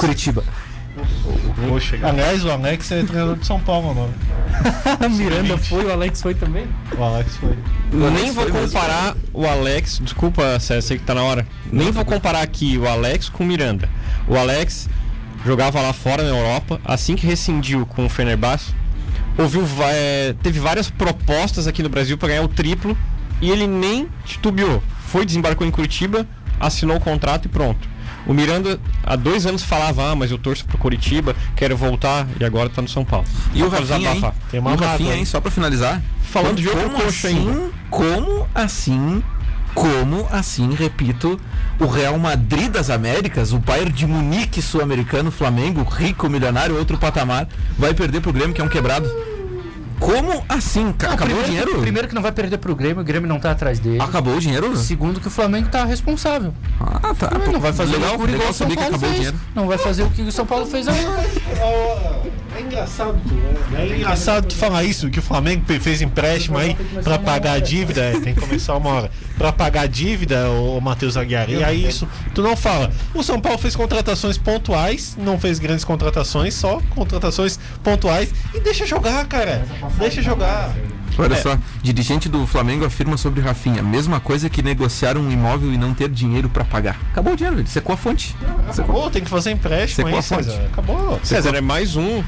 dívidas. 1.08 1.70
Curitiba. 1.70 2.08
Aliás, 2.08 2.46
o 2.46 2.52
Alex 2.52 2.92
é 2.92 3.04
treinador 3.04 3.38
de 3.38 3.46
São 3.46 3.60
Paulo 3.60 3.92
agora. 3.92 4.12
Miranda 5.10 5.58
foi, 5.58 5.86
o 5.86 5.92
Alex 5.92 6.22
foi 6.22 6.34
também. 6.34 6.68
O 6.98 7.04
Alex 7.04 7.38
foi. 7.38 7.58
Eu 7.92 8.12
nem 8.12 8.32
vou 8.32 8.46
mesmo. 8.46 8.60
comparar 8.60 9.16
o 9.34 9.46
Alex, 9.46 10.00
desculpa, 10.04 10.60
César, 10.60 10.82
sei 10.82 10.98
que 10.98 11.04
tá 11.04 11.14
na 11.14 11.24
hora. 11.24 11.48
Nem 11.72 11.92
vou 11.92 12.06
comparar 12.06 12.42
aqui 12.42 12.78
o 12.78 12.88
Alex 12.88 13.30
com 13.30 13.44
o 13.44 13.48
Miranda. 13.48 13.90
O 14.28 14.38
Alex 14.38 14.90
jogava 15.46 15.82
lá 15.82 15.94
fora 15.94 16.24
na 16.24 16.30
Europa, 16.30 16.80
assim 16.86 17.16
que 17.16 17.26
rescindiu 17.26 17.86
com 17.86 18.06
o 18.06 18.10
Fenerbahçe, 18.10 18.74
ouviu, 19.38 19.66
é, 19.84 20.36
teve 20.42 20.60
várias 20.60 20.90
propostas 20.90 21.68
aqui 21.68 21.82
no 21.82 21.90
Brasil 21.90 22.18
para 22.18 22.30
ganhar 22.30 22.44
o 22.44 22.48
triplo 22.48 22.98
e 23.42 23.50
ele 23.50 23.68
nem 23.68 24.08
titubeou. 24.26 24.84
Foi, 25.08 25.26
desembarcou 25.26 25.66
em 25.66 25.72
Curitiba, 25.72 26.28
assinou 26.60 26.98
o 26.98 27.00
contrato 27.00 27.46
e 27.46 27.50
pronto. 27.50 27.90
O 28.26 28.34
Miranda 28.34 28.80
há 29.04 29.16
dois 29.16 29.46
anos 29.46 29.64
falava, 29.64 30.12
ah, 30.12 30.16
mas 30.16 30.32
eu 30.32 30.38
torço 30.38 30.66
pro 30.66 30.78
Curitiba, 30.78 31.36
quero 31.56 31.76
voltar 31.76 32.28
e 32.40 32.46
agora 32.46 32.70
tá 32.70 32.82
no 32.82 32.88
São 32.88 33.04
Paulo. 33.04 33.26
E 33.54 33.64
o 33.64 33.70
Só 33.70 33.78
Rafinha, 33.78 34.14
hein? 34.14 34.32
Tem 34.50 34.60
uma 34.60 34.74
o 34.74 34.76
Rafinha, 34.76 35.16
hein? 35.16 35.26
Só 35.26 35.42
pra 35.42 35.52
finalizar. 35.52 36.02
Falando 36.22 36.58
de 36.58 36.70
outro 36.70 36.90
coxa 36.92 37.28
assim, 37.28 37.50
ainda. 37.50 37.72
Como 37.90 38.48
assim, 38.54 39.24
como 39.74 40.28
assim, 40.32 40.74
repito, 40.74 41.40
o 41.80 41.86
Real 41.86 42.18
Madrid 42.18 42.70
das 42.70 42.90
Américas, 42.90 43.54
o 43.54 43.60
Bayern 43.60 43.92
de 43.92 44.06
Munique 44.06 44.62
sul-americano, 44.62 45.32
Flamengo, 45.32 45.84
rico, 45.84 46.30
milionário, 46.30 46.78
outro 46.78 46.98
patamar, 46.98 47.48
vai 47.78 47.94
perder 47.94 48.22
pro 48.22 48.32
Grêmio, 48.34 48.54
que 48.54 48.62
é 48.62 48.64
um 48.64 48.70
quebrado? 48.70 49.10
Como 50.02 50.44
assim? 50.50 50.92
Ca- 50.94 51.14
Acabou 51.14 51.36
o 51.38 51.44
primeiro, 51.44 51.46
dinheiro? 51.46 51.80
primeiro 51.82 52.08
que 52.08 52.16
não 52.16 52.22
vai 52.24 52.32
perder 52.32 52.58
pro 52.58 52.76
Grêmio, 52.76 53.02
o 53.02 53.04
Grêmio 53.06 53.30
não 53.30 53.40
tá 53.40 53.52
atrás 53.52 53.80
dele. 53.80 54.02
Acabou 54.02 54.36
o 54.36 54.40
dinheiro? 54.40 54.76
Segundo 54.76 55.20
que 55.22 55.28
o 55.28 55.32
Flamengo 55.32 55.70
tá 55.70 55.86
responsável. 55.86 56.54
Ah, 56.80 57.14
tá. 57.18 57.30
não 57.52 57.60
vai 57.60 57.72
fazer 57.72 57.94
legal, 57.94 58.16
igual 58.16 58.28
legal 58.28 58.50
o 58.50 58.54
São 58.54 58.68
saber 58.68 58.72
que 58.72 58.82
Paulo 58.82 58.96
acabou 58.96 59.10
o 59.10 59.14
fez. 59.14 59.16
dinheiro. 59.16 59.40
Não 59.56 59.68
vai 59.68 59.78
fazer 59.78 60.04
o 60.04 60.10
que 60.10 60.22
o 60.24 60.32
São 60.32 60.46
Paulo 60.46 60.66
fez 60.66 60.88
agora. 60.88 61.24
É 62.56 62.62
engraçado, 62.62 63.18
tu, 63.28 63.76
é, 63.76 63.82
é 63.82 63.98
engraçado 63.98 64.48
tu 64.48 64.56
falar 64.56 64.84
isso, 64.84 65.10
que 65.10 65.20
o 65.20 65.22
Flamengo 65.22 65.64
fez 65.80 66.02
empréstimo 66.02 66.58
aí 66.58 66.76
pra 67.04 67.18
pagar 67.18 67.54
a 67.54 67.60
dívida, 67.60 68.02
é, 68.02 68.20
tem 68.20 68.34
que 68.34 68.42
começar 68.42 68.76
uma 68.76 68.90
hora. 68.90 69.12
Pra 69.38 69.52
pagar 69.52 69.82
a 69.82 69.88
dívida, 69.88 70.50
o 70.50 70.80
Matheus 70.82 71.16
Aguiar. 71.18 71.50
E 71.50 71.64
aí 71.64 71.88
isso, 71.88 72.08
tu 72.36 72.42
não 72.42 72.56
fala. 72.56 72.92
O 73.14 73.24
São 73.24 73.40
Paulo 73.40 73.58
fez 73.58 73.76
contratações 73.76 74.38
pontuais, 74.38 75.16
não 75.20 75.40
fez 75.40 75.60
grandes 75.60 75.86
contratações, 75.86 76.54
só 76.54 76.82
contratações 76.92 77.58
pontuais. 77.84 78.34
E 78.54 78.60
deixa 78.60 78.86
jogar, 78.86 79.26
cara. 79.28 79.66
Deixa 79.98 80.22
jogar. 80.22 80.72
Olha 81.18 81.34
É. 81.34 81.42
só, 81.42 81.58
dirigente 81.84 82.30
do 82.30 82.48
Flamengo 82.48 82.86
afirma 82.86 83.18
sobre 83.18 83.42
Rafinha, 83.42 83.84
mesma 83.84 84.20
coisa 84.22 84.50
que 84.50 84.62
negociar 84.64 85.18
um 85.18 85.30
imóvel 85.30 85.74
e 85.74 85.78
não 85.78 85.94
ter 85.94 86.08
dinheiro 86.10 86.50
pra 86.50 86.64
pagar. 86.64 86.98
Acabou 87.12 87.34
o 87.34 87.36
dinheiro, 87.36 87.60
ele 87.60 87.68
secou 87.68 87.94
a 87.94 87.98
fonte. 87.98 88.36
Acabou, 88.70 89.10
tem 89.10 89.22
que 89.22 89.30
fazer 89.30 89.52
empréstimo 89.52 90.08
Secou 90.08 90.14
aí, 90.14 90.20
a 90.20 90.22
fonte. 90.24 90.46
César. 90.46 90.62
Acabou. 90.72 91.20
César 91.24 91.56
é 91.56 91.62
mais 91.62 91.96
um 91.98 92.24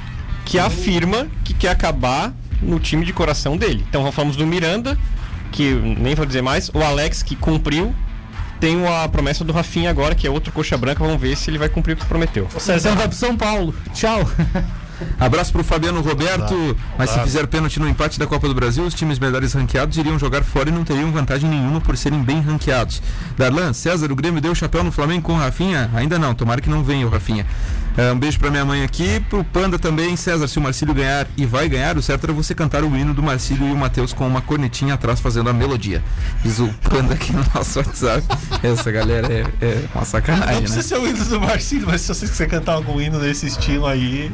que 0.45 0.59
afirma 0.59 1.27
que 1.43 1.53
quer 1.53 1.69
acabar 1.69 2.33
no 2.61 2.79
time 2.79 3.05
de 3.05 3.13
coração 3.13 3.57
dele. 3.57 3.85
Então 3.89 4.09
falamos 4.11 4.35
do 4.35 4.45
Miranda, 4.45 4.97
que 5.51 5.73
nem 5.73 6.15
vou 6.15 6.25
dizer 6.25 6.41
mais, 6.41 6.69
o 6.73 6.81
Alex 6.81 7.23
que 7.23 7.35
cumpriu. 7.35 7.93
Tem 8.59 8.87
a 8.87 9.07
promessa 9.09 9.43
do 9.43 9.51
Rafinha 9.51 9.89
agora, 9.89 10.15
que 10.15 10.25
é 10.25 10.29
outro 10.29 10.53
coxa 10.53 10.77
branca. 10.77 11.03
Vamos 11.03 11.19
ver 11.19 11.35
se 11.35 11.51
ele 11.51 11.57
vai 11.57 11.67
cumprir 11.67 11.93
o 11.93 11.95
que 11.97 12.05
prometeu. 12.05 12.47
Então 12.89 12.95
vai 12.95 13.07
pro 13.09 13.17
São 13.17 13.35
Paulo. 13.35 13.75
Tchau. 13.93 14.21
Abraço 15.19 15.51
pro 15.51 15.63
Fabiano 15.63 16.01
Roberto, 16.01 16.77
mas 16.97 17.09
se 17.09 17.19
fizer 17.19 17.47
pênalti 17.47 17.79
no 17.79 17.87
empate 17.87 18.19
da 18.19 18.27
Copa 18.27 18.47
do 18.47 18.53
Brasil, 18.53 18.83
os 18.83 18.93
times 18.93 19.19
melhores 19.19 19.53
ranqueados 19.53 19.97
iriam 19.97 20.17
jogar 20.17 20.43
fora 20.43 20.69
e 20.69 20.71
não 20.71 20.83
teriam 20.83 21.11
vantagem 21.11 21.49
nenhuma 21.49 21.81
por 21.81 21.97
serem 21.97 22.21
bem 22.21 22.41
ranqueados. 22.41 23.01
Darlan, 23.37 23.73
César, 23.73 24.11
o 24.11 24.15
Grêmio 24.15 24.41
deu 24.41 24.51
o 24.51 24.55
chapéu 24.55 24.83
no 24.83 24.91
Flamengo 24.91 25.23
com 25.23 25.33
o 25.33 25.37
Rafinha? 25.37 25.89
Ainda 25.93 26.17
não, 26.19 26.33
tomara 26.33 26.61
que 26.61 26.69
não 26.69 26.83
venha 26.83 27.05
o 27.05 27.09
Rafinha. 27.09 27.45
É, 27.95 28.11
um 28.11 28.17
beijo 28.17 28.39
pra 28.39 28.49
minha 28.49 28.65
mãe 28.65 28.83
aqui, 28.83 29.19
pro 29.29 29.43
Panda 29.43 29.77
também. 29.77 30.15
César, 30.15 30.47
se 30.47 30.57
o 30.57 30.61
Marcílio 30.61 30.95
ganhar 30.95 31.27
e 31.37 31.45
vai 31.45 31.69
ganhar, 31.69 31.95
o 31.95 32.01
certo 32.01 32.23
era 32.23 32.33
você 32.33 32.55
cantar 32.55 32.83
o 32.83 32.97
hino 32.97 33.13
do 33.13 33.21
Marcílio 33.21 33.67
e 33.67 33.71
o 33.71 33.77
Matheus 33.77 34.13
com 34.13 34.27
uma 34.27 34.41
cornetinha 34.41 34.95
atrás 34.95 35.19
fazendo 35.19 35.49
a 35.49 35.53
melodia. 35.53 36.03
Diz 36.43 36.57
o 36.59 36.73
Panda 36.89 37.13
aqui 37.13 37.31
no 37.31 37.45
nosso 37.53 37.77
WhatsApp. 37.77 38.23
Essa 38.63 38.91
galera 38.91 39.31
é, 39.31 39.45
é 39.61 39.85
uma 39.93 40.01
Não 40.01 40.05
sacanagem, 40.05 40.63
precisa 40.63 40.77
né? 40.77 40.83
ser 40.83 40.97
o 40.97 41.07
hino 41.07 41.23
do 41.25 41.39
Marcinho, 41.39 41.85
mas 41.85 42.01
se 42.01 42.07
você 42.07 42.27
quiser 42.27 42.47
cantar 42.47 42.73
algum 42.73 42.99
hino 42.99 43.19
desse 43.19 43.45
estilo 43.45 43.85
aí. 43.85 44.31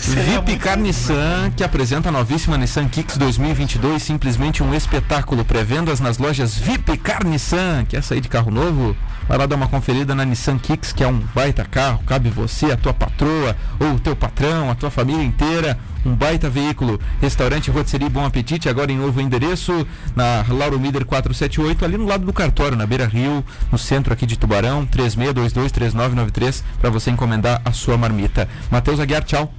Seria 0.00 0.40
VIP 0.40 0.58
Car 0.58 0.78
Nissan, 0.78 1.50
que 1.56 1.64
apresenta 1.64 2.08
a 2.08 2.12
novíssima 2.12 2.56
Nissan 2.56 2.88
Kicks 2.88 3.16
2022, 3.16 4.02
simplesmente 4.02 4.62
um 4.62 4.74
espetáculo. 4.74 5.44
Pré-vendas 5.44 6.00
nas 6.00 6.18
lojas 6.18 6.56
VIP 6.56 6.96
Car 6.98 7.24
Nissan. 7.24 7.84
Quer 7.88 8.02
sair 8.02 8.20
de 8.20 8.28
carro 8.28 8.50
novo? 8.50 8.96
Vai 9.28 9.38
lá 9.38 9.46
dar 9.46 9.56
uma 9.56 9.68
conferida 9.68 10.14
na 10.14 10.24
Nissan 10.24 10.58
Kicks, 10.58 10.92
que 10.92 11.02
é 11.02 11.08
um 11.08 11.18
baita 11.34 11.64
carro. 11.64 12.02
Cabe 12.06 12.28
você, 12.28 12.66
a 12.66 12.76
tua 12.76 12.92
patroa, 12.92 13.56
ou 13.80 13.94
o 13.94 14.00
teu 14.00 14.14
patrão, 14.14 14.70
a 14.70 14.74
tua 14.74 14.90
família 14.90 15.24
inteira. 15.24 15.78
Um 16.04 16.14
baita 16.14 16.50
veículo. 16.50 17.00
Restaurante 17.20 17.70
Rotisserie 17.70 18.08
Bom 18.08 18.24
Apetite, 18.24 18.68
agora 18.68 18.92
em 18.92 18.96
novo 18.96 19.20
endereço, 19.20 19.86
na 20.14 20.44
Lauro 20.48 20.78
Mider 20.78 21.04
478, 21.04 21.84
ali 21.84 21.96
no 21.96 22.06
lado 22.06 22.26
do 22.26 22.32
cartório, 22.32 22.76
na 22.76 22.86
Beira 22.86 23.06
Rio, 23.06 23.44
no 23.72 23.78
centro 23.78 24.12
aqui 24.12 24.26
de 24.26 24.38
Tubarão, 24.38 24.86
36223993, 24.86 26.62
para 26.80 26.90
você 26.90 27.10
encomendar 27.10 27.62
a 27.64 27.72
sua 27.72 27.96
marmita. 27.96 28.48
Matheus 28.70 29.00
Aguiar, 29.00 29.24
tchau. 29.24 29.52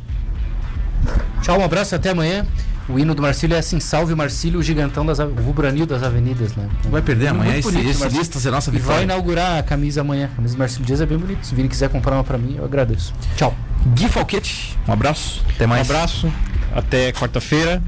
Tchau, 1.42 1.60
um 1.60 1.64
abraço 1.64 1.96
até 1.96 2.10
amanhã. 2.12 2.46
O 2.88 3.00
hino 3.00 3.16
do 3.16 3.22
Marcílio 3.22 3.56
é 3.56 3.60
assim: 3.60 3.80
salve 3.80 4.14
Marcílio, 4.14 4.60
o 4.60 4.64
gigantão 4.64 5.06
das 5.06 5.18
o 5.20 5.28
rubranil 5.28 5.86
das 5.86 6.04
avenidas, 6.04 6.56
né? 6.56 6.70
Vai 6.90 7.02
perder 7.02 7.30
amanhã 7.30 7.58
esse, 7.58 7.72
bonito, 7.72 7.90
esse 7.90 8.08
listas 8.10 8.46
é 8.46 8.52
nossa 8.52 8.70
E 8.70 8.74
vai 8.74 8.82
vitória. 8.82 9.04
inaugurar 9.04 9.58
a 9.60 9.64
camisa 9.64 10.02
amanhã. 10.02 10.30
A 10.32 10.36
camisa 10.36 10.56
do 10.56 10.60
Marcílio 10.60 10.86
Dias 10.86 11.02
é 11.02 11.06
bem 11.06 11.18
bonita. 11.18 11.44
Se 11.44 11.54
o 11.54 11.56
Vini 11.56 11.68
quiser 11.68 11.90
comprar 11.90 12.14
uma 12.16 12.24
pra 12.24 12.38
mim, 12.38 12.56
eu 12.58 12.66
agradeço. 12.66 13.14
Tchau. 13.36 13.56
Gui 13.88 14.08
Falquete, 14.08 14.78
um 14.88 14.94
abraço, 14.94 15.44
até 15.56 15.66
Um 15.66 15.70
mais. 15.70 15.90
abraço, 15.90 16.32
até 16.76 17.12
quarta-feira. 17.12 17.82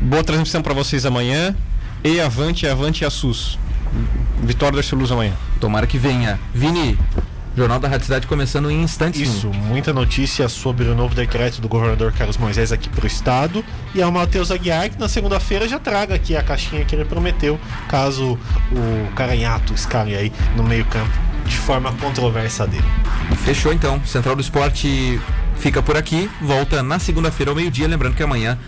Boa 0.00 0.24
transmissão 0.24 0.62
para 0.62 0.72
vocês 0.74 1.04
amanhã. 1.04 1.54
E 2.02 2.18
avante, 2.20 2.66
avante 2.66 3.04
a 3.04 3.10
SUS. 3.10 3.58
Vitória 4.42 4.72
do 4.72 4.78
Arceluz 4.78 5.12
amanhã. 5.12 5.32
Tomara 5.60 5.86
que 5.86 5.98
venha. 5.98 6.38
Vini, 6.54 6.98
Jornal 7.60 7.78
da 7.78 7.88
Rádio 7.88 8.06
Cidade 8.06 8.26
começando 8.26 8.70
em 8.70 8.82
instantes. 8.82 9.20
Isso, 9.20 9.48
muita 9.48 9.92
notícia 9.92 10.48
sobre 10.48 10.88
o 10.88 10.94
novo 10.94 11.14
decreto 11.14 11.60
do 11.60 11.68
governador 11.68 12.10
Carlos 12.10 12.38
Moisés 12.38 12.72
aqui 12.72 12.88
pro 12.88 13.06
estado. 13.06 13.62
E 13.94 14.00
ao 14.00 14.10
Matheus 14.10 14.50
Aguiar, 14.50 14.88
que 14.88 14.98
na 14.98 15.10
segunda-feira 15.10 15.68
já 15.68 15.78
traga 15.78 16.14
aqui 16.14 16.34
a 16.34 16.42
caixinha 16.42 16.86
que 16.86 16.94
ele 16.94 17.04
prometeu, 17.04 17.60
caso 17.86 18.38
o 18.72 19.14
Caranhato 19.14 19.74
escale 19.74 20.16
aí 20.16 20.32
no 20.56 20.62
meio-campo 20.62 21.12
de 21.44 21.54
forma 21.58 21.92
controversa 21.96 22.66
dele. 22.66 22.82
Fechou 23.44 23.74
então. 23.74 24.02
Central 24.06 24.34
do 24.34 24.40
Esporte 24.40 25.20
fica 25.58 25.82
por 25.82 25.98
aqui. 25.98 26.30
Volta 26.40 26.82
na 26.82 26.98
segunda-feira 26.98 27.50
ao 27.50 27.54
meio-dia. 27.54 27.86
Lembrando 27.86 28.14
que 28.14 28.22
amanhã, 28.22 28.58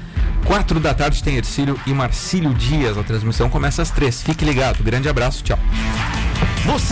quatro 0.45 0.78
da 0.78 0.93
tarde, 0.93 1.22
tem 1.22 1.36
Ercílio 1.36 1.80
e 1.86 1.95
Marcílio 1.95 2.53
Dias. 2.53 2.99
A 2.99 3.03
transmissão 3.03 3.49
começa 3.49 3.80
às 3.80 3.90
três. 3.90 4.22
Fique 4.22 4.45
ligado. 4.45 4.84
Grande 4.84 5.09
abraço. 5.09 5.43
Tchau. 5.43 5.59
Você 6.66 6.90